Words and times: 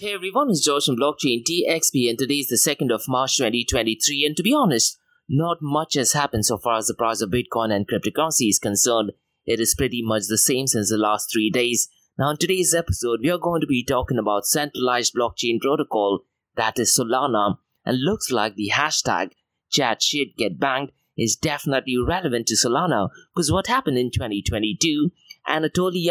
Hey 0.00 0.14
everyone, 0.14 0.48
it's 0.48 0.64
George 0.64 0.86
from 0.86 0.96
Blockchain 0.96 1.44
TXP 1.44 2.08
and 2.08 2.18
today 2.18 2.36
is 2.36 2.46
the 2.46 2.56
2nd 2.56 2.90
of 2.90 3.06
March 3.06 3.36
2023 3.36 4.24
and 4.24 4.34
to 4.34 4.42
be 4.42 4.54
honest, 4.54 4.98
not 5.28 5.58
much 5.60 5.92
has 5.92 6.14
happened 6.14 6.46
so 6.46 6.56
far 6.56 6.78
as 6.78 6.86
the 6.86 6.94
price 6.94 7.20
of 7.20 7.28
Bitcoin 7.28 7.70
and 7.70 7.86
cryptocurrency 7.86 8.48
is 8.48 8.58
concerned. 8.58 9.12
It 9.44 9.60
is 9.60 9.74
pretty 9.74 10.00
much 10.02 10.22
the 10.26 10.38
same 10.38 10.68
since 10.68 10.88
the 10.88 10.96
last 10.96 11.28
three 11.30 11.50
days. 11.50 11.90
Now 12.18 12.30
in 12.30 12.38
today's 12.38 12.72
episode, 12.72 13.20
we 13.22 13.30
are 13.30 13.36
going 13.36 13.60
to 13.60 13.66
be 13.66 13.84
talking 13.84 14.16
about 14.16 14.46
centralized 14.46 15.14
blockchain 15.14 15.60
protocol 15.60 16.20
that 16.56 16.78
is 16.78 16.96
Solana 16.98 17.58
and 17.84 18.02
looks 18.02 18.30
like 18.30 18.54
the 18.54 18.70
hashtag 18.72 19.32
chat 19.70 20.02
shit 20.02 20.34
get 20.34 20.58
banged 20.58 20.92
is 21.18 21.36
definitely 21.36 21.98
relevant 21.98 22.46
to 22.46 22.54
Solana 22.54 23.10
because 23.34 23.52
what 23.52 23.66
happened 23.66 23.98
in 23.98 24.10
2022, 24.10 25.10
Anatoly 25.46 26.08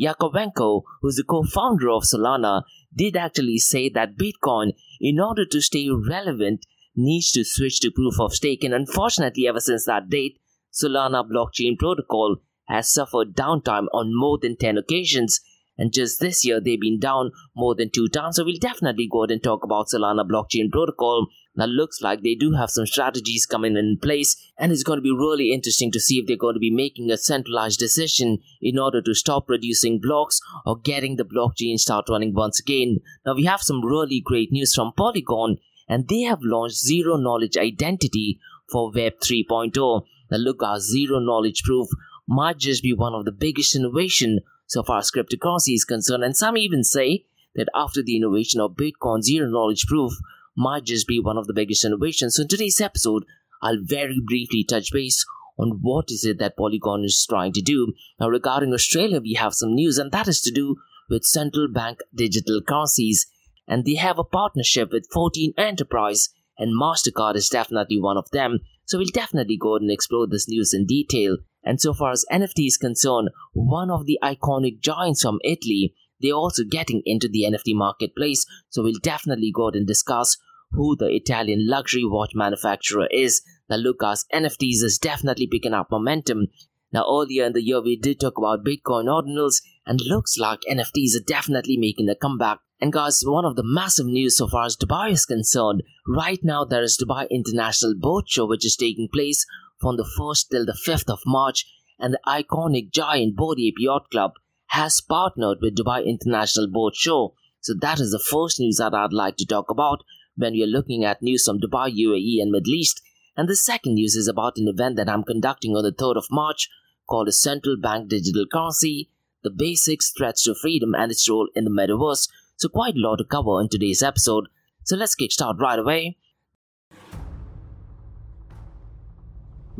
Yakovenko, 0.00 0.82
who's 1.00 1.16
the 1.16 1.24
co-founder 1.24 1.90
of 1.90 2.04
Solana, 2.04 2.62
did 2.94 3.16
actually 3.16 3.58
say 3.58 3.88
that 3.90 4.16
Bitcoin, 4.16 4.72
in 5.00 5.20
order 5.20 5.44
to 5.46 5.60
stay 5.60 5.88
relevant, 5.90 6.66
needs 6.94 7.30
to 7.32 7.44
switch 7.44 7.80
to 7.80 7.90
proof 7.90 8.20
of 8.20 8.34
stake. 8.34 8.64
And 8.64 8.74
unfortunately, 8.74 9.46
ever 9.46 9.60
since 9.60 9.86
that 9.86 10.08
date, 10.08 10.38
Solana 10.72 11.28
blockchain 11.28 11.78
protocol 11.78 12.36
has 12.68 12.92
suffered 12.92 13.34
downtime 13.34 13.86
on 13.92 14.12
more 14.14 14.38
than 14.40 14.56
10 14.56 14.78
occasions. 14.78 15.40
And 15.78 15.92
just 15.92 16.20
this 16.20 16.44
year, 16.44 16.60
they've 16.60 16.80
been 16.80 17.00
down 17.00 17.32
more 17.56 17.74
than 17.74 17.90
two 17.90 18.08
times. 18.08 18.36
So 18.36 18.44
we'll 18.44 18.58
definitely 18.60 19.08
go 19.10 19.22
ahead 19.22 19.30
and 19.30 19.42
talk 19.42 19.64
about 19.64 19.86
Solana 19.88 20.28
blockchain 20.28 20.70
protocol. 20.70 21.26
Now, 21.54 21.66
looks 21.66 22.00
like 22.00 22.22
they 22.22 22.34
do 22.34 22.52
have 22.52 22.70
some 22.70 22.86
strategies 22.86 23.44
coming 23.44 23.76
in 23.76 23.98
place, 24.00 24.36
and 24.58 24.72
it's 24.72 24.82
going 24.82 24.96
to 24.96 25.02
be 25.02 25.12
really 25.12 25.52
interesting 25.52 25.90
to 25.92 26.00
see 26.00 26.18
if 26.18 26.26
they're 26.26 26.36
going 26.36 26.54
to 26.54 26.60
be 26.60 26.70
making 26.70 27.10
a 27.10 27.18
centralized 27.18 27.78
decision 27.78 28.38
in 28.62 28.78
order 28.78 29.02
to 29.02 29.14
stop 29.14 29.46
producing 29.46 30.00
blocks 30.00 30.40
or 30.64 30.78
getting 30.78 31.16
the 31.16 31.24
blockchain 31.24 31.78
start 31.78 32.06
running 32.08 32.32
once 32.32 32.58
again. 32.58 32.98
Now, 33.26 33.34
we 33.34 33.44
have 33.44 33.60
some 33.60 33.84
really 33.84 34.20
great 34.24 34.50
news 34.50 34.74
from 34.74 34.92
Polygon, 34.96 35.58
and 35.88 36.08
they 36.08 36.22
have 36.22 36.40
launched 36.42 36.78
zero 36.78 37.16
knowledge 37.16 37.58
identity 37.58 38.38
for 38.70 38.90
Web 38.90 39.14
3.0. 39.22 40.02
Now, 40.30 40.38
look, 40.38 40.62
our 40.62 40.80
zero 40.80 41.18
knowledge 41.18 41.62
proof 41.64 41.88
might 42.26 42.58
just 42.58 42.82
be 42.82 42.94
one 42.94 43.14
of 43.14 43.26
the 43.26 43.32
biggest 43.32 43.76
innovation 43.76 44.40
so 44.72 44.82
far 44.82 45.00
as 45.00 45.10
cryptocurrency 45.10 45.74
is 45.74 45.84
concerned, 45.84 46.24
and 46.24 46.34
some 46.34 46.56
even 46.56 46.82
say 46.82 47.26
that 47.54 47.68
after 47.74 48.02
the 48.02 48.16
innovation 48.16 48.58
of 48.58 48.72
Bitcoin 48.72 49.20
zero 49.20 49.46
knowledge 49.46 49.84
proof 49.86 50.14
might 50.56 50.84
just 50.84 51.06
be 51.06 51.20
one 51.20 51.36
of 51.36 51.46
the 51.46 51.52
biggest 51.52 51.84
innovations. 51.84 52.36
So 52.36 52.42
in 52.42 52.48
today's 52.48 52.80
episode, 52.80 53.26
I'll 53.60 53.82
very 53.82 54.18
briefly 54.24 54.64
touch 54.64 54.90
base 54.90 55.26
on 55.58 55.80
what 55.82 56.06
is 56.08 56.24
it 56.24 56.38
that 56.38 56.56
Polygon 56.56 57.04
is 57.04 57.26
trying 57.28 57.52
to 57.52 57.60
do. 57.60 57.92
Now 58.18 58.30
regarding 58.30 58.72
Australia, 58.72 59.20
we 59.20 59.34
have 59.34 59.52
some 59.52 59.74
news 59.74 59.98
and 59.98 60.10
that 60.10 60.26
is 60.26 60.40
to 60.40 60.50
do 60.50 60.76
with 61.10 61.24
central 61.24 61.68
bank 61.68 61.98
digital 62.14 62.62
currencies 62.66 63.26
and 63.68 63.84
they 63.84 63.96
have 63.96 64.18
a 64.18 64.24
partnership 64.24 64.90
with 64.90 65.06
14 65.12 65.52
Enterprise 65.58 66.30
and 66.56 66.80
MasterCard 66.80 67.36
is 67.36 67.50
definitely 67.50 68.00
one 68.00 68.16
of 68.16 68.30
them. 68.30 68.60
So 68.86 68.96
we'll 68.96 69.08
definitely 69.12 69.58
go 69.58 69.76
and 69.76 69.90
explore 69.90 70.26
this 70.26 70.48
news 70.48 70.72
in 70.72 70.86
detail. 70.86 71.36
And 71.64 71.80
so 71.80 71.94
far 71.94 72.10
as 72.10 72.24
NFT 72.32 72.66
is 72.66 72.76
concerned, 72.76 73.30
one 73.52 73.90
of 73.90 74.06
the 74.06 74.18
iconic 74.22 74.80
giants 74.80 75.22
from 75.22 75.38
Italy 75.44 75.94
they're 76.22 76.32
also 76.32 76.62
getting 76.62 77.02
into 77.04 77.28
the 77.28 77.44
NFT 77.50 77.74
marketplace, 77.74 78.46
so 78.70 78.82
we'll 78.82 79.00
definitely 79.02 79.50
go 79.52 79.66
out 79.66 79.76
and 79.76 79.86
discuss 79.86 80.38
who 80.70 80.96
the 80.96 81.08
Italian 81.08 81.68
luxury 81.68 82.04
watch 82.04 82.30
manufacturer 82.34 83.08
is. 83.10 83.42
Now, 83.68 83.76
Lucas 83.76 84.24
NFTs 84.32 84.84
is 84.84 84.98
definitely 84.98 85.48
picking 85.48 85.74
up 85.74 85.90
momentum. 85.90 86.46
Now, 86.92 87.04
earlier 87.10 87.44
in 87.44 87.54
the 87.54 87.62
year, 87.62 87.82
we 87.82 87.96
did 87.96 88.20
talk 88.20 88.38
about 88.38 88.64
Bitcoin 88.64 89.06
ordinals, 89.06 89.62
and 89.84 90.00
looks 90.00 90.38
like 90.38 90.60
NFTs 90.70 91.16
are 91.16 91.24
definitely 91.26 91.76
making 91.76 92.08
a 92.08 92.14
comeback. 92.14 92.60
And 92.80 92.92
guys, 92.92 93.22
one 93.24 93.44
of 93.44 93.56
the 93.56 93.64
massive 93.64 94.06
news 94.06 94.36
so 94.36 94.46
far 94.46 94.66
as 94.66 94.76
Dubai 94.76 95.10
is 95.10 95.26
concerned, 95.26 95.82
right 96.06 96.40
now 96.42 96.64
there 96.64 96.82
is 96.82 96.98
Dubai 97.02 97.28
International 97.30 97.94
Boat 97.98 98.24
Show, 98.28 98.46
which 98.46 98.64
is 98.64 98.76
taking 98.76 99.08
place 99.12 99.44
from 99.82 99.96
the 99.98 100.08
1st 100.18 100.48
till 100.50 100.64
the 100.64 100.78
5th 100.86 101.10
of 101.10 101.20
March, 101.26 101.66
and 101.98 102.14
the 102.14 102.20
iconic 102.26 102.90
giant 102.92 103.36
Bored 103.36 103.58
Ape 103.60 103.74
Yacht 103.78 104.10
Club 104.10 104.32
has 104.68 105.00
partnered 105.00 105.58
with 105.60 105.76
Dubai 105.76 106.06
International 106.06 106.68
Boat 106.68 106.94
Show. 106.94 107.34
So 107.60 107.74
that 107.80 108.00
is 108.00 108.12
the 108.12 108.18
first 108.18 108.58
news 108.58 108.78
that 108.78 108.94
I'd 108.94 109.12
like 109.12 109.36
to 109.36 109.46
talk 109.46 109.68
about 109.68 110.04
when 110.36 110.52
we 110.52 110.62
are 110.62 110.66
looking 110.66 111.04
at 111.04 111.22
news 111.22 111.44
from 111.44 111.60
Dubai, 111.60 111.94
UAE, 111.94 112.40
and 112.40 112.50
Middle 112.50 112.74
East. 112.74 113.02
And 113.36 113.48
the 113.48 113.56
second 113.56 113.94
news 113.94 114.14
is 114.14 114.28
about 114.28 114.56
an 114.56 114.68
event 114.68 114.96
that 114.96 115.08
I'm 115.08 115.24
conducting 115.24 115.76
on 115.76 115.84
the 115.84 115.92
3rd 115.92 116.16
of 116.16 116.26
March 116.30 116.70
called 117.06 117.28
a 117.28 117.32
Central 117.32 117.76
Bank 117.76 118.08
Digital 118.08 118.46
Currency, 118.50 119.10
the 119.42 119.50
basics, 119.50 120.12
threats 120.16 120.44
to 120.44 120.54
freedom, 120.54 120.94
and 120.94 121.10
its 121.10 121.28
role 121.28 121.48
in 121.54 121.64
the 121.64 121.70
metaverse. 121.70 122.28
So 122.56 122.68
quite 122.68 122.94
a 122.94 123.00
lot 123.00 123.16
to 123.16 123.24
cover 123.24 123.60
in 123.60 123.68
today's 123.68 124.02
episode. 124.02 124.48
So 124.84 124.96
let's 124.96 125.14
kick 125.14 125.32
start 125.32 125.56
right 125.60 125.78
away. 125.78 126.16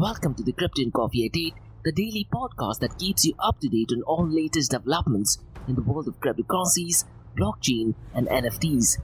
Welcome 0.03 0.35
to 0.35 0.43
the 0.43 0.51
Crypto 0.51 0.83
and 0.83 0.93
Coffee 0.93 1.27
at 1.27 1.37
8 1.37 1.55
the 1.85 1.93
daily 1.93 2.27
podcast 2.35 2.81
that 2.81 2.99
keeps 2.99 3.25
you 3.25 3.35
up 3.39 3.61
to 3.61 3.69
date 3.69 3.93
on 3.93 4.03
all 4.03 4.29
latest 4.29 4.73
developments 4.73 5.39
in 5.69 5.77
the 5.77 5.81
world 5.81 6.09
of 6.09 6.19
cryptocurrencies, 6.19 7.05
blockchain, 7.39 7.95
and 8.13 8.27
NFTs. 8.27 8.99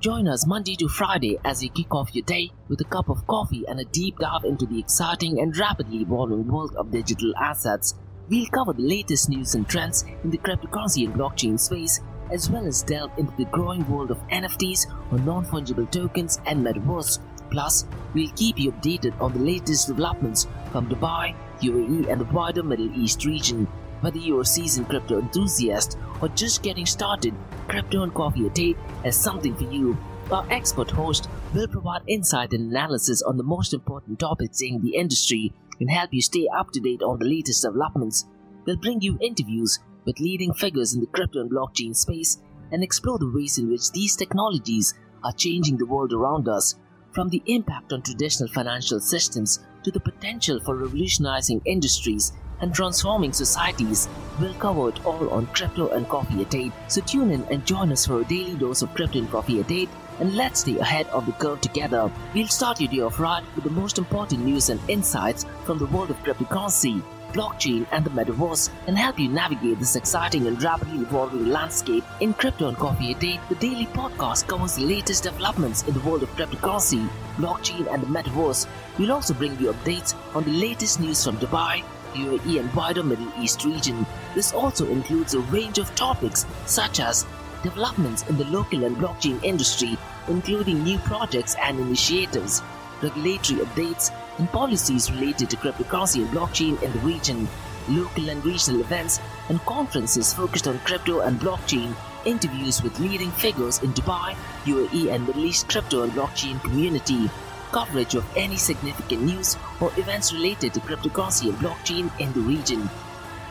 Join 0.00 0.28
us 0.28 0.46
Monday 0.46 0.74
to 0.74 0.86
Friday 0.86 1.38
as 1.46 1.62
we 1.62 1.70
kick 1.70 1.94
off 1.94 2.14
your 2.14 2.26
day 2.26 2.50
with 2.68 2.78
a 2.82 2.84
cup 2.84 3.08
of 3.08 3.26
coffee 3.26 3.64
and 3.66 3.80
a 3.80 3.86
deep 3.86 4.18
dive 4.18 4.44
into 4.44 4.66
the 4.66 4.78
exciting 4.78 5.40
and 5.40 5.56
rapidly 5.56 6.02
evolving 6.02 6.46
world 6.46 6.76
of 6.76 6.90
digital 6.90 7.32
assets. 7.40 7.94
We'll 8.28 8.44
cover 8.48 8.74
the 8.74 8.82
latest 8.82 9.30
news 9.30 9.54
and 9.54 9.66
trends 9.66 10.04
in 10.24 10.28
the 10.28 10.36
cryptocurrency 10.36 11.06
and 11.06 11.14
blockchain 11.14 11.58
space, 11.58 12.00
as 12.30 12.50
well 12.50 12.66
as 12.66 12.82
delve 12.82 13.12
into 13.16 13.34
the 13.38 13.46
growing 13.46 13.90
world 13.90 14.10
of 14.10 14.18
NFTs 14.28 14.92
or 15.10 15.18
non 15.20 15.46
fungible 15.46 15.90
tokens 15.90 16.38
and 16.44 16.62
metaverse. 16.62 17.18
Plus, 17.50 17.86
we'll 18.14 18.30
keep 18.36 18.58
you 18.58 18.72
updated 18.72 19.18
on 19.20 19.32
the 19.32 19.38
latest 19.38 19.88
developments 19.88 20.46
from 20.72 20.88
Dubai, 20.88 21.34
UAE, 21.60 22.08
and 22.10 22.20
the 22.20 22.32
wider 22.32 22.62
Middle 22.62 22.92
East 22.98 23.24
region. 23.24 23.66
Whether 24.00 24.18
you're 24.18 24.42
a 24.42 24.44
seasoned 24.44 24.88
crypto 24.88 25.18
enthusiast 25.18 25.96
or 26.20 26.28
just 26.28 26.62
getting 26.62 26.86
started, 26.86 27.34
Crypto 27.68 28.02
and 28.02 28.12
Coffee 28.12 28.46
at 28.46 28.58
8 28.58 28.76
has 29.04 29.16
something 29.16 29.54
for 29.56 29.64
you. 29.64 29.96
Our 30.30 30.46
expert 30.50 30.90
host 30.90 31.28
will 31.54 31.68
provide 31.68 32.02
insight 32.06 32.52
and 32.52 32.70
analysis 32.70 33.22
on 33.22 33.36
the 33.36 33.42
most 33.42 33.72
important 33.72 34.18
topics 34.18 34.60
in 34.62 34.82
the 34.82 34.96
industry 34.96 35.52
and 35.80 35.90
help 35.90 36.12
you 36.12 36.22
stay 36.22 36.46
up 36.56 36.70
to 36.72 36.80
date 36.80 37.02
on 37.02 37.18
the 37.18 37.26
latest 37.26 37.62
developments. 37.62 38.26
We'll 38.66 38.76
bring 38.76 39.00
you 39.00 39.18
interviews 39.20 39.78
with 40.04 40.20
leading 40.20 40.52
figures 40.54 40.94
in 40.94 41.00
the 41.00 41.06
crypto 41.06 41.40
and 41.40 41.50
blockchain 41.50 41.94
space 41.94 42.38
and 42.72 42.82
explore 42.82 43.18
the 43.18 43.30
ways 43.30 43.58
in 43.58 43.70
which 43.70 43.90
these 43.92 44.16
technologies 44.16 44.94
are 45.22 45.32
changing 45.32 45.76
the 45.76 45.86
world 45.86 46.12
around 46.12 46.48
us, 46.48 46.76
from 47.14 47.28
the 47.28 47.42
impact 47.46 47.92
on 47.92 48.02
traditional 48.02 48.48
financial 48.48 49.00
systems 49.00 49.60
to 49.84 49.90
the 49.90 50.00
potential 50.00 50.58
for 50.60 50.76
revolutionizing 50.76 51.62
industries 51.64 52.32
and 52.60 52.74
transforming 52.74 53.32
societies. 53.32 54.08
We'll 54.40 54.54
cover 54.54 54.88
it 54.88 55.04
all 55.06 55.30
on 55.30 55.46
Crypto 55.48 55.88
and 55.90 56.08
Coffee 56.08 56.42
at 56.42 56.54
8. 56.54 56.72
So 56.88 57.00
tune 57.02 57.30
in 57.30 57.44
and 57.44 57.66
join 57.66 57.92
us 57.92 58.06
for 58.06 58.20
a 58.20 58.24
daily 58.24 58.54
dose 58.54 58.82
of 58.82 58.92
Crypto 58.94 59.18
and 59.18 59.30
Coffee 59.30 59.60
at 59.60 59.70
8 59.70 59.88
and 60.20 60.34
let's 60.36 60.60
stay 60.60 60.78
ahead 60.78 61.06
of 61.08 61.26
the 61.26 61.32
curve 61.32 61.60
together. 61.60 62.10
We'll 62.34 62.48
start 62.48 62.80
your 62.80 62.90
day 62.90 63.00
off 63.00 63.18
right 63.18 63.44
with 63.54 63.64
the 63.64 63.70
most 63.70 63.98
important 63.98 64.44
news 64.44 64.68
and 64.68 64.80
insights 64.88 65.44
from 65.64 65.78
the 65.78 65.86
world 65.86 66.10
of 66.10 66.16
cryptocurrency 66.18 67.02
blockchain, 67.34 67.86
and 67.92 68.04
the 68.04 68.10
metaverse 68.10 68.70
and 68.86 68.96
help 68.96 69.18
you 69.18 69.28
navigate 69.28 69.78
this 69.78 69.96
exciting 69.96 70.46
and 70.46 70.62
rapidly 70.62 71.00
evolving 71.00 71.48
landscape. 71.48 72.04
In 72.20 72.32
Crypto 72.32 72.68
and 72.68 72.76
Coffee 72.76 73.12
at 73.12 73.22
8, 73.22 73.40
the 73.48 73.54
daily 73.56 73.86
podcast 73.86 74.48
covers 74.48 74.76
the 74.76 74.84
latest 74.84 75.24
developments 75.24 75.82
in 75.82 75.92
the 75.92 76.00
world 76.00 76.22
of 76.22 76.30
cryptocurrency, 76.36 77.06
blockchain, 77.36 77.92
and 77.92 78.02
the 78.02 78.06
metaverse. 78.06 78.66
We'll 78.98 79.12
also 79.12 79.34
bring 79.34 79.58
you 79.58 79.72
updates 79.72 80.14
on 80.34 80.44
the 80.44 80.52
latest 80.52 81.00
news 81.00 81.22
from 81.24 81.36
Dubai, 81.38 81.82
UAE, 82.14 82.60
and 82.60 82.72
wider 82.74 83.02
Middle 83.02 83.32
East 83.38 83.64
region. 83.64 84.06
This 84.34 84.52
also 84.52 84.86
includes 84.88 85.34
a 85.34 85.40
range 85.40 85.78
of 85.78 85.94
topics 85.94 86.46
such 86.66 87.00
as 87.00 87.26
developments 87.62 88.22
in 88.28 88.36
the 88.36 88.44
local 88.44 88.84
and 88.84 88.96
blockchain 88.96 89.42
industry, 89.42 89.98
including 90.28 90.84
new 90.84 90.98
projects 90.98 91.56
and 91.60 91.80
initiatives, 91.80 92.62
regulatory 93.02 93.60
updates, 93.60 94.10
and 94.38 94.50
policies 94.50 95.10
related 95.10 95.50
to 95.50 95.56
cryptocurrency 95.56 96.24
and 96.24 96.30
blockchain 96.30 96.80
in 96.82 96.92
the 96.92 96.98
region, 97.00 97.48
local 97.88 98.28
and 98.28 98.44
regional 98.44 98.80
events 98.80 99.20
and 99.48 99.60
conferences 99.66 100.32
focused 100.32 100.66
on 100.66 100.78
crypto 100.80 101.20
and 101.20 101.40
blockchain, 101.40 101.94
interviews 102.24 102.82
with 102.82 102.98
leading 102.98 103.30
figures 103.32 103.82
in 103.82 103.92
Dubai, 103.92 104.34
UAE, 104.64 105.12
and 105.14 105.26
Middle 105.26 105.44
East 105.44 105.68
crypto 105.68 106.02
and 106.02 106.12
blockchain 106.12 106.60
community, 106.62 107.30
coverage 107.72 108.14
of 108.14 108.24
any 108.36 108.56
significant 108.56 109.22
news 109.22 109.56
or 109.80 109.90
events 109.98 110.32
related 110.32 110.72
to 110.72 110.80
cryptocurrency 110.80 111.48
and 111.48 111.58
blockchain 111.58 112.10
in 112.20 112.32
the 112.32 112.40
region. 112.40 112.88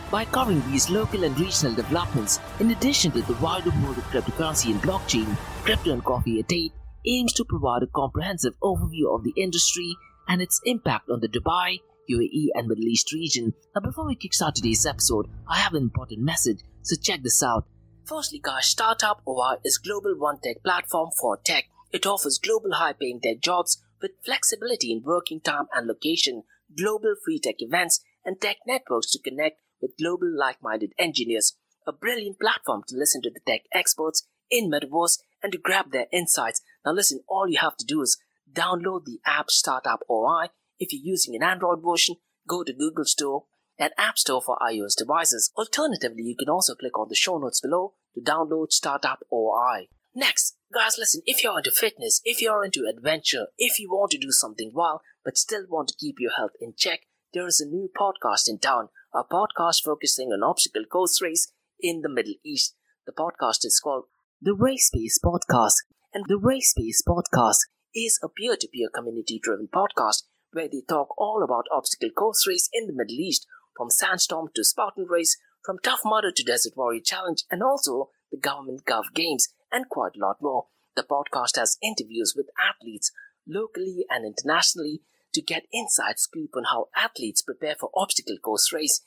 By 0.10 0.26
covering 0.26 0.62
these 0.70 0.90
local 0.90 1.24
and 1.24 1.38
regional 1.40 1.76
developments, 1.76 2.40
in 2.60 2.72
addition 2.72 3.12
to 3.12 3.22
the 3.22 3.34
wider 3.42 3.72
world 3.82 3.98
of 3.98 4.04
cryptocurrency 4.12 4.72
and 4.72 4.82
blockchain, 4.82 5.36
Crypto 5.64 5.92
and 5.92 6.04
Coffee 6.04 6.40
at 6.40 6.52
8 6.52 6.72
aims 7.06 7.34
to 7.34 7.46
provide 7.46 7.84
a 7.84 7.88
comprehensive 7.88 8.54
overview 8.62 9.14
of 9.14 9.24
the 9.24 9.34
industry 9.36 9.98
and 10.28 10.42
its 10.42 10.62
impact 10.66 11.10
on 11.10 11.20
the 11.20 11.28
Dubai, 11.28 11.80
UAE, 12.10 12.48
and 12.54 12.68
Middle 12.68 12.86
East 12.86 13.12
region. 13.14 13.54
Now, 13.76 13.82
before 13.82 14.06
we 14.06 14.16
kickstart 14.16 14.54
today's 14.54 14.86
episode, 14.86 15.28
I 15.48 15.60
have 15.60 15.74
an 15.74 15.84
important 15.84 16.22
message, 16.22 16.60
so 16.82 16.96
check 17.02 17.24
this 17.24 17.42
out. 17.42 17.66
Firstly, 18.06 18.40
guys, 18.44 18.68
Startup 18.68 19.22
OI 19.28 19.56
is 19.64 19.78
global 19.78 20.16
one 20.18 20.40
tech 20.44 20.62
platform 20.64 21.10
for 21.20 21.38
tech. 21.38 21.66
It 21.92 22.06
offers 22.06 22.38
global 22.38 22.74
high 22.74 22.94
paying 22.94 23.22
tech 23.22 23.40
jobs 23.40 23.82
with 24.02 24.12
flexibility 24.26 24.92
in 24.92 25.04
working 25.06 25.40
time 25.40 25.68
and 25.74 25.88
location, 25.88 26.44
global 26.78 27.16
free 27.24 27.40
tech 27.40 27.56
events, 27.60 28.02
and 28.26 28.40
tech 28.42 28.58
networks 28.68 29.12
to 29.12 29.20
connect 29.20 29.62
with 29.82 29.98
global 29.98 30.30
like 30.38 30.62
minded 30.62 30.92
engineers. 31.00 31.58
A 31.88 31.92
brilliant 31.92 32.40
platform 32.40 32.84
to 32.88 32.98
listen 32.98 33.22
to 33.22 33.30
the 33.30 33.42
tech 33.46 33.62
experts 33.74 34.28
in 34.50 34.70
Metaverse 34.70 35.20
and 35.42 35.52
to 35.52 35.58
grab 35.58 35.92
their 35.92 36.08
insights. 36.12 36.62
Now, 36.86 36.92
listen, 36.92 37.22
all 37.28 37.48
you 37.48 37.60
have 37.60 37.78
to 37.78 37.86
do 37.86 38.02
is 38.02 38.18
download 38.54 39.06
the 39.06 39.20
app 39.26 39.50
Startup 39.50 40.02
OI. 40.10 40.48
If 40.80 40.94
you're 40.94 41.02
using 41.04 41.36
an 41.36 41.44
Android 41.44 41.80
version, 41.84 42.16
go 42.48 42.64
to 42.64 42.74
Google 42.74 43.06
Store 43.06 43.46
and 43.78 43.92
App 43.98 44.18
Store 44.18 44.42
for 44.42 44.58
iOS 44.62 44.96
devices. 44.96 45.52
Alternatively, 45.58 46.24
you 46.24 46.36
can 46.36 46.50
also 46.50 46.76
click 46.76 46.98
on 46.98 47.08
the 47.10 47.16
show 47.16 47.38
notes 47.38 47.62
below 47.62 47.94
to 48.16 48.22
download 48.22 48.72
Startup 48.72 49.20
OI. 49.32 49.88
Next, 50.16 50.58
guys, 50.74 50.98
listen, 51.00 51.22
if 51.26 51.44
you're 51.44 51.58
into 51.58 51.72
fitness, 51.72 52.22
if 52.24 52.42
you're 52.42 52.64
into 52.64 52.86
adventure, 52.88 53.48
if 53.58 53.80
you 53.80 53.90
want 53.90 54.12
to 54.12 54.18
do 54.20 54.32
something 54.32 54.72
wild 54.74 55.02
but 55.26 55.38
still 55.38 55.66
want 55.68 55.88
to 55.88 55.96
keep 56.00 56.18
your 56.20 56.32
health 56.38 56.52
in 56.62 56.74
check, 56.78 57.02
there 57.34 57.48
is 57.48 57.60
a 57.60 57.66
new 57.66 57.90
podcast 57.98 58.48
in 58.48 58.60
town, 58.60 58.90
a 59.14 59.24
podcast 59.24 59.82
focusing 59.84 60.30
on 60.30 60.44
obstacle 60.44 60.86
course 60.86 61.20
race 61.20 61.52
in 61.80 62.02
the 62.02 62.10
Middle 62.10 62.36
East. 62.46 62.76
The 63.08 63.12
podcast 63.12 63.66
is 63.66 63.80
called 63.84 64.06
The 64.40 64.54
Race 64.54 64.88
Space 64.88 65.20
Podcast, 65.24 65.74
and 66.14 66.26
the 66.28 66.38
Race 66.38 66.70
Space 66.70 67.02
Podcast 67.08 67.62
is 67.96 68.20
a 68.24 68.30
peer 68.30 68.56
to 68.56 68.68
peer 68.68 68.90
community 68.94 69.40
driven 69.42 69.68
podcast 69.68 70.24
where 70.52 70.68
they 70.68 70.82
talk 70.88 71.10
all 71.18 71.44
about 71.44 71.66
obstacle 71.72 72.10
course 72.10 72.48
race 72.48 72.70
in 72.74 72.88
the 72.88 72.94
Middle 72.94 73.20
East, 73.20 73.48
from 73.76 73.90
Sandstorm 73.90 74.50
to 74.56 74.64
Spartan 74.64 75.06
Race, 75.10 75.38
from 75.66 75.80
Tough 75.80 76.02
Mudder 76.06 76.32
to 76.32 76.44
Desert 76.44 76.74
Warrior 76.76 77.02
Challenge, 77.02 77.44
and 77.50 77.64
also 77.64 78.10
the 78.32 78.38
Government 78.38 78.86
Gov 78.86 79.14
Games, 79.14 79.50
and 79.72 79.90
quite 79.90 80.16
a 80.16 80.20
lot 80.20 80.38
more. 80.42 80.68
The 80.96 81.04
podcast 81.04 81.58
has 81.58 81.78
interviews 81.82 82.34
with 82.36 82.50
athletes 82.60 83.12
locally 83.48 84.06
and 84.10 84.26
internationally 84.26 85.02
to 85.34 85.42
get 85.42 85.66
inside 85.72 86.20
scoop 86.20 86.52
on 86.56 86.66
how 86.66 86.90
athletes 86.96 87.42
prepare 87.42 87.76
for 87.80 87.90
obstacle 87.96 88.38
course 88.38 88.72
race. 88.72 89.02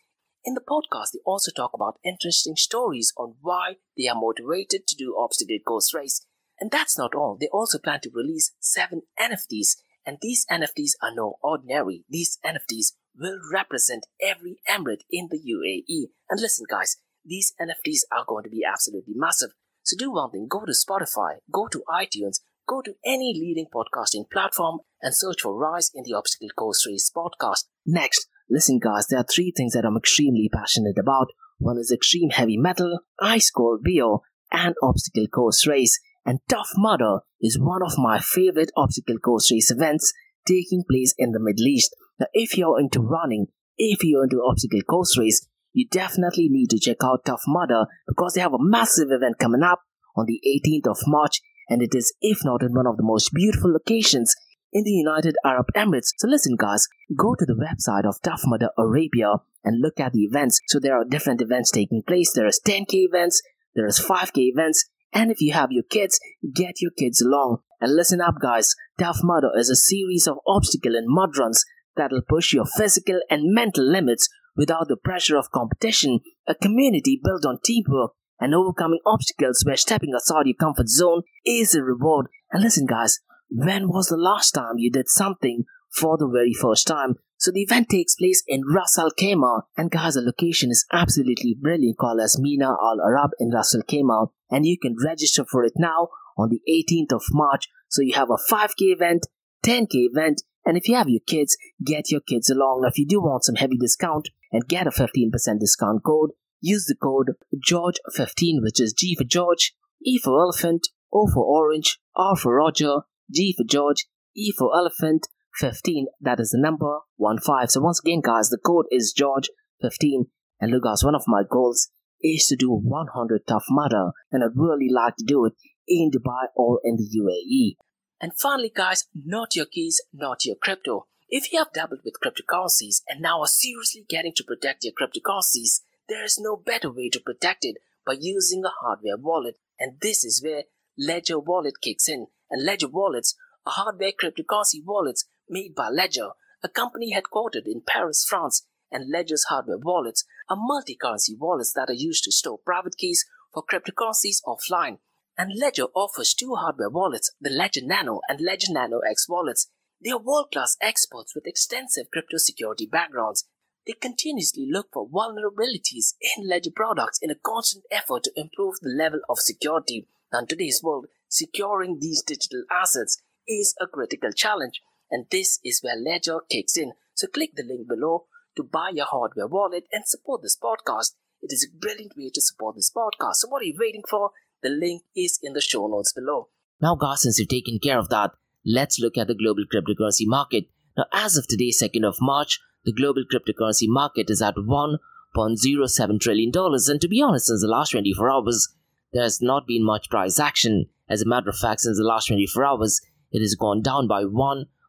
In 0.45 0.55
the 0.55 0.61
podcast, 0.61 1.13
they 1.13 1.21
also 1.25 1.51
talk 1.51 1.73
about 1.75 1.99
interesting 2.05 2.57
stories 2.57 3.13
on 3.17 3.35
why 3.41 3.77
they 3.97 4.09
are 4.09 4.21
motivated 4.21 4.87
to 4.89 4.97
do 4.97 5.17
obstacle 5.17 5.59
course 5.65 5.95
race. 5.95 6.27
And 6.59 6.71
that's 6.71 6.99
not 6.99 7.15
all. 7.15 7.37
They 7.39 7.49
also 7.53 7.79
plan 7.79 8.01
to 8.03 8.11
release 8.15 8.53
seven 8.61 9.03
NFTs, 9.21 9.77
and 10.07 10.19
these 10.21 10.47
NFTs 10.51 10.93
are 11.03 11.15
no 11.15 11.37
ordinary. 11.43 12.05
These 12.09 12.39
NFTs 12.45 12.93
will 13.19 13.39
represent 13.53 14.07
every 14.23 14.59
emirate 14.69 15.03
in 15.11 15.29
the 15.31 15.39
UAE. 15.39 16.11
And 16.31 16.41
listen, 16.41 16.67
guys, 16.69 16.97
these 17.25 17.53
NFTs 17.61 18.01
are 18.13 18.25
going 18.27 18.45
to 18.45 18.51
be 18.51 18.63
absolutely 18.65 19.15
massive. 19.17 19.51
So 19.83 19.97
do 19.97 20.13
one 20.13 20.31
thing, 20.31 20.47
go 20.49 20.65
to 20.65 20.73
Spotify, 20.73 21.37
go 21.53 21.67
to 21.69 21.83
iTunes, 21.89 22.41
go 22.69 22.83
to 22.83 22.95
any 23.05 23.33
leading 23.35 23.67
podcasting 23.73 24.31
platform 24.31 24.81
and 25.01 25.15
search 25.15 25.43
for 25.43 25.57
Rise 25.57 25.91
in 25.95 26.03
the 26.05 26.15
Obstacle 26.15 26.49
Course 26.57 26.87
Race 26.87 27.11
podcast. 27.15 27.65
Next, 27.85 28.29
listen 28.51 28.79
guys, 28.79 29.07
there 29.09 29.21
are 29.21 29.27
three 29.29 29.53
things 29.57 29.75
that 29.75 29.85
I'm 29.85 29.97
extremely 29.97 30.49
passionate 30.53 30.99
about. 30.99 31.29
One 31.59 31.79
is 31.79 31.93
extreme 31.93 32.31
heavy 32.31 32.57
metal, 32.57 33.01
ice 33.21 33.51
cold 33.51 33.83
beer, 33.83 34.17
and 34.53 34.75
obstacle 34.83 35.27
course 35.29 35.67
race. 35.67 35.99
And 36.27 36.41
Tough 36.49 36.71
Mudder 36.77 37.21
is 37.41 37.59
one 37.59 37.83
of 37.85 37.97
my 37.97 38.19
favorite 38.19 38.73
obstacle 38.77 39.19
course 39.19 39.53
race 39.53 39.71
events 39.71 40.13
taking 40.47 40.83
place 40.91 41.15
in 41.17 41.31
the 41.31 41.41
Middle 41.41 41.67
East. 41.67 41.95
Now, 42.19 42.27
if 42.33 42.59
you're 42.59 42.81
into 42.81 43.01
running, 43.01 43.47
if 43.79 44.03
you're 44.03 44.25
into 44.25 44.43
obstacle 44.43 44.83
course 44.83 45.17
race, 45.17 45.47
you 45.73 45.87
definitely 45.89 46.49
need 46.51 46.71
to 46.71 46.81
check 46.81 46.97
out 47.05 47.25
Tough 47.25 47.43
Mudder 47.47 47.87
because 48.09 48.33
they 48.33 48.41
have 48.41 48.55
a 48.55 48.59
massive 48.59 49.09
event 49.11 49.39
coming 49.39 49.63
up 49.63 49.83
on 50.17 50.27
the 50.27 50.41
18th 50.45 50.91
of 50.91 50.99
March 51.07 51.41
and 51.69 51.81
it 51.81 51.95
is, 51.95 52.13
if 52.21 52.45
not 52.45 52.63
in 52.63 52.75
one 52.75 52.87
of 52.87 52.97
the 52.97 53.03
most 53.05 53.33
beautiful 53.33 53.73
locations 53.73 54.35
in 54.73 54.85
the 54.85 54.91
United 54.91 55.37
Arab 55.45 55.67
Emirates. 55.77 56.11
So 56.19 56.29
listen 56.29 56.57
guys, 56.59 56.89
go 57.17 57.35
to 57.35 57.45
the 57.45 57.55
website 57.55 58.09
of 58.09 58.21
Tough 58.23 58.43
Mudder 58.47 58.71
Arabia 58.77 59.35
and 59.65 59.81
look 59.81 60.01
at 60.01 60.13
the 60.13 60.21
events. 60.21 60.61
So 60.69 60.81
there 60.81 60.97
are 60.97 61.05
different 61.05 61.41
events 61.41 61.71
taking 61.71 62.03
place. 62.03 62.33
There 62.33 62.47
is 62.47 62.61
10k 62.67 62.87
events, 62.91 63.43
there 63.75 63.87
is 63.87 64.01
5k 64.01 64.39
events, 64.39 64.89
and 65.13 65.31
if 65.31 65.41
you 65.41 65.53
have 65.53 65.73
your 65.73 65.85
kids, 65.85 66.21
get 66.55 66.81
your 66.81 66.91
kids 66.91 67.21
along. 67.21 67.59
And 67.81 67.95
listen 67.95 68.21
up 68.21 68.37
guys, 68.41 68.75
Tough 68.99 69.19
Mudder 69.23 69.51
is 69.57 69.71
a 69.71 69.77
series 69.77 70.27
of 70.27 70.39
obstacle 70.47 70.97
and 70.97 71.07
mud 71.09 71.37
runs 71.39 71.65
that'll 71.97 72.23
push 72.23 72.53
your 72.53 72.67
physical 72.67 73.21
and 73.31 73.55
mental 73.55 73.85
limits 73.85 74.29
without 74.57 74.89
the 74.89 74.97
pressure 74.97 75.37
of 75.37 75.51
competition, 75.51 76.21
a 76.47 76.55
community 76.55 77.21
built 77.23 77.45
on 77.45 77.59
teamwork 77.65 78.13
and 78.41 78.55
overcoming 78.55 79.01
obstacles 79.07 79.63
where 79.65 79.77
stepping 79.77 80.13
outside 80.15 80.47
your 80.47 80.57
comfort 80.59 80.89
zone 80.89 81.23
is 81.45 81.75
a 81.75 81.83
reward. 81.83 82.27
And 82.51 82.63
listen, 82.63 82.87
guys, 82.87 83.21
when 83.51 83.89
was 83.89 84.09
the 84.09 84.17
last 84.17 84.53
time 84.53 84.79
you 84.79 84.91
did 84.91 85.09
something 85.09 85.65
for 85.91 86.17
the 86.19 86.29
very 86.29 86.53
first 86.53 86.87
time? 86.87 87.17
So 87.47 87.53
the 87.53 87.63
event 87.63 87.89
takes 87.89 88.17
place 88.17 88.43
in 88.49 88.63
Ras 88.67 88.99
Al 88.99 89.13
Khaimah, 89.13 89.63
and 89.77 89.89
the 89.89 90.21
location 90.21 90.73
is 90.73 90.85
absolutely 90.93 91.57
brilliant, 91.57 91.97
called 91.97 92.19
as 92.21 92.41
Mina 92.41 92.71
Al 92.71 93.01
Arab 93.01 93.31
in 93.39 93.53
Ras 93.53 93.73
Al 93.73 93.83
Khaimah, 93.83 94.31
and 94.51 94.67
you 94.67 94.77
can 94.77 94.97
register 95.01 95.45
for 95.49 95.63
it 95.63 95.75
now 95.77 96.09
on 96.37 96.49
the 96.49 96.61
18th 96.69 97.15
of 97.15 97.23
March. 97.31 97.69
So 97.87 98.03
you 98.03 98.15
have 98.15 98.31
a 98.31 98.53
5k 98.53 98.91
event, 98.91 99.29
10k 99.65 100.11
event, 100.11 100.43
and 100.65 100.77
if 100.77 100.89
you 100.89 100.97
have 100.97 101.09
your 101.09 101.21
kids, 101.25 101.57
get 101.85 102.11
your 102.11 102.21
kids 102.21 102.51
along. 102.51 102.81
Now, 102.83 102.89
if 102.89 102.99
you 102.99 103.07
do 103.07 103.21
want 103.21 103.45
some 103.45 103.55
heavy 103.55 103.77
discount 103.77 104.29
and 104.51 104.67
get 104.67 104.89
a 104.89 104.91
15% 104.91 105.31
discount 105.61 106.03
code, 106.03 106.31
use 106.61 106.87
the 106.87 106.97
code 107.01 107.35
George15, 107.65 108.61
which 108.61 108.81
is 108.81 108.93
G 108.93 109.15
for 109.17 109.23
George, 109.23 109.73
E 110.05 110.19
for 110.19 110.43
Elephant, 110.43 110.89
O 111.13 111.29
for 111.33 111.45
Orange, 111.45 112.01
R 112.17 112.35
for 112.35 112.57
Roger, 112.57 113.03
G 113.33 113.55
for 113.57 113.63
George, 113.63 114.07
E 114.35 114.51
for 114.51 114.77
Elephant, 114.77 115.29
15. 115.59 116.07
That 116.21 116.41
is 116.41 116.51
the 116.51 116.61
number 116.61 117.01
1 117.17 117.39
5. 117.39 117.71
So, 117.71 117.81
once 117.81 118.01
again, 118.05 118.21
guys, 118.23 118.49
the 118.49 118.59
code 118.59 118.87
is 118.91 119.15
George15. 119.19 120.27
And 120.61 120.71
look, 120.71 120.85
guys, 120.85 121.05
one 121.05 121.15
of 121.15 121.25
my 121.27 121.43
goals 121.49 121.91
is 122.23 122.47
to 122.47 122.57
do 122.57 122.71
100 122.71 123.43
Tough 123.47 123.65
Mudder, 123.71 124.11
and 124.33 124.43
I'd 124.43 124.57
really 124.57 124.89
like 124.91 125.17
to 125.17 125.25
do 125.25 125.45
it 125.45 125.53
in 125.87 126.11
Dubai 126.11 126.47
or 126.55 126.81
in 126.83 126.97
the 126.97 127.09
UAE. 127.19 127.77
And 128.21 128.33
finally, 128.39 128.73
guys, 128.75 129.05
not 129.15 129.55
your 129.55 129.67
keys, 129.67 130.03
not 130.13 130.45
your 130.45 130.57
crypto. 130.57 131.07
If 131.29 131.53
you 131.53 131.59
have 131.59 131.73
dabbled 131.73 132.01
with 132.05 132.15
cryptocurrencies 132.25 133.03
and 133.09 133.21
now 133.21 133.41
are 133.41 133.47
seriously 133.47 134.07
getting 134.09 134.33
to 134.37 134.45
protect 134.45 134.85
your 134.85 134.95
cryptocurrencies, 134.95 135.81
there 136.09 136.25
is 136.25 136.39
no 136.41 136.57
better 136.57 136.91
way 136.91 137.11
to 137.11 137.21
protect 137.21 137.65
it 137.65 137.77
by 138.07 138.17
using 138.19 138.65
a 138.65 138.73
hardware 138.81 139.17
wallet. 139.19 139.57
And 139.79 140.01
this 140.01 140.25
is 140.25 140.43
where 140.43 140.65
Ledger 140.97 141.39
Wallet 141.39 141.81
kicks 141.83 142.09
in. 142.09 142.29
And 142.51 142.65
Ledger 142.65 142.89
Wallets 142.89 143.35
are 143.67 143.73
hardware 143.73 144.13
cryptocurrency 144.13 144.81
wallets 144.85 145.27
made 145.49 145.75
by 145.75 145.89
Ledger, 145.89 146.31
a 146.63 146.69
company 146.69 147.15
headquartered 147.15 147.67
in 147.67 147.83
Paris, 147.87 148.25
France. 148.29 148.67
And 148.91 149.11
Ledger's 149.11 149.45
hardware 149.49 149.79
wallets 149.79 150.25
are 150.49 150.57
multi-currency 150.57 151.35
wallets 151.39 151.73
that 151.75 151.91
are 151.91 151.95
used 151.95 152.25
to 152.25 152.33
store 152.33 152.59
private 152.65 152.97
keys 152.97 153.25
for 153.53 153.65
cryptocurrencies 153.65 154.41
offline 154.47 154.99
and 155.39 155.53
Ledger 155.59 155.87
offers 155.95 156.35
two 156.35 156.55
hardware 156.55 156.89
wallets, 156.89 157.33
the 157.41 157.51
Ledger 157.51 157.83
Nano 157.85 158.21
and 158.29 158.41
Ledger 158.41 158.73
Nano 158.73 159.01
X 159.01 159.29
wallets. 159.29 159.71
They 160.03 160.11
are 160.11 160.19
world 160.19 160.49
class 160.53 160.77
experts 160.81 161.35
with 161.35 161.47
extensive 161.47 162.11
crypto 162.11 162.39
security 162.39 162.87
backgrounds. 162.87 163.47
They 163.87 163.93
continuously 163.93 164.67
look 164.71 164.89
for 164.93 165.09
vulnerabilities 165.09 166.15
in 166.21 166.49
Ledger 166.49 166.71
products 166.75 167.19
in 167.23 167.31
a 167.31 167.37
constant 167.37 167.85
effort 167.91 168.25
to 168.25 168.33
improve 168.35 168.77
the 168.81 168.89
level 168.89 169.21
of 169.29 169.39
security. 169.39 170.07
In 170.33 170.47
today's 170.47 170.83
world, 170.83 171.07
securing 171.29 171.99
these 172.01 172.23
digital 172.23 172.65
assets 172.71 173.23
is 173.47 173.75
a 173.81 173.87
critical 173.87 174.33
challenge, 174.33 174.81
and 175.11 175.27
this 175.31 175.61
is 175.65 175.81
where 175.83 175.97
Ledger 175.97 176.41
kicks 176.49 176.77
in. 176.77 176.93
So, 177.15 177.27
click 177.27 177.51
the 177.55 177.63
link 177.63 177.89
below 177.89 178.27
to 178.57 178.63
buy 178.63 178.91
your 178.95 179.07
hardware 179.07 179.47
wallet 179.47 179.85
and 179.93 180.05
support 180.07 180.43
this 180.43 180.57
podcast. 180.57 181.15
It 181.43 181.53
is 181.53 181.67
a 181.67 181.79
brilliant 181.79 182.17
way 182.17 182.31
to 182.35 182.41
support 182.41 182.77
this 182.77 182.91
podcast. 182.91 183.37
So, 183.37 183.49
what 183.49 183.63
are 183.63 183.67
you 183.67 183.77
waiting 183.79 184.03
for? 184.09 184.31
The 184.63 184.71
link 184.71 185.03
is 185.15 185.39
in 185.43 185.53
the 185.53 185.61
show 185.61 185.87
notes 185.87 186.13
below. 186.13 186.49
Now, 186.81 186.95
guys, 186.95 187.23
since 187.23 187.39
you've 187.39 187.49
taken 187.49 187.79
care 187.79 187.99
of 187.99 188.09
that, 188.09 188.33
let's 188.65 188.99
look 188.99 189.17
at 189.17 189.29
the 189.29 189.35
global 189.35 189.65
cryptocurrency 189.73 190.27
market. 190.27 190.67
Now, 190.97 191.07
as 191.13 191.37
of 191.37 191.47
today, 191.47 191.71
2nd 191.71 192.07
of 192.07 192.17
March, 192.21 192.61
the 192.85 192.93
global 192.93 193.25
cryptocurrency 193.25 193.87
market 193.87 194.31
is 194.31 194.43
at 194.43 194.57
$1.07 194.57 196.21
trillion. 196.21 196.53
And 196.55 197.01
to 197.01 197.09
be 197.09 197.23
honest, 197.23 197.47
since 197.47 197.61
the 197.61 197.69
last 197.69 197.91
24 197.91 198.31
hours, 198.31 198.75
there 199.13 199.23
has 199.23 199.41
not 199.41 199.67
been 199.67 199.85
much 199.85 200.11
price 200.11 200.39
action. 200.39 200.87
As 201.09 201.23
a 201.23 201.27
matter 201.27 201.51
of 201.51 201.57
fact, 201.57 201.81
since 201.81 201.99
the 201.99 202.05
last 202.05 202.27
24 202.29 202.65
hours, 202.65 203.01
it 203.31 203.41
has 203.41 203.55
gone 203.55 203.83
down 203.83 204.09
by 204.09 204.25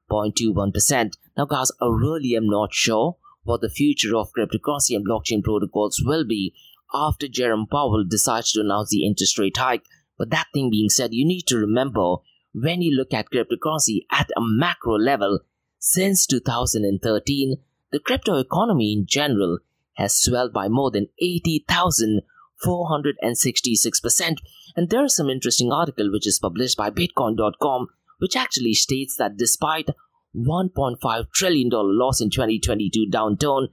1.21%. 0.10 1.14
Now, 1.38 1.46
guys, 1.46 1.72
I 1.82 1.88
really 1.88 2.36
am 2.36 2.48
not 2.48 2.74
sure 2.74 3.18
what 3.44 3.62
the 3.62 3.70
future 3.70 4.16
of 4.16 4.32
cryptocurrency 4.38 4.96
and 4.96 5.08
blockchain 5.08 5.44
protocols 5.44 6.02
will 6.04 6.26
be 6.26 6.54
after 6.94 7.28
Jerome 7.28 7.68
Powell 7.70 8.06
decides 8.08 8.52
to 8.54 8.62
announce 8.62 8.90
the 8.90 9.06
interest 9.06 9.38
rate 9.38 9.58
hike. 9.58 9.84
But 10.18 10.32
that 10.32 10.48
thing 10.54 10.70
being 10.70 10.90
said, 10.90 11.14
you 11.14 11.26
need 11.26 11.44
to 11.48 11.58
remember 11.58 12.18
when 12.54 12.82
you 12.82 12.96
look 12.96 13.14
at 13.14 13.30
cryptocurrency 13.32 14.06
at 14.12 14.30
a 14.36 14.42
macro 14.42 14.96
level, 14.96 15.40
since 15.80 16.26
2013, 16.26 17.58
the 17.92 18.00
crypto 18.00 18.38
economy 18.38 18.94
in 18.94 19.06
general 19.08 19.60
has 19.94 20.20
swelled 20.20 20.54
by 20.54 20.68
more 20.68 20.92
than 20.92 21.08
80,000 21.22 22.22
466%. 22.66 24.38
And 24.76 24.90
there 24.90 25.06
is 25.06 25.16
some 25.16 25.30
interesting 25.30 25.72
article 25.72 26.12
which 26.12 26.28
is 26.28 26.40
published 26.40 26.78
by 26.78 26.90
Bitcoin.com 26.90 27.88
which 28.18 28.36
actually 28.36 28.74
states 28.74 29.16
that 29.18 29.38
despite 29.38 29.90
$1.5 30.36 31.32
trillion 31.34 31.70
loss 31.72 32.20
in 32.22 32.30
2022 32.30 33.08
downturn, 33.12 33.70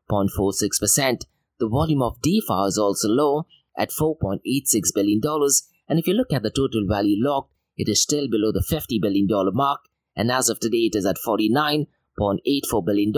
8.46%. 0.09 1.25
The 1.59 1.69
volume 1.69 2.01
of 2.01 2.21
DeFi 2.21 2.65
is 2.67 2.77
also 2.79 3.07
low 3.09 3.45
at 3.77 3.91
$4.86 3.91 4.39
billion. 4.95 5.21
And 5.87 5.99
if 5.99 6.07
you 6.07 6.13
look 6.13 6.33
at 6.33 6.41
the 6.41 6.49
total 6.49 6.87
value 6.87 7.17
locked, 7.19 7.52
it 7.77 7.89
is 7.89 8.01
still 8.01 8.29
below 8.29 8.51
the 8.51 8.65
$50 8.69 9.01
billion 9.01 9.27
mark, 9.53 9.81
and 10.15 10.31
as 10.31 10.49
of 10.49 10.59
today, 10.59 10.89
it 10.91 10.95
is 10.95 11.05
at 11.05 11.17
$49.84 11.25 12.85
billion. 12.85 13.13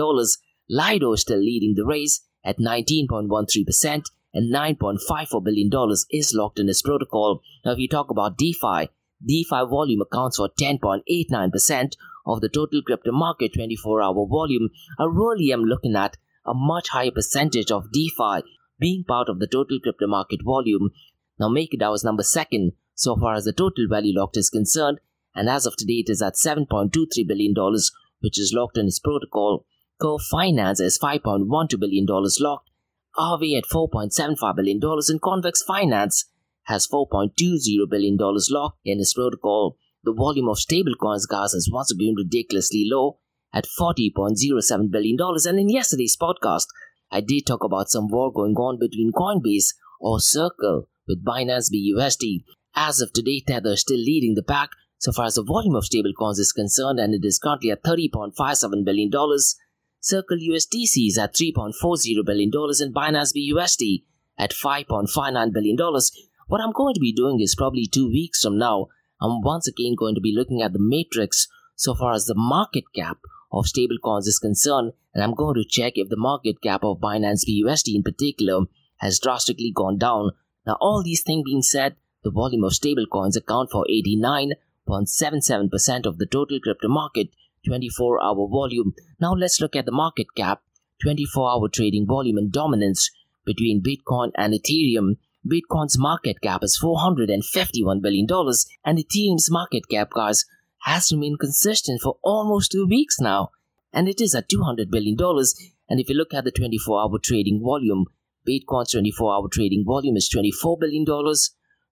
Lido 0.68 1.12
is 1.12 1.20
still 1.20 1.38
leading 1.38 1.74
the 1.74 1.84
race 1.84 2.22
at 2.44 2.58
19.13%, 2.58 4.04
and 4.34 4.54
$9.54 4.54 5.44
billion 5.44 5.70
is 6.10 6.32
locked 6.34 6.58
in 6.58 6.68
its 6.68 6.82
protocol. 6.82 7.40
Now, 7.64 7.72
if 7.72 7.78
you 7.78 7.88
talk 7.88 8.10
about 8.10 8.38
DeFi, 8.38 8.88
DeFi 9.24 9.66
volume 9.68 10.02
accounts 10.02 10.36
for 10.36 10.50
10.89% 10.60 11.92
of 12.26 12.40
the 12.40 12.48
total 12.48 12.82
crypto 12.82 13.12
market 13.12 13.54
24 13.54 14.02
hour 14.02 14.26
volume. 14.28 14.70
I 14.98 15.04
really 15.04 15.52
am 15.52 15.62
looking 15.62 15.96
at 15.96 16.16
a 16.44 16.54
much 16.54 16.88
higher 16.90 17.10
percentage 17.10 17.70
of 17.70 17.92
DeFi 17.92 18.42
being 18.78 19.04
part 19.04 19.28
of 19.28 19.38
the 19.38 19.46
total 19.46 19.78
crypto 19.80 20.06
market 20.06 20.40
volume. 20.44 20.90
Now, 21.38 21.48
MakerDAO 21.48 21.94
is 21.94 22.04
number 22.04 22.22
second 22.22 22.72
so 22.96 23.14
far 23.16 23.34
as 23.34 23.44
the 23.44 23.52
total 23.52 23.86
value 23.88 24.18
locked 24.18 24.36
is 24.36 24.50
concerned, 24.50 24.98
and 25.34 25.48
as 25.48 25.66
of 25.66 25.76
today 25.76 26.02
it 26.04 26.10
is 26.10 26.20
at 26.20 26.34
$7.23 26.34 26.90
billion, 27.28 27.54
which 28.20 28.40
is 28.40 28.52
locked 28.52 28.76
in 28.76 28.86
its 28.86 28.98
protocol. 28.98 29.64
Co 30.00 30.18
Finance 30.18 30.80
is 30.80 30.98
$5.12 30.98 31.78
billion 31.78 32.06
locked, 32.40 32.70
Aave 33.16 33.56
at 33.56 33.64
$4.75 33.64 34.56
billion, 34.56 34.80
and 34.82 35.22
Convex 35.22 35.62
Finance 35.62 36.24
has 36.64 36.88
$4.20 36.88 37.30
billion 37.88 38.16
locked 38.18 38.78
in 38.84 38.98
its 38.98 39.14
protocol. 39.14 39.76
The 40.02 40.12
volume 40.12 40.48
of 40.48 40.58
stablecoins 40.58 41.28
gas 41.28 41.54
is 41.54 41.70
once 41.72 41.92
again 41.92 42.14
ridiculously 42.16 42.84
low 42.90 43.18
at 43.52 43.66
$40.07 43.78 44.90
billion. 44.90 45.16
And 45.20 45.58
in 45.58 45.68
yesterday's 45.68 46.16
podcast, 46.20 46.66
I 47.10 47.20
did 47.20 47.46
talk 47.46 47.62
about 47.64 47.88
some 47.88 48.08
war 48.08 48.32
going 48.32 48.54
on 48.56 48.78
between 48.78 49.12
Coinbase 49.12 49.74
or 50.00 50.20
Circle 50.20 50.88
with 51.08 51.24
Binance 51.24 51.70
BUSD. 51.72 52.44
As 52.76 53.00
of 53.00 53.12
today, 53.12 53.42
Tether 53.46 53.72
is 53.72 53.80
still 53.80 53.98
leading 53.98 54.34
the 54.34 54.42
pack 54.42 54.70
so 54.98 55.10
far 55.10 55.24
as 55.24 55.34
the 55.34 55.42
volume 55.42 55.74
of 55.74 55.84
stablecoins 55.84 56.38
is 56.38 56.52
concerned, 56.52 57.00
and 57.00 57.14
it 57.14 57.24
is 57.24 57.38
currently 57.38 57.70
at 57.70 57.82
$30.57 57.82 58.84
billion. 58.84 59.10
Circle 60.00 60.36
USDC 60.36 61.08
is 61.08 61.18
at 61.18 61.34
$3.40 61.34 62.24
billion, 62.24 62.50
and 62.52 62.94
Binance 62.94 63.32
BUSD 63.34 64.04
at 64.38 64.52
$5.59 64.52 65.52
billion. 65.52 65.76
What 66.48 66.60
I'm 66.60 66.72
going 66.72 66.94
to 66.94 67.00
be 67.00 67.12
doing 67.12 67.40
is 67.40 67.54
probably 67.56 67.86
two 67.86 68.08
weeks 68.08 68.42
from 68.42 68.58
now, 68.58 68.88
I'm 69.20 69.40
once 69.40 69.66
again 69.66 69.94
going 69.96 70.14
to 70.14 70.20
be 70.20 70.34
looking 70.36 70.60
at 70.60 70.72
the 70.72 70.78
matrix 70.78 71.48
so 71.74 71.94
far 71.94 72.12
as 72.12 72.26
the 72.26 72.34
market 72.36 72.84
cap 72.94 73.18
of 73.50 73.64
stablecoins 73.64 74.26
is 74.26 74.38
concerned, 74.38 74.92
and 75.14 75.24
I'm 75.24 75.34
going 75.34 75.54
to 75.54 75.64
check 75.66 75.94
if 75.96 76.08
the 76.08 76.16
market 76.18 76.60
cap 76.62 76.84
of 76.84 77.00
Binance 77.00 77.44
BUSD 77.48 77.94
in 77.94 78.02
particular 78.02 78.66
has 78.98 79.18
drastically 79.18 79.72
gone 79.74 79.96
down. 79.98 80.32
Now, 80.66 80.76
all 80.80 81.02
these 81.02 81.22
things 81.22 81.44
being 81.46 81.62
said, 81.62 81.96
the 82.26 82.32
volume 82.32 82.64
of 82.64 82.72
stablecoins 82.72 83.36
account 83.36 83.70
for 83.70 83.86
89.77% 83.88 86.06
of 86.06 86.18
the 86.18 86.26
total 86.26 86.58
crypto 86.60 86.88
market 86.88 87.28
24 87.64 88.20
hour 88.20 88.48
volume. 88.48 88.96
Now 89.20 89.32
let's 89.32 89.60
look 89.60 89.76
at 89.76 89.86
the 89.86 89.92
market 89.92 90.26
cap, 90.36 90.62
24 91.02 91.48
hour 91.48 91.68
trading 91.72 92.04
volume 92.04 92.36
and 92.36 92.50
dominance 92.50 93.08
between 93.44 93.80
Bitcoin 93.80 94.32
and 94.36 94.52
Ethereum. 94.52 95.18
Bitcoin's 95.46 95.96
market 95.96 96.40
cap 96.42 96.64
is 96.64 96.80
$451 96.82 98.02
billion, 98.02 98.26
and 98.84 98.98
Ethereum's 98.98 99.48
market 99.48 99.88
cap, 99.88 100.10
guys, 100.12 100.44
has 100.82 101.12
remained 101.12 101.38
consistent 101.38 102.00
for 102.02 102.18
almost 102.24 102.72
two 102.72 102.88
weeks 102.88 103.20
now, 103.20 103.52
and 103.92 104.08
it 104.08 104.20
is 104.20 104.34
at 104.34 104.50
$200 104.50 104.90
billion. 104.90 105.16
And 105.88 106.00
if 106.00 106.08
you 106.08 106.16
look 106.16 106.34
at 106.34 106.42
the 106.42 106.50
24 106.50 107.02
hour 107.02 107.20
trading 107.22 107.62
volume, 107.62 108.06
Bitcoin's 108.48 108.90
24 108.90 109.32
hour 109.32 109.48
trading 109.48 109.84
volume 109.86 110.16
is 110.16 110.28
$24 110.34 110.80
billion, 110.80 111.06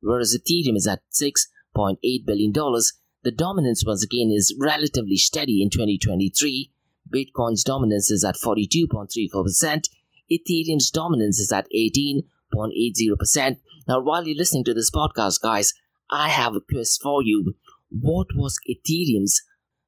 whereas 0.04 0.36
Ethereum 0.36 0.76
is 0.76 0.86
at 0.86 1.02
$6.8 1.12 1.96
billion. 2.26 2.52
The 2.52 3.32
dominance 3.34 3.84
once 3.86 4.04
again 4.04 4.30
is 4.30 4.54
relatively 4.60 5.16
steady 5.16 5.62
in 5.62 5.70
2023. 5.70 6.70
Bitcoin's 7.12 7.64
dominance 7.64 8.10
is 8.10 8.24
at 8.24 8.36
42.34%. 8.36 9.88
Ethereum's 10.30 10.90
dominance 10.90 11.38
is 11.38 11.52
at 11.52 11.66
18.80%. 11.74 13.58
Now, 13.88 14.00
while 14.00 14.26
you're 14.26 14.36
listening 14.36 14.64
to 14.64 14.74
this 14.74 14.90
podcast, 14.90 15.40
guys, 15.42 15.72
I 16.10 16.28
have 16.28 16.54
a 16.54 16.60
quiz 16.60 16.98
for 17.02 17.22
you. 17.22 17.54
What 17.90 18.28
was 18.34 18.58
Ethereum's 18.68 19.42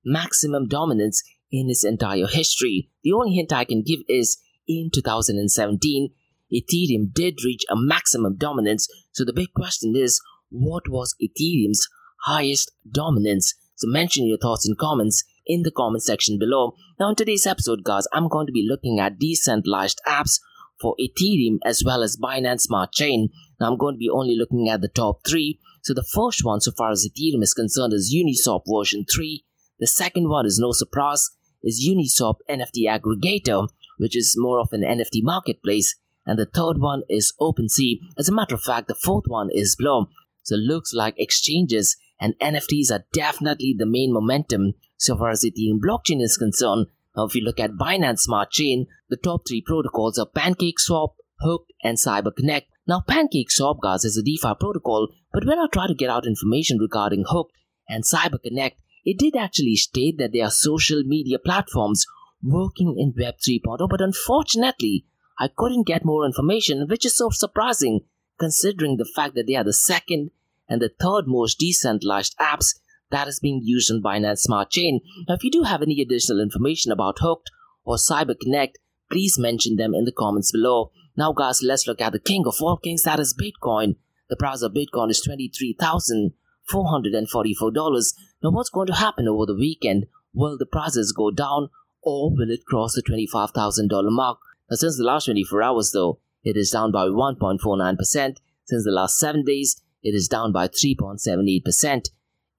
maximum 0.05 0.69
dominance 0.69 1.23
in 1.51 1.69
its 1.69 1.85
entire 1.85 2.27
history? 2.27 2.91
The 3.03 3.13
only 3.13 3.35
hint 3.35 3.53
I 3.53 3.65
can 3.65 3.83
give 3.83 4.01
is 4.09 4.39
in 4.67 4.91
2017, 4.95 6.11
Ethereum 6.53 7.12
did 7.12 7.45
reach 7.45 7.65
a 7.71 7.75
maximum 7.76 8.37
dominance. 8.37 8.88
So 9.12 9.25
the 9.25 9.33
big 9.33 9.53
question 9.55 9.95
is, 9.97 10.21
what 10.50 10.88
was 10.88 11.15
Ethereum's 11.23 11.88
highest 12.25 12.73
dominance? 12.91 13.55
So 13.76 13.88
mention 13.88 14.26
your 14.26 14.38
thoughts 14.38 14.67
and 14.67 14.79
comments 14.79 15.25
in 15.47 15.62
the 15.62 15.71
comment 15.71 16.03
section 16.03 16.38
below. 16.38 16.75
Now 16.99 17.11
in 17.11 17.17
today's 17.17 17.47
episode, 17.47 17.85
guys, 17.85 18.07
I'm 18.12 18.29
going 18.29 18.47
to 18.47 18.53
be 18.53 18.67
looking 18.69 18.99
at 19.00 19.19
decentralized 19.19 20.00
apps 20.07 20.41
for 20.81 20.95
Ethereum 21.00 21.59
as 21.65 21.83
well 21.85 22.03
as 22.03 22.17
Binance 22.17 22.62
Smart 22.62 22.93
Chain. 22.93 23.29
Now 23.61 23.71
I'm 23.71 23.79
going 23.79 23.95
to 23.95 23.99
be 23.99 24.11
only 24.11 24.37
looking 24.37 24.69
at 24.69 24.81
the 24.81 24.88
top 24.88 25.21
three. 25.26 25.59
So 25.83 25.95
the 25.95 26.07
first 26.15 26.45
one, 26.45 26.61
so 26.61 26.73
far 26.76 26.91
as 26.91 27.07
Ethereum 27.07 27.43
is 27.43 27.55
concerned, 27.55 27.93
is 27.93 28.15
Uniswap 28.15 28.62
version 28.69 29.05
3. 29.12 29.45
The 29.79 29.87
second 29.87 30.29
one 30.29 30.47
is 30.47 30.59
no 30.59 30.73
surprise, 30.73 31.31
is 31.62 31.87
Uniswap 31.87 32.37
NFT 32.50 32.88
aggregator, 32.88 33.69
which 33.99 34.17
is 34.17 34.35
more 34.37 34.59
of 34.59 34.69
an 34.73 34.83
NFT 34.83 35.21
marketplace 35.23 35.95
and 36.26 36.38
the 36.38 36.47
third 36.47 36.78
one 36.78 37.02
is 37.09 37.33
OpenSea. 37.40 38.00
As 38.18 38.28
a 38.28 38.33
matter 38.33 38.54
of 38.54 38.62
fact, 38.62 38.88
the 38.88 38.95
fourth 38.95 39.25
one 39.26 39.49
is 39.52 39.76
Blur. 39.76 40.06
So 40.42 40.56
it 40.56 40.59
looks 40.59 40.92
like 40.92 41.14
exchanges 41.18 41.97
and 42.21 42.35
NFTs 42.40 42.90
are 42.90 43.04
definitely 43.12 43.75
the 43.76 43.87
main 43.87 44.12
momentum 44.12 44.75
so 44.97 45.16
far 45.16 45.30
as 45.30 45.40
the 45.40 45.52
Ethereum 45.52 45.78
blockchain 45.80 46.23
is 46.23 46.37
concerned. 46.37 46.87
Now, 47.16 47.25
if 47.25 47.35
you 47.35 47.42
look 47.42 47.61
at 47.61 47.73
Binance 47.73 48.21
Smart 48.21 48.50
Chain, 48.50 48.87
the 49.09 49.16
top 49.16 49.42
three 49.47 49.62
protocols 49.62 50.18
are 50.18 50.26
PancakeSwap, 50.26 51.11
Hooked, 51.40 51.73
and 51.83 51.99
CyberConnect. 51.99 52.64
Now, 52.87 53.02
PancakeSwap, 53.09 53.80
guys, 53.83 54.04
is 54.04 54.16
a 54.16 54.23
DeFi 54.23 54.54
protocol, 54.61 55.09
but 55.33 55.47
when 55.47 55.59
I 55.59 55.66
try 55.73 55.87
to 55.87 55.95
get 55.95 56.11
out 56.11 56.26
information 56.26 56.78
regarding 56.78 57.25
Hooked 57.26 57.52
and 57.88 58.04
CyberConnect, 58.04 58.76
it 59.04 59.18
did 59.18 59.37
actually 59.37 59.76
state 59.76 60.16
that 60.18 60.33
they 60.33 60.40
are 60.40 60.50
social 60.50 61.02
media 61.04 61.38
platforms 61.38 62.06
working 62.42 62.97
in 62.99 63.14
Web 63.16 63.37
3.0, 63.47 63.88
but 63.88 64.00
unfortunately, 64.00 65.04
I 65.38 65.49
couldn't 65.55 65.87
get 65.87 66.05
more 66.05 66.25
information, 66.25 66.87
which 66.88 67.05
is 67.05 67.16
so 67.16 67.31
surprising 67.31 68.00
considering 68.38 68.97
the 68.97 69.11
fact 69.16 69.35
that 69.35 69.47
they 69.47 69.55
are 69.55 69.64
the 69.64 69.73
second 69.73 70.31
and 70.69 70.81
the 70.81 70.93
third 71.00 71.26
most 71.26 71.59
decentralized 71.59 72.37
apps 72.38 72.75
that 73.11 73.28
is 73.28 73.40
being 73.40 73.61
used 73.62 73.90
on 73.90 74.02
Binance 74.02 74.40
Smart 74.40 74.71
Chain. 74.71 75.00
Now, 75.28 75.35
if 75.35 75.45
you 75.45 75.50
do 75.50 75.62
have 75.62 75.83
any 75.83 76.00
additional 76.00 76.40
information 76.40 76.90
about 76.90 77.19
Hooked 77.21 77.50
or 77.85 77.97
CyberConnect, 77.97 78.73
please 79.11 79.38
mention 79.38 79.76
them 79.76 79.95
in 79.95 80.05
the 80.05 80.12
comments 80.12 80.52
below. 80.52 80.90
Now, 81.16 81.33
guys, 81.33 81.62
let's 81.62 81.87
look 81.87 82.00
at 82.00 82.12
the 82.12 82.19
king 82.19 82.45
of 82.47 82.57
all 82.61 82.76
kings, 82.76 83.02
that 83.02 83.21
is 83.21 83.35
Bitcoin. 83.35 83.97
The 84.28 84.37
price 84.37 84.62
of 84.62 84.75
Bitcoin 84.75 85.11
is 85.11 85.26
$23,444. 85.26 88.14
Now, 88.43 88.50
what's 88.50 88.71
going 88.71 88.88
to 88.88 88.95
happen 88.95 89.28
over 89.28 89.47
the 89.47 89.55
weekend? 89.55 90.07
Will 90.35 90.59
the 90.59 90.66
prices 90.66 91.12
go 91.16 91.31
down 91.31 91.71
or 92.02 92.33
will 92.33 92.50
it 92.50 92.66
cross 92.66 92.95
the 92.95 93.02
$25,000 93.02 94.11
mark? 94.11 94.38
Now, 94.71 94.77
since 94.77 94.99
the 94.99 95.05
last 95.05 95.27
24 95.27 95.63
hours, 95.63 95.93
though, 95.93 96.21
it 96.43 96.57
is 96.57 96.71
down 96.71 96.91
by 96.93 97.07
1.49%. 97.07 98.39
Since 98.65 98.85
the 98.85 98.91
last 98.91 99.19
7 99.19 99.45
days, 99.45 99.81
it 100.03 100.15
is 100.15 100.29
down 100.29 100.53
by 100.53 100.69
3.78%. 100.69 102.11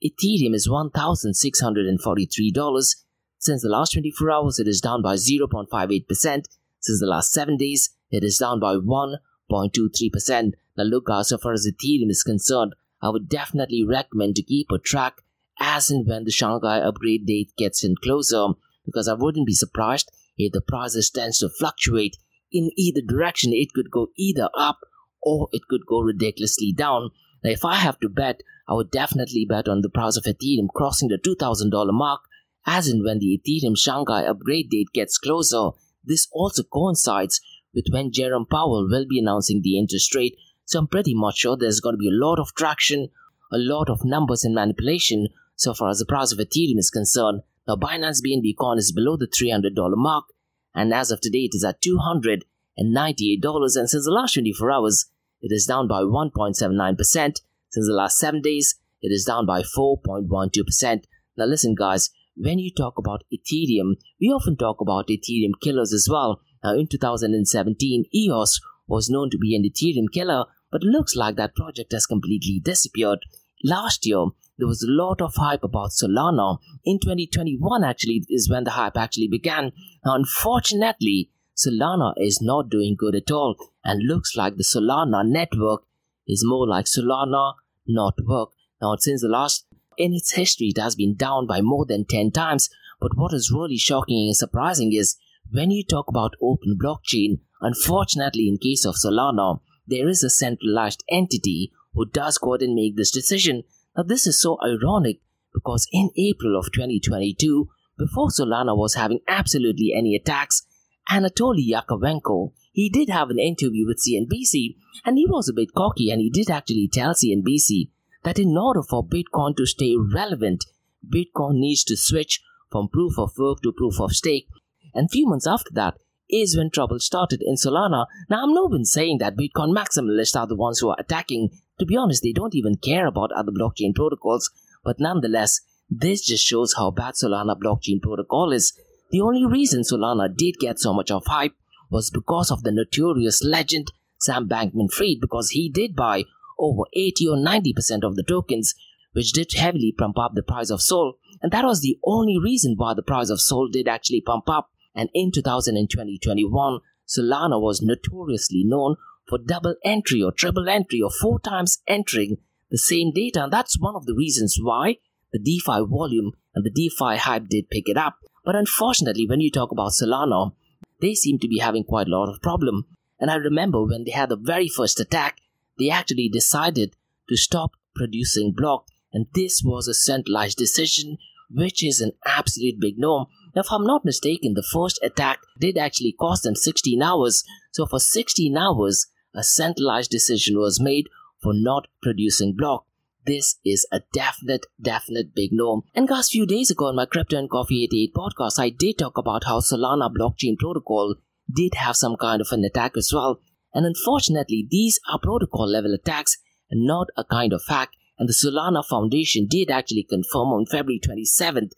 Ethereum 0.03 0.53
is 0.53 0.67
$1,643. 0.67 2.95
Since 3.39 3.61
the 3.61 3.69
last 3.69 3.93
24 3.93 4.31
hours, 4.31 4.59
it 4.59 4.67
is 4.67 4.81
down 4.81 5.01
by 5.01 5.15
0.58%. 5.15 6.45
Since 6.79 6.99
the 6.99 7.07
last 7.07 7.31
7 7.31 7.57
days, 7.57 7.89
it 8.09 8.23
is 8.23 8.37
down 8.37 8.59
by 8.59 8.75
1.23%. 8.75 10.53
Now, 10.77 10.83
look, 10.83 11.07
guys, 11.07 11.29
so 11.29 11.37
far 11.37 11.53
as 11.53 11.67
Ethereum 11.67 12.09
is 12.09 12.23
concerned, 12.23 12.75
I 13.01 13.09
would 13.09 13.29
definitely 13.29 13.83
recommend 13.83 14.35
to 14.35 14.43
keep 14.43 14.67
a 14.71 14.77
track 14.77 15.21
as 15.59 15.89
and 15.89 16.07
when 16.07 16.23
the 16.23 16.31
Shanghai 16.31 16.79
upgrade 16.79 17.25
date 17.25 17.51
gets 17.57 17.83
in 17.83 17.95
closer, 18.03 18.49
because 18.85 19.07
I 19.07 19.13
wouldn't 19.13 19.47
be 19.47 19.53
surprised 19.53 20.11
if 20.37 20.51
the 20.51 20.61
prices 20.61 21.09
tends 21.09 21.39
to 21.39 21.49
fluctuate 21.49 22.17
in 22.51 22.71
either 22.77 23.01
direction. 23.01 23.51
It 23.53 23.73
could 23.73 23.91
go 23.91 24.07
either 24.17 24.49
up 24.57 24.79
or 25.21 25.49
it 25.51 25.63
could 25.69 25.85
go 25.87 25.99
ridiculously 25.99 26.73
down. 26.73 27.09
Now, 27.43 27.51
if 27.51 27.65
I 27.65 27.75
have 27.75 27.99
to 27.99 28.09
bet, 28.09 28.41
I 28.67 28.73
would 28.73 28.91
definitely 28.91 29.45
bet 29.47 29.67
on 29.67 29.81
the 29.81 29.89
price 29.89 30.17
of 30.17 30.23
Ethereum 30.23 30.67
crossing 30.73 31.09
the 31.09 31.17
$2,000 31.17 31.93
mark 31.93 32.21
as 32.65 32.89
in 32.89 33.03
when 33.03 33.19
the 33.19 33.39
Ethereum 33.39 33.77
Shanghai 33.77 34.23
upgrade 34.23 34.69
date 34.69 34.89
gets 34.93 35.17
closer. 35.17 35.69
This 36.03 36.27
also 36.33 36.63
coincides 36.63 37.39
with 37.73 37.85
when 37.91 38.11
Jerome 38.11 38.45
Powell 38.49 38.87
will 38.89 39.05
be 39.09 39.19
announcing 39.19 39.61
the 39.61 39.77
interest 39.77 40.13
rate, 40.13 40.35
so 40.65 40.79
I'm 40.79 40.87
pretty 40.87 41.13
much 41.13 41.37
sure 41.37 41.55
there's 41.55 41.79
going 41.79 41.93
to 41.93 41.97
be 41.97 42.09
a 42.09 42.25
lot 42.25 42.39
of 42.39 42.53
traction, 42.55 43.09
a 43.51 43.57
lot 43.57 43.89
of 43.89 44.03
numbers 44.03 44.43
and 44.43 44.53
manipulation 44.53 45.29
so 45.55 45.73
far 45.73 45.89
as 45.89 45.99
the 45.99 46.05
price 46.05 46.31
of 46.31 46.39
Ethereum 46.39 46.77
is 46.77 46.91
concerned. 46.91 47.41
Now, 47.67 47.75
Binance 47.75 48.21
BNB 48.25 48.55
coin 48.57 48.77
is 48.77 48.91
below 48.91 49.17
the 49.17 49.27
$300 49.27 49.73
mark, 49.97 50.25
and 50.73 50.93
as 50.93 51.11
of 51.11 51.19
today, 51.19 51.49
it 51.51 51.55
is 51.55 51.63
at 51.63 51.81
$298, 51.81 52.41
and 52.77 53.89
since 53.89 54.05
the 54.05 54.11
last 54.11 54.33
24 54.35 54.71
hours, 54.71 55.05
it 55.41 55.51
is 55.51 55.65
down 55.65 55.87
by 55.87 56.01
1.79%. 56.01 56.97
Since 56.97 57.41
the 57.71 57.93
last 57.93 58.17
7 58.17 58.41
days, 58.41 58.79
it 59.01 59.09
is 59.09 59.25
down 59.25 59.45
by 59.45 59.61
4.12%. 59.61 61.03
Now 61.37 61.45
listen 61.45 61.75
guys, 61.75 62.09
when 62.35 62.59
you 62.59 62.71
talk 62.71 62.97
about 62.97 63.23
Ethereum, 63.31 63.95
we 64.19 64.27
often 64.27 64.55
talk 64.57 64.79
about 64.81 65.07
Ethereum 65.09 65.59
killers 65.61 65.93
as 65.93 66.07
well. 66.09 66.41
Now 66.63 66.73
in 66.73 66.87
2017, 66.87 68.05
EOS 68.15 68.59
was 68.87 69.09
known 69.09 69.29
to 69.31 69.37
be 69.37 69.55
an 69.55 69.63
Ethereum 69.63 70.11
killer, 70.11 70.45
but 70.71 70.83
looks 70.83 71.15
like 71.15 71.35
that 71.35 71.55
project 71.55 71.91
has 71.91 72.05
completely 72.05 72.59
disappeared. 72.63 73.19
Last 73.63 74.05
year, 74.05 74.27
there 74.57 74.67
was 74.67 74.83
a 74.83 74.91
lot 74.91 75.21
of 75.21 75.35
hype 75.35 75.63
about 75.63 75.91
Solana. 75.91 76.57
In 76.83 76.99
2021, 76.99 77.83
actually, 77.83 78.25
is 78.29 78.49
when 78.49 78.63
the 78.63 78.71
hype 78.71 78.97
actually 78.97 79.27
began. 79.27 79.71
Unfortunately, 80.03 81.29
Solana 81.55 82.13
is 82.17 82.41
not 82.41 82.69
doing 82.69 82.95
good 82.97 83.15
at 83.15 83.31
all 83.31 83.55
and 83.83 84.07
looks 84.07 84.35
like 84.35 84.55
the 84.55 84.63
Solana 84.63 85.27
network 85.27 85.83
is 86.27 86.43
more 86.45 86.67
like 86.67 86.85
Solana 86.85 87.53
not 87.87 88.15
work. 88.25 88.49
Now, 88.81 88.95
since 88.99 89.21
the 89.21 89.27
last 89.27 89.65
in 89.97 90.13
its 90.13 90.33
history, 90.33 90.67
it 90.67 90.81
has 90.81 90.95
been 90.95 91.15
down 91.15 91.47
by 91.47 91.61
more 91.61 91.85
than 91.85 92.05
10 92.05 92.31
times. 92.31 92.69
But 92.99 93.15
what 93.15 93.33
is 93.33 93.51
really 93.51 93.77
shocking 93.77 94.27
and 94.27 94.35
surprising 94.35 94.93
is 94.93 95.17
when 95.51 95.71
you 95.71 95.83
talk 95.83 96.07
about 96.07 96.35
open 96.41 96.77
blockchain, 96.81 97.39
unfortunately, 97.61 98.47
in 98.47 98.57
case 98.57 98.85
of 98.85 98.95
Solana, 98.95 99.59
there 99.85 100.07
is 100.07 100.23
a 100.23 100.29
centralized 100.29 101.03
entity 101.09 101.71
who 101.93 102.05
does 102.05 102.37
go 102.37 102.53
ahead 102.53 102.63
and 102.63 102.75
make 102.75 102.95
this 102.95 103.11
decision. 103.11 103.63
Now, 103.97 104.03
this 104.03 104.27
is 104.27 104.39
so 104.39 104.57
ironic 104.63 105.21
because 105.53 105.87
in 105.91 106.11
April 106.15 106.57
of 106.57 106.71
2022, 106.71 107.67
before 107.97 108.29
Solana 108.29 108.77
was 108.77 108.93
having 108.93 109.21
absolutely 109.27 109.91
any 109.97 110.15
attacks, 110.15 110.67
Anatoly 111.09 111.67
Yakovenko, 111.67 112.51
he 112.71 112.89
did 112.89 113.09
have 113.09 113.31
an 113.31 113.39
interview 113.39 113.87
with 113.87 113.97
CNBC 113.97 114.75
and 115.03 115.17
he 115.17 115.25
was 115.27 115.49
a 115.49 115.53
bit 115.53 115.69
cocky 115.75 116.11
and 116.11 116.21
he 116.21 116.29
did 116.29 116.51
actually 116.51 116.87
tell 116.91 117.15
CNBC 117.15 117.89
that 118.23 118.37
in 118.37 118.55
order 118.55 118.83
for 118.83 119.03
Bitcoin 119.03 119.55
to 119.57 119.65
stay 119.65 119.95
relevant, 120.13 120.65
Bitcoin 121.03 121.55
needs 121.55 121.83
to 121.85 121.97
switch 121.97 122.41
from 122.69 122.89
proof 122.89 123.17
of 123.17 123.31
work 123.37 123.61
to 123.63 123.71
proof 123.71 123.99
of 123.99 124.11
stake. 124.11 124.47
And 124.93 125.09
few 125.09 125.27
months 125.27 125.47
after 125.47 125.71
that 125.73 125.95
is 126.29 126.57
when 126.57 126.69
trouble 126.69 126.99
started 126.99 127.41
in 127.41 127.55
Solana. 127.55 128.05
Now, 128.29 128.43
I'm 128.43 128.53
not 128.53 128.71
been 128.71 128.85
saying 128.85 129.19
that 129.19 129.37
Bitcoin 129.37 129.75
maximalists 129.75 130.35
are 130.35 130.47
the 130.47 130.55
ones 130.55 130.79
who 130.79 130.89
are 130.89 130.99
attacking. 130.99 131.49
To 131.79 131.85
be 131.85 131.95
honest, 131.95 132.23
they 132.23 132.31
don't 132.31 132.55
even 132.55 132.77
care 132.77 133.07
about 133.07 133.31
other 133.31 133.51
blockchain 133.51 133.93
protocols. 133.93 134.49
But 134.83 134.99
nonetheless, 134.99 135.61
this 135.89 136.25
just 136.25 136.45
shows 136.45 136.73
how 136.73 136.91
bad 136.91 137.13
Solana 137.13 137.57
blockchain 137.57 138.01
protocol 138.01 138.51
is. 138.51 138.73
The 139.11 139.21
only 139.21 139.45
reason 139.45 139.81
Solana 139.81 140.35
did 140.35 140.55
get 140.59 140.79
so 140.79 140.93
much 140.93 141.11
of 141.11 141.23
hype 141.25 141.53
was 141.89 142.11
because 142.11 142.51
of 142.51 142.63
the 142.63 142.71
notorious 142.71 143.43
legend 143.43 143.91
Sam 144.19 144.49
Bankman 144.49 144.91
Fried, 144.91 145.21
because 145.21 145.51
he 145.51 145.69
did 145.69 145.95
buy 145.95 146.23
over 146.59 146.83
80 146.93 147.27
or 147.29 147.37
90% 147.37 148.03
of 148.03 148.15
the 148.15 148.23
tokens, 148.23 148.73
which 149.13 149.31
did 149.31 149.53
heavily 149.53 149.93
pump 149.97 150.17
up 150.17 150.33
the 150.33 150.43
price 150.43 150.69
of 150.69 150.81
Sol. 150.81 151.17
And 151.41 151.51
that 151.51 151.65
was 151.65 151.81
the 151.81 151.99
only 152.03 152.37
reason 152.37 152.75
why 152.75 152.93
the 152.93 153.03
price 153.03 153.29
of 153.29 153.39
Sol 153.39 153.69
did 153.69 153.87
actually 153.87 154.21
pump 154.21 154.49
up. 154.49 154.69
And 154.95 155.09
in 155.13 155.31
2020 155.31 156.17
21, 156.17 156.79
Solana 157.07 157.61
was 157.61 157.81
notoriously 157.81 158.63
known 158.65 158.95
for 159.27 159.37
double 159.37 159.75
entry 159.83 160.21
or 160.21 160.31
triple 160.31 160.69
entry 160.69 161.01
or 161.01 161.09
four 161.09 161.39
times 161.39 161.81
entering 161.87 162.37
the 162.69 162.77
same 162.77 163.11
data. 163.13 163.43
And 163.43 163.53
that's 163.53 163.79
one 163.79 163.95
of 163.95 164.05
the 164.05 164.15
reasons 164.15 164.57
why 164.61 164.97
the 165.31 165.39
DeFi 165.39 165.85
volume 165.85 166.31
and 166.55 166.65
the 166.65 166.71
DeFi 166.71 167.17
hype 167.17 167.47
did 167.49 167.69
pick 167.69 167.87
it 167.87 167.97
up. 167.97 168.17
But 168.43 168.55
unfortunately, 168.55 169.27
when 169.27 169.41
you 169.41 169.51
talk 169.51 169.71
about 169.71 169.91
Solana, 169.91 170.53
they 171.01 171.13
seem 171.13 171.39
to 171.39 171.47
be 171.47 171.59
having 171.59 171.83
quite 171.83 172.07
a 172.07 172.11
lot 172.11 172.29
of 172.29 172.41
problem. 172.41 172.85
And 173.19 173.29
I 173.29 173.35
remember 173.35 173.83
when 173.83 174.03
they 174.05 174.11
had 174.11 174.29
the 174.29 174.37
very 174.37 174.69
first 174.69 174.99
attack, 174.99 175.37
they 175.77 175.89
actually 175.89 176.29
decided 176.29 176.95
to 177.29 177.37
stop 177.37 177.71
producing 177.95 178.53
block, 178.55 178.85
and 179.11 179.25
this 179.33 179.61
was 179.63 179.87
a 179.87 179.93
centralized 179.93 180.57
decision, 180.57 181.17
which 181.49 181.83
is 181.83 181.99
an 182.01 182.11
absolute 182.25 182.79
big 182.79 182.95
no. 182.97 183.27
Now, 183.55 183.61
if 183.61 183.71
I'm 183.71 183.85
not 183.85 184.05
mistaken, 184.05 184.53
the 184.53 184.63
first 184.63 184.99
attack 185.03 185.39
did 185.59 185.77
actually 185.77 186.15
cost 186.19 186.43
them 186.43 186.55
16 186.55 187.01
hours. 187.01 187.43
So 187.71 187.85
for 187.85 187.99
16 187.99 188.55
hours, 188.55 189.07
a 189.37 189.43
centralized 189.43 190.11
decision 190.11 190.57
was 190.57 190.79
made 190.79 191.07
for 191.41 191.53
not 191.53 191.87
producing 192.01 192.55
block 192.55 192.87
this 193.27 193.59
is 193.65 193.85
a 193.91 193.99
definite, 194.13 194.65
definite 194.81 195.35
big 195.35 195.49
no. 195.51 195.83
And 195.93 196.07
guys, 196.07 196.29
few 196.29 196.45
days 196.45 196.71
ago 196.71 196.85
on 196.85 196.95
my 196.95 197.05
Crypto 197.05 197.37
and 197.37 197.49
Coffee 197.49 197.83
88 197.83 198.13
podcast, 198.15 198.57
I 198.57 198.69
did 198.69 198.97
talk 198.97 199.17
about 199.17 199.43
how 199.43 199.59
Solana 199.59 200.09
blockchain 200.09 200.57
protocol 200.57 201.15
did 201.53 201.75
have 201.75 201.97
some 201.97 202.15
kind 202.15 202.39
of 202.41 202.47
an 202.51 202.63
attack 202.63 202.93
as 202.95 203.11
well. 203.13 203.41
And 203.73 203.85
unfortunately, 203.85 204.65
these 204.71 204.99
are 205.11 205.19
protocol 205.19 205.67
level 205.67 205.93
attacks 205.93 206.37
and 206.71 206.87
not 206.87 207.07
a 207.17 207.25
kind 207.25 207.51
of 207.51 207.63
hack. 207.67 207.89
And 208.17 208.29
the 208.29 208.33
Solana 208.33 208.83
Foundation 208.85 209.45
did 209.45 209.69
actually 209.69 210.07
confirm 210.09 210.47
on 210.47 210.65
February 210.65 211.01
27th 211.05 211.71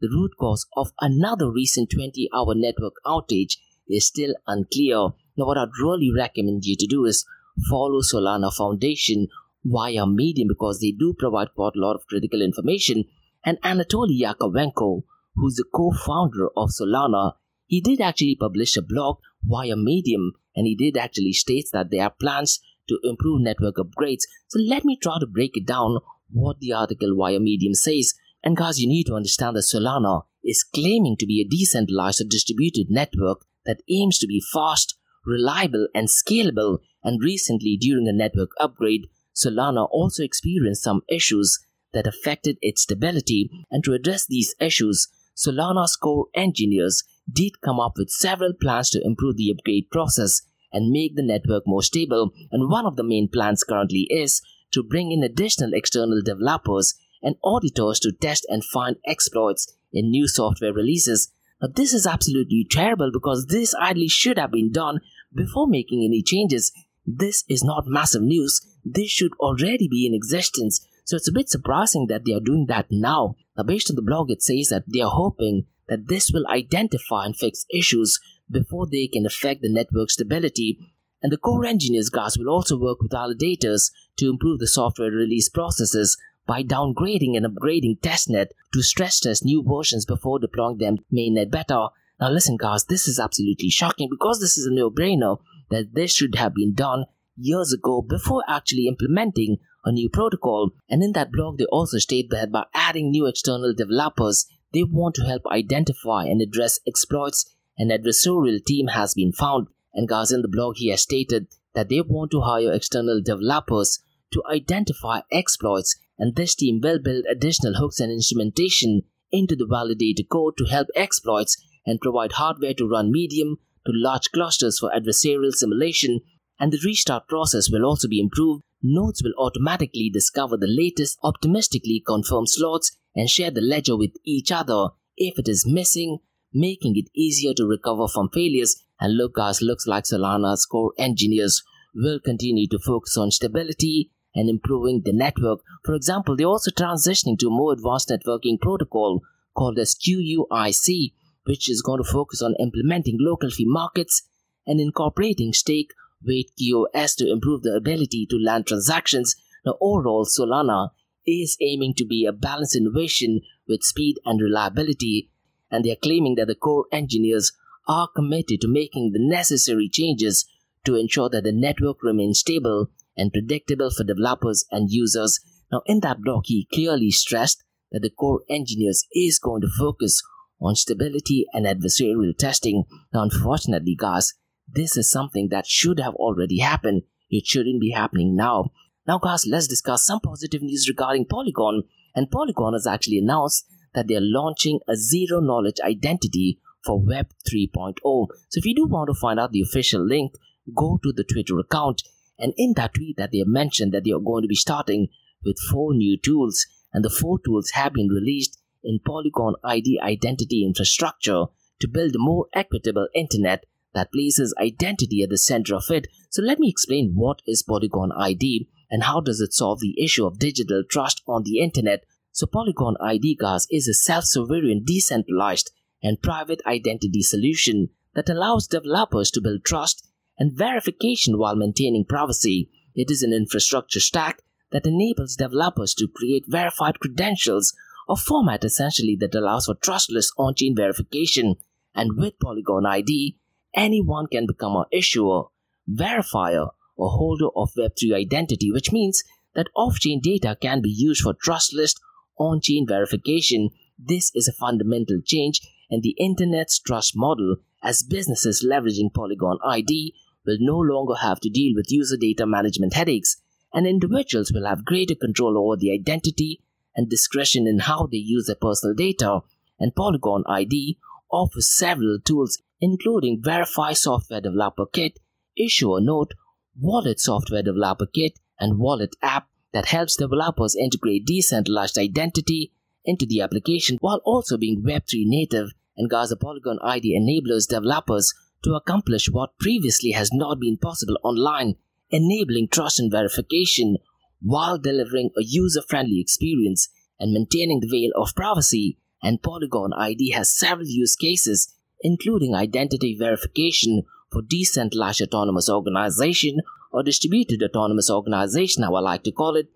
the 0.00 0.08
root 0.08 0.32
cause 0.38 0.66
of 0.76 0.92
another 1.00 1.50
recent 1.50 1.90
20 1.90 2.28
hour 2.34 2.54
network 2.54 2.94
outage 3.06 3.56
is 3.88 4.06
still 4.06 4.34
unclear. 4.46 5.10
Now, 5.36 5.46
what 5.46 5.58
I'd 5.58 5.68
really 5.82 6.10
recommend 6.16 6.64
you 6.64 6.76
to 6.76 6.86
do 6.86 7.04
is 7.04 7.24
follow 7.68 8.00
Solana 8.00 8.52
Foundation 8.52 9.28
via 9.64 10.06
Medium 10.06 10.48
because 10.48 10.80
they 10.80 10.92
do 10.92 11.14
provide 11.18 11.48
quite 11.54 11.74
a 11.76 11.80
lot 11.80 11.94
of 11.94 12.06
critical 12.06 12.42
information. 12.42 13.04
And 13.44 13.60
Anatoly 13.62 14.20
Yakovenko, 14.20 15.02
who's 15.34 15.56
the 15.56 15.64
co-founder 15.74 16.48
of 16.56 16.70
Solana, 16.70 17.32
he 17.66 17.80
did 17.80 18.00
actually 18.00 18.36
publish 18.36 18.76
a 18.76 18.82
blog 18.82 19.18
via 19.44 19.76
Medium 19.76 20.32
and 20.54 20.66
he 20.66 20.74
did 20.74 20.96
actually 20.96 21.32
state 21.32 21.66
that 21.72 21.90
there 21.90 22.04
are 22.04 22.10
plans 22.10 22.60
to 22.88 22.98
improve 23.02 23.42
network 23.42 23.76
upgrades. 23.76 24.22
So 24.48 24.58
let 24.60 24.84
me 24.84 24.96
try 24.96 25.18
to 25.20 25.26
break 25.26 25.56
it 25.56 25.66
down 25.66 25.98
what 26.30 26.60
the 26.60 26.72
article 26.72 27.14
via 27.16 27.40
Medium 27.40 27.74
says. 27.74 28.14
And 28.42 28.56
guys, 28.56 28.80
you 28.80 28.88
need 28.88 29.04
to 29.04 29.14
understand 29.14 29.56
that 29.56 29.68
Solana 29.72 30.22
is 30.44 30.62
claiming 30.62 31.16
to 31.18 31.26
be 31.26 31.40
a 31.40 31.48
decentralized 31.48 32.28
distributed 32.28 32.86
network 32.88 33.44
that 33.64 33.82
aims 33.90 34.18
to 34.18 34.26
be 34.26 34.42
fast, 34.52 34.95
reliable, 35.26 35.88
and 35.94 36.08
scalable. 36.08 36.78
And 37.02 37.22
recently, 37.22 37.76
during 37.76 38.08
a 38.08 38.12
network 38.12 38.50
upgrade, 38.60 39.08
Solana 39.34 39.86
also 39.90 40.22
experienced 40.22 40.82
some 40.82 41.02
issues 41.08 41.58
that 41.92 42.06
affected 42.06 42.58
its 42.60 42.82
stability, 42.82 43.50
and 43.70 43.82
to 43.84 43.92
address 43.94 44.26
these 44.26 44.54
issues, 44.60 45.08
Solana's 45.36 45.96
core 45.96 46.26
engineers 46.34 47.02
did 47.30 47.60
come 47.60 47.78
up 47.78 47.92
with 47.96 48.08
several 48.10 48.52
plans 48.60 48.90
to 48.90 49.02
improve 49.04 49.36
the 49.36 49.50
upgrade 49.50 49.90
process 49.90 50.42
and 50.72 50.90
make 50.90 51.16
the 51.16 51.22
network 51.22 51.64
more 51.66 51.82
stable. 51.82 52.30
And 52.50 52.70
one 52.70 52.86
of 52.86 52.96
the 52.96 53.04
main 53.04 53.28
plans 53.28 53.64
currently 53.64 54.06
is 54.10 54.42
to 54.72 54.82
bring 54.82 55.12
in 55.12 55.22
additional 55.22 55.72
external 55.74 56.20
developers 56.22 56.94
and 57.22 57.36
auditors 57.42 58.00
to 58.00 58.12
test 58.12 58.46
and 58.48 58.64
find 58.64 58.96
exploits 59.06 59.72
in 59.92 60.10
new 60.10 60.28
software 60.28 60.72
releases. 60.72 61.32
Now, 61.60 61.68
this 61.74 61.94
is 61.94 62.06
absolutely 62.06 62.66
terrible 62.70 63.10
because 63.12 63.46
this 63.46 63.74
ideally 63.74 64.08
should 64.08 64.38
have 64.38 64.52
been 64.52 64.72
done 64.72 65.00
before 65.34 65.66
making 65.66 66.04
any 66.04 66.22
changes. 66.22 66.72
This 67.06 67.44
is 67.48 67.64
not 67.64 67.86
massive 67.86 68.22
news. 68.22 68.60
This 68.84 69.10
should 69.10 69.32
already 69.40 69.88
be 69.88 70.06
in 70.06 70.14
existence. 70.14 70.86
So 71.04 71.16
it's 71.16 71.28
a 71.28 71.32
bit 71.32 71.48
surprising 71.48 72.06
that 72.08 72.24
they 72.24 72.32
are 72.32 72.40
doing 72.40 72.66
that 72.68 72.86
now. 72.90 73.36
Now, 73.56 73.64
based 73.64 73.90
on 73.90 73.96
the 73.96 74.02
blog, 74.02 74.30
it 74.30 74.42
says 74.42 74.68
that 74.70 74.84
they 74.86 75.00
are 75.00 75.10
hoping 75.10 75.66
that 75.88 76.08
this 76.08 76.30
will 76.32 76.46
identify 76.48 77.24
and 77.24 77.36
fix 77.36 77.64
issues 77.72 78.20
before 78.50 78.86
they 78.86 79.06
can 79.06 79.24
affect 79.24 79.62
the 79.62 79.72
network 79.72 80.10
stability. 80.10 80.78
And 81.22 81.32
the 81.32 81.38
core 81.38 81.64
engineers 81.64 82.10
guys 82.10 82.36
will 82.36 82.50
also 82.50 82.78
work 82.78 83.00
with 83.00 83.12
validators 83.12 83.90
to 84.18 84.28
improve 84.28 84.58
the 84.58 84.66
software 84.66 85.10
release 85.10 85.48
processes 85.48 86.18
by 86.46 86.62
downgrading 86.62 87.36
and 87.36 87.46
upgrading 87.46 88.00
testnet 88.00 88.48
to 88.72 88.82
stress 88.82 89.20
test 89.20 89.44
new 89.44 89.64
versions 89.66 90.04
before 90.04 90.38
deploying 90.38 90.78
them 90.78 90.98
mainnet 91.12 91.50
beta. 91.50 91.88
Now 92.20 92.30
listen 92.30 92.56
guys, 92.56 92.84
this 92.84 93.08
is 93.08 93.18
absolutely 93.18 93.70
shocking 93.70 94.08
because 94.10 94.40
this 94.40 94.56
is 94.56 94.66
a 94.66 94.74
no-brainer 94.74 95.38
that 95.70 95.94
this 95.94 96.14
should 96.14 96.36
have 96.36 96.54
been 96.54 96.74
done 96.74 97.06
years 97.36 97.72
ago 97.72 98.02
before 98.02 98.42
actually 98.48 98.86
implementing 98.86 99.58
a 99.84 99.92
new 99.92 100.08
protocol. 100.08 100.70
And 100.88 101.02
in 101.02 101.12
that 101.12 101.32
blog, 101.32 101.58
they 101.58 101.66
also 101.66 101.98
state 101.98 102.30
that 102.30 102.50
by 102.50 102.64
adding 102.74 103.10
new 103.10 103.26
external 103.26 103.74
developers, 103.74 104.46
they 104.72 104.82
want 104.82 105.14
to 105.16 105.24
help 105.24 105.42
identify 105.50 106.24
and 106.24 106.40
address 106.42 106.80
exploits 106.86 107.52
an 107.78 107.90
adversarial 107.90 108.64
team 108.64 108.88
has 108.88 109.14
been 109.14 109.32
found. 109.32 109.68
And 109.94 110.08
guys, 110.08 110.32
in 110.32 110.42
the 110.42 110.48
blog, 110.48 110.76
he 110.76 110.88
has 110.90 111.02
stated 111.02 111.48
that 111.74 111.88
they 111.88 112.00
want 112.00 112.30
to 112.30 112.40
hire 112.40 112.72
external 112.72 113.20
developers 113.22 114.00
to 114.32 114.42
identify 114.50 115.20
exploits, 115.30 115.96
and 116.18 116.34
this 116.34 116.54
team 116.54 116.80
will 116.82 116.98
build 116.98 117.24
additional 117.30 117.74
hooks 117.74 118.00
and 118.00 118.10
instrumentation 118.10 119.02
into 119.30 119.56
the 119.56 119.66
validator 119.66 120.26
code 120.28 120.54
to 120.58 120.64
help 120.64 120.88
exploits 120.94 121.56
and 121.84 122.00
provide 122.00 122.32
hardware 122.32 122.74
to 122.74 122.88
run 122.88 123.12
medium 123.12 123.56
to 123.84 123.92
large 123.94 124.30
clusters 124.32 124.78
for 124.78 124.90
adversarial 124.90 125.52
simulation. 125.52 126.20
And 126.58 126.72
the 126.72 126.80
restart 126.84 127.28
process 127.28 127.70
will 127.70 127.84
also 127.84 128.08
be 128.08 128.20
improved. 128.20 128.62
Nodes 128.82 129.22
will 129.22 129.34
automatically 129.38 130.10
discover 130.12 130.56
the 130.56 130.66
latest 130.68 131.18
optimistically 131.22 132.02
confirmed 132.06 132.48
slots 132.48 132.96
and 133.14 133.28
share 133.28 133.50
the 133.50 133.60
ledger 133.60 133.96
with 133.96 134.12
each 134.24 134.50
other. 134.50 134.88
If 135.16 135.38
it 135.38 135.48
is 135.48 135.66
missing, 135.66 136.18
making 136.52 136.96
it 136.96 137.10
easier 137.14 137.52
to 137.54 137.66
recover 137.66 138.08
from 138.08 138.30
failures. 138.32 138.76
And 139.00 139.16
Lucas 139.16 139.60
looks 139.60 139.86
like 139.86 140.04
Solana's 140.04 140.64
core 140.66 140.92
engineers 140.98 141.62
will 141.94 142.20
continue 142.20 142.68
to 142.68 142.78
focus 142.78 143.16
on 143.16 143.30
stability 143.30 144.10
and 144.36 144.48
improving 144.48 145.02
the 145.04 145.12
network. 145.12 145.60
For 145.84 145.94
example, 145.94 146.36
they're 146.36 146.46
also 146.46 146.70
transitioning 146.70 147.36
to 147.40 147.48
a 147.48 147.50
more 147.50 147.72
advanced 147.72 148.10
networking 148.10 148.60
protocol 148.60 149.22
called 149.54 149.78
as 149.80 149.96
QUIC, 149.96 151.12
which 151.44 151.68
is 151.68 151.82
going 151.82 152.00
to 152.00 152.08
focus 152.08 152.40
on 152.40 152.54
implementing 152.60 153.16
local 153.18 153.50
fee 153.50 153.64
markets 153.66 154.22
and 154.66 154.80
incorporating 154.80 155.52
stake 155.52 155.92
weight 156.24 156.52
QoS 156.60 157.16
to 157.16 157.28
improve 157.30 157.62
the 157.62 157.74
ability 157.74 158.26
to 158.30 158.36
land 158.36 158.68
transactions. 158.68 159.34
Now, 159.64 159.76
overall, 159.80 160.24
Solana 160.24 160.90
is 161.26 161.56
aiming 161.60 161.94
to 161.94 162.04
be 162.04 162.24
a 162.24 162.32
balanced 162.32 162.76
innovation 162.76 163.40
with 163.66 163.82
speed 163.82 164.18
and 164.24 164.40
reliability 164.40 165.30
and 165.70 165.84
they 165.84 165.90
are 165.90 165.96
claiming 165.96 166.36
that 166.36 166.46
the 166.46 166.54
core 166.54 166.86
engineers 166.92 167.52
are 167.88 168.08
committed 168.14 168.60
to 168.60 168.68
making 168.68 169.12
the 169.12 169.18
necessary 169.18 169.88
changes 169.88 170.46
to 170.84 170.94
ensure 170.94 171.28
that 171.28 171.44
the 171.44 171.52
network 171.52 172.02
remains 172.02 172.40
stable 172.40 172.90
and 173.16 173.32
predictable 173.32 173.90
for 173.90 174.04
developers 174.04 174.64
and 174.70 174.90
users. 174.90 175.40
Now, 175.72 175.82
in 175.86 176.00
that 176.00 176.20
blog, 176.20 176.44
he 176.46 176.68
clearly 176.72 177.10
stressed 177.10 177.62
that 177.92 178.00
the 178.00 178.10
core 178.10 178.42
engineers 178.48 179.04
is 179.12 179.38
going 179.38 179.62
to 179.62 179.68
focus 179.78 180.22
on 180.60 180.74
stability 180.74 181.46
and 181.52 181.66
adversarial 181.66 182.36
testing. 182.36 182.84
Now, 183.12 183.22
unfortunately, 183.22 183.96
guys, 183.98 184.34
this 184.68 184.96
is 184.96 185.10
something 185.10 185.48
that 185.50 185.66
should 185.66 186.00
have 186.00 186.14
already 186.14 186.58
happened. 186.58 187.02
It 187.30 187.46
shouldn't 187.46 187.80
be 187.80 187.90
happening 187.90 188.34
now. 188.34 188.70
Now, 189.06 189.18
guys, 189.18 189.46
let's 189.46 189.68
discuss 189.68 190.04
some 190.04 190.20
positive 190.20 190.62
news 190.62 190.88
regarding 190.88 191.26
Polygon. 191.26 191.84
And 192.14 192.30
Polygon 192.30 192.72
has 192.72 192.86
actually 192.86 193.18
announced 193.18 193.66
that 193.94 194.08
they're 194.08 194.20
launching 194.20 194.80
a 194.88 194.96
zero 194.96 195.40
knowledge 195.40 195.76
identity 195.84 196.58
for 196.84 197.00
Web 197.00 197.28
3.0. 197.48 197.94
So 198.02 198.58
if 198.58 198.64
you 198.64 198.74
do 198.74 198.86
want 198.86 199.08
to 199.08 199.14
find 199.14 199.38
out 199.38 199.52
the 199.52 199.62
official 199.62 200.04
link, 200.04 200.32
go 200.74 200.98
to 201.02 201.12
the 201.12 201.24
Twitter 201.24 201.58
account 201.58 202.02
and 202.38 202.52
in 202.56 202.74
that 202.76 202.94
tweet 202.94 203.16
that 203.16 203.30
they 203.32 203.38
have 203.38 203.46
mentioned 203.46 203.92
that 203.92 204.04
they 204.04 204.12
are 204.12 204.20
going 204.20 204.42
to 204.42 204.48
be 204.48 204.54
starting 204.54 205.08
with 205.44 205.58
four 205.70 205.94
new 205.94 206.18
tools 206.18 206.66
and 206.92 207.04
the 207.04 207.10
four 207.10 207.38
tools 207.44 207.70
have 207.70 207.92
been 207.92 208.08
released 208.08 208.60
in 208.82 209.00
Polygon 209.04 209.54
ID 209.64 210.00
identity 210.02 210.64
infrastructure 210.64 211.44
to 211.80 211.88
build 211.88 212.14
a 212.14 212.18
more 212.18 212.46
equitable 212.54 213.08
internet 213.14 213.64
that 213.94 214.12
places 214.12 214.54
identity 214.60 215.22
at 215.22 215.30
the 215.30 215.38
center 215.38 215.74
of 215.74 215.84
it. 215.90 216.06
So 216.30 216.42
let 216.42 216.58
me 216.58 216.68
explain 216.68 217.12
what 217.14 217.42
is 217.46 217.62
Polygon 217.62 218.12
ID 218.12 218.68
and 218.90 219.02
how 219.02 219.20
does 219.20 219.40
it 219.40 219.52
solve 219.52 219.80
the 219.80 220.02
issue 220.02 220.26
of 220.26 220.38
digital 220.38 220.82
trust 220.88 221.22
on 221.26 221.42
the 221.42 221.60
internet 221.60 222.04
so 222.36 222.46
Polygon 222.46 222.96
ID 223.00 223.36
guys 223.40 223.66
is 223.70 223.88
a 223.88 223.94
self-sovereign, 223.94 224.82
decentralized, 224.84 225.70
and 226.02 226.20
private 226.20 226.60
identity 226.66 227.22
solution 227.22 227.88
that 228.14 228.28
allows 228.28 228.66
developers 228.66 229.30
to 229.30 229.40
build 229.40 229.64
trust 229.64 230.06
and 230.38 230.56
verification 230.56 231.38
while 231.38 231.56
maintaining 231.56 232.04
privacy. 232.04 232.70
It 232.94 233.10
is 233.10 233.22
an 233.22 233.32
infrastructure 233.32 234.00
stack 234.00 234.42
that 234.72 234.86
enables 234.86 235.36
developers 235.36 235.94
to 235.94 236.08
create 236.08 236.44
verified 236.46 236.98
credentials, 237.00 237.74
a 238.08 238.16
format 238.16 238.64
essentially 238.64 239.16
that 239.20 239.34
allows 239.34 239.66
for 239.66 239.74
trustless 239.74 240.32
on-chain 240.38 240.74
verification. 240.76 241.56
And 241.94 242.16
with 242.16 242.38
Polygon 242.40 242.86
ID, 242.86 243.38
anyone 243.74 244.26
can 244.26 244.46
become 244.46 244.76
an 244.76 244.84
issuer, 244.92 245.44
verifier, 245.90 246.70
or 246.96 247.10
holder 247.10 247.48
of 247.54 247.72
Web3 247.78 248.14
identity, 248.14 248.70
which 248.72 248.92
means 248.92 249.22
that 249.54 249.68
off-chain 249.74 250.20
data 250.22 250.56
can 250.60 250.80
be 250.82 250.90
used 250.90 251.22
for 251.22 251.34
trustless 251.34 251.94
on 252.38 252.60
chain 252.60 252.86
verification, 252.86 253.70
this 253.98 254.30
is 254.34 254.46
a 254.46 254.52
fundamental 254.52 255.20
change 255.24 255.60
in 255.88 256.00
the 256.02 256.14
internet's 256.18 256.78
trust 256.78 257.12
model 257.16 257.56
as 257.82 258.02
businesses 258.02 258.66
leveraging 258.68 259.12
Polygon 259.14 259.58
ID 259.64 260.14
will 260.46 260.58
no 260.60 260.78
longer 260.78 261.14
have 261.16 261.40
to 261.40 261.50
deal 261.50 261.72
with 261.74 261.90
user 261.90 262.16
data 262.16 262.46
management 262.46 262.94
headaches, 262.94 263.36
and 263.72 263.86
individuals 263.86 264.52
will 264.52 264.66
have 264.66 264.84
greater 264.84 265.14
control 265.14 265.58
over 265.58 265.76
the 265.76 265.92
identity 265.92 266.60
and 266.94 267.10
discretion 267.10 267.66
in 267.66 267.80
how 267.80 268.06
they 268.06 268.16
use 268.16 268.46
their 268.46 268.56
personal 268.56 268.94
data. 268.94 269.40
And 269.78 269.94
Polygon 269.94 270.44
ID 270.48 270.98
offers 271.30 271.76
several 271.76 272.18
tools, 272.24 272.62
including 272.80 273.42
Verify 273.42 273.92
Software 273.92 274.40
Developer 274.40 274.86
Kit, 274.86 275.18
Issuer 275.56 276.00
Node, 276.00 276.34
Wallet 276.78 277.20
Software 277.20 277.62
Developer 277.62 278.06
Kit, 278.06 278.38
and 278.58 278.78
Wallet 278.78 279.14
App 279.22 279.48
that 279.72 279.86
helps 279.86 280.16
developers 280.16 280.74
integrate 280.74 281.26
decentralized 281.26 281.98
identity 281.98 282.72
into 283.04 283.26
the 283.26 283.40
application 283.40 283.98
while 284.00 284.20
also 284.24 284.56
being 284.56 284.82
Web3 284.82 285.24
native 285.26 285.70
and 285.96 286.10
Gaza 286.10 286.36
Polygon 286.36 286.78
ID 286.82 287.14
enables 287.14 287.66
developers 287.66 288.34
to 288.66 288.74
accomplish 288.74 289.28
what 289.30 289.58
previously 289.60 290.10
has 290.10 290.30
not 290.32 290.58
been 290.58 290.76
possible 290.76 291.16
online, 291.22 291.76
enabling 292.10 292.68
trust 292.68 292.98
and 292.98 293.12
verification 293.12 293.96
while 294.42 294.76
delivering 294.76 295.30
a 295.38 295.42
user-friendly 295.42 296.20
experience 296.20 296.88
and 297.20 297.32
maintaining 297.32 297.80
the 297.80 297.88
veil 297.88 298.10
of 298.20 298.34
privacy. 298.34 298.98
And 299.22 299.42
Polygon 299.42 299.92
ID 299.92 300.32
has 300.32 300.58
several 300.58 300.86
use 300.86 301.14
cases, 301.14 301.72
including 302.00 302.54
identity 302.54 303.16
verification 303.18 304.02
for 304.32 304.42
decentralized 304.42 305.22
autonomous 305.22 305.70
organization 305.70 306.58
or 306.92 307.02
distributed 307.02 307.62
autonomous 307.62 308.10
organization, 308.10 308.82
how 308.82 308.94
I 308.96 309.00
like 309.00 309.22
to 309.24 309.32
call 309.32 309.56
it, 309.56 309.68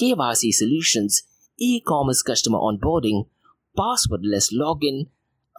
KYC 0.00 0.52
solutions, 0.52 1.22
e-commerce 1.58 2.22
customer 2.22 2.58
onboarding, 2.58 3.26
passwordless 3.76 4.52
login, 4.52 5.08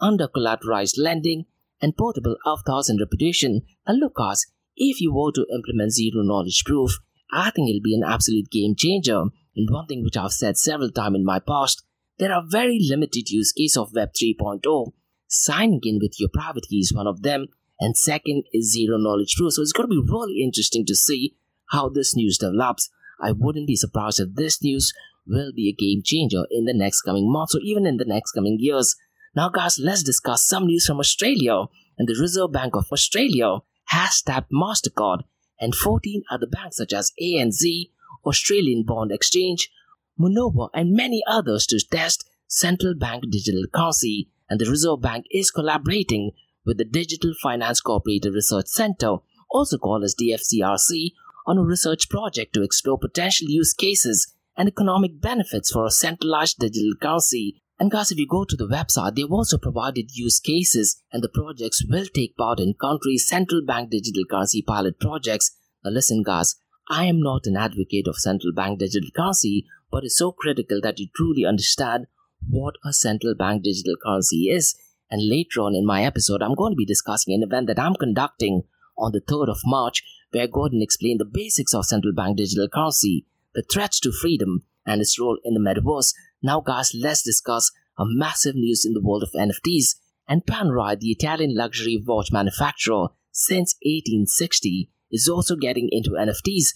under 0.02 0.26
collateralized 0.28 0.94
lending, 0.98 1.46
and 1.80 1.96
portable 1.96 2.36
avatars 2.46 2.88
and 2.88 3.00
reputation. 3.00 3.62
And 3.86 3.98
look 3.98 4.16
guys, 4.16 4.46
if 4.76 5.00
you 5.00 5.12
were 5.12 5.32
to 5.32 5.46
implement 5.52 5.92
zero 5.92 6.22
knowledge 6.22 6.64
proof, 6.64 6.98
I 7.32 7.50
think 7.50 7.68
it'll 7.68 7.82
be 7.82 7.94
an 7.94 8.04
absolute 8.04 8.50
game 8.50 8.74
changer. 8.76 9.24
And 9.56 9.68
one 9.70 9.86
thing 9.86 10.02
which 10.02 10.16
I've 10.16 10.32
said 10.32 10.56
several 10.56 10.90
times 10.90 11.16
in 11.16 11.24
my 11.24 11.38
past, 11.38 11.84
there 12.18 12.32
are 12.32 12.42
very 12.46 12.78
limited 12.80 13.30
use 13.30 13.52
case 13.52 13.76
of 13.76 13.94
Web 13.94 14.10
3.0. 14.12 14.92
Signing 15.28 15.80
in 15.84 15.98
with 16.00 16.18
your 16.18 16.28
private 16.32 16.66
key 16.68 16.78
is 16.78 16.92
one 16.92 17.06
of 17.06 17.22
them, 17.22 17.46
and 17.78 17.96
second 17.96 18.44
is 18.52 18.72
zero 18.72 18.96
knowledge 18.98 19.34
proof. 19.36 19.52
So 19.52 19.62
it's 19.62 19.72
going 19.72 19.88
to 19.88 20.02
be 20.02 20.12
really 20.12 20.42
interesting 20.42 20.84
to 20.86 20.94
see 20.94 21.36
how 21.70 21.88
this 21.88 22.16
news 22.16 22.36
develops. 22.38 22.90
I 23.20 23.32
wouldn't 23.32 23.66
be 23.66 23.76
surprised 23.76 24.20
if 24.20 24.34
this 24.34 24.62
news 24.62 24.92
will 25.26 25.52
be 25.54 25.68
a 25.68 25.72
game 25.72 26.02
changer 26.04 26.44
in 26.50 26.64
the 26.64 26.74
next 26.74 27.02
coming 27.02 27.30
months 27.30 27.54
or 27.54 27.60
even 27.62 27.86
in 27.86 27.96
the 27.96 28.04
next 28.04 28.32
coming 28.32 28.56
years. 28.58 28.96
Now, 29.34 29.48
guys, 29.48 29.78
let's 29.78 30.02
discuss 30.02 30.46
some 30.46 30.66
news 30.66 30.86
from 30.86 30.98
Australia. 30.98 31.64
And 31.98 32.08
the 32.08 32.18
Reserve 32.20 32.52
Bank 32.52 32.74
of 32.74 32.86
Australia 32.90 33.58
has 33.86 34.22
tapped 34.22 34.50
MasterCard 34.50 35.22
and 35.60 35.74
14 35.74 36.22
other 36.30 36.46
banks 36.46 36.78
such 36.78 36.92
as 36.92 37.12
ANZ, 37.22 37.90
Australian 38.24 38.84
Bond 38.84 39.12
Exchange, 39.12 39.70
Monoova, 40.18 40.68
and 40.74 40.92
many 40.92 41.22
others 41.26 41.66
to 41.66 41.80
test 41.90 42.28
central 42.48 42.94
bank 42.94 43.24
digital 43.30 43.64
currency. 43.72 44.28
And 44.48 44.60
the 44.60 44.70
Reserve 44.70 45.00
Bank 45.00 45.26
is 45.30 45.50
collaborating 45.50 46.32
with 46.64 46.78
the 46.78 46.84
Digital 46.84 47.32
Finance 47.40 47.80
Cooperative 47.80 48.34
Research 48.34 48.66
Center, 48.66 49.16
also 49.50 49.78
called 49.78 50.04
as 50.04 50.14
DFCRC, 50.14 51.12
on 51.46 51.58
a 51.58 51.62
research 51.62 52.08
project 52.08 52.52
to 52.54 52.62
explore 52.62 52.98
potential 52.98 53.48
use 53.48 53.74
cases 53.74 54.34
and 54.56 54.68
economic 54.68 55.20
benefits 55.20 55.70
for 55.70 55.86
a 55.86 55.90
centralized 55.90 56.58
digital 56.58 56.94
currency. 57.00 57.59
And 57.80 57.90
guys, 57.90 58.12
if 58.12 58.18
you 58.18 58.26
go 58.26 58.44
to 58.44 58.56
the 58.56 58.68
website, 58.68 59.14
they've 59.14 59.32
also 59.32 59.56
provided 59.56 60.14
use 60.14 60.38
cases 60.38 61.02
and 61.10 61.22
the 61.22 61.30
projects 61.30 61.82
will 61.88 62.04
take 62.04 62.36
part 62.36 62.60
in 62.60 62.74
countries' 62.74 63.26
central 63.26 63.64
bank 63.64 63.90
digital 63.90 64.24
currency 64.30 64.60
pilot 64.60 65.00
projects. 65.00 65.56
Now 65.82 65.90
listen 65.90 66.22
guys, 66.22 66.56
I 66.90 67.06
am 67.06 67.22
not 67.22 67.46
an 67.46 67.56
advocate 67.56 68.06
of 68.06 68.16
central 68.18 68.52
bank 68.52 68.80
digital 68.80 69.08
currency, 69.16 69.64
but 69.90 70.04
it's 70.04 70.18
so 70.18 70.30
critical 70.30 70.78
that 70.82 70.98
you 70.98 71.08
truly 71.16 71.46
understand 71.46 72.06
what 72.46 72.74
a 72.84 72.92
central 72.92 73.34
bank 73.34 73.62
digital 73.62 73.94
currency 74.04 74.50
is. 74.50 74.74
And 75.10 75.26
later 75.26 75.60
on 75.60 75.74
in 75.74 75.86
my 75.86 76.04
episode, 76.04 76.42
I'm 76.42 76.54
going 76.54 76.72
to 76.72 76.76
be 76.76 76.84
discussing 76.84 77.32
an 77.32 77.42
event 77.42 77.66
that 77.68 77.78
I'm 77.78 77.94
conducting 77.94 78.64
on 78.98 79.12
the 79.12 79.22
3rd 79.22 79.48
of 79.48 79.60
March 79.64 80.02
where 80.32 80.46
Gordon 80.46 80.82
explained 80.82 81.20
the 81.20 81.24
basics 81.24 81.72
of 81.72 81.86
central 81.86 82.12
bank 82.12 82.36
digital 82.36 82.68
currency, 82.68 83.24
the 83.54 83.62
threats 83.62 83.98
to 84.00 84.12
freedom, 84.12 84.64
and 84.86 85.00
its 85.00 85.18
role 85.18 85.38
in 85.44 85.54
the 85.54 85.60
metaverse. 85.60 86.12
Now, 86.42 86.60
guys, 86.60 86.92
let's 86.94 87.22
discuss 87.22 87.70
a 87.98 88.04
massive 88.06 88.54
news 88.54 88.84
in 88.84 88.94
the 88.94 89.02
world 89.02 89.22
of 89.22 89.30
NFTs. 89.38 89.96
And 90.26 90.46
Panerai, 90.46 90.98
the 90.98 91.10
Italian 91.10 91.54
luxury 91.54 92.02
watch 92.04 92.30
manufacturer 92.32 93.08
since 93.32 93.74
1860, 93.82 94.90
is 95.10 95.28
also 95.28 95.56
getting 95.56 95.88
into 95.90 96.10
NFTs. 96.10 96.68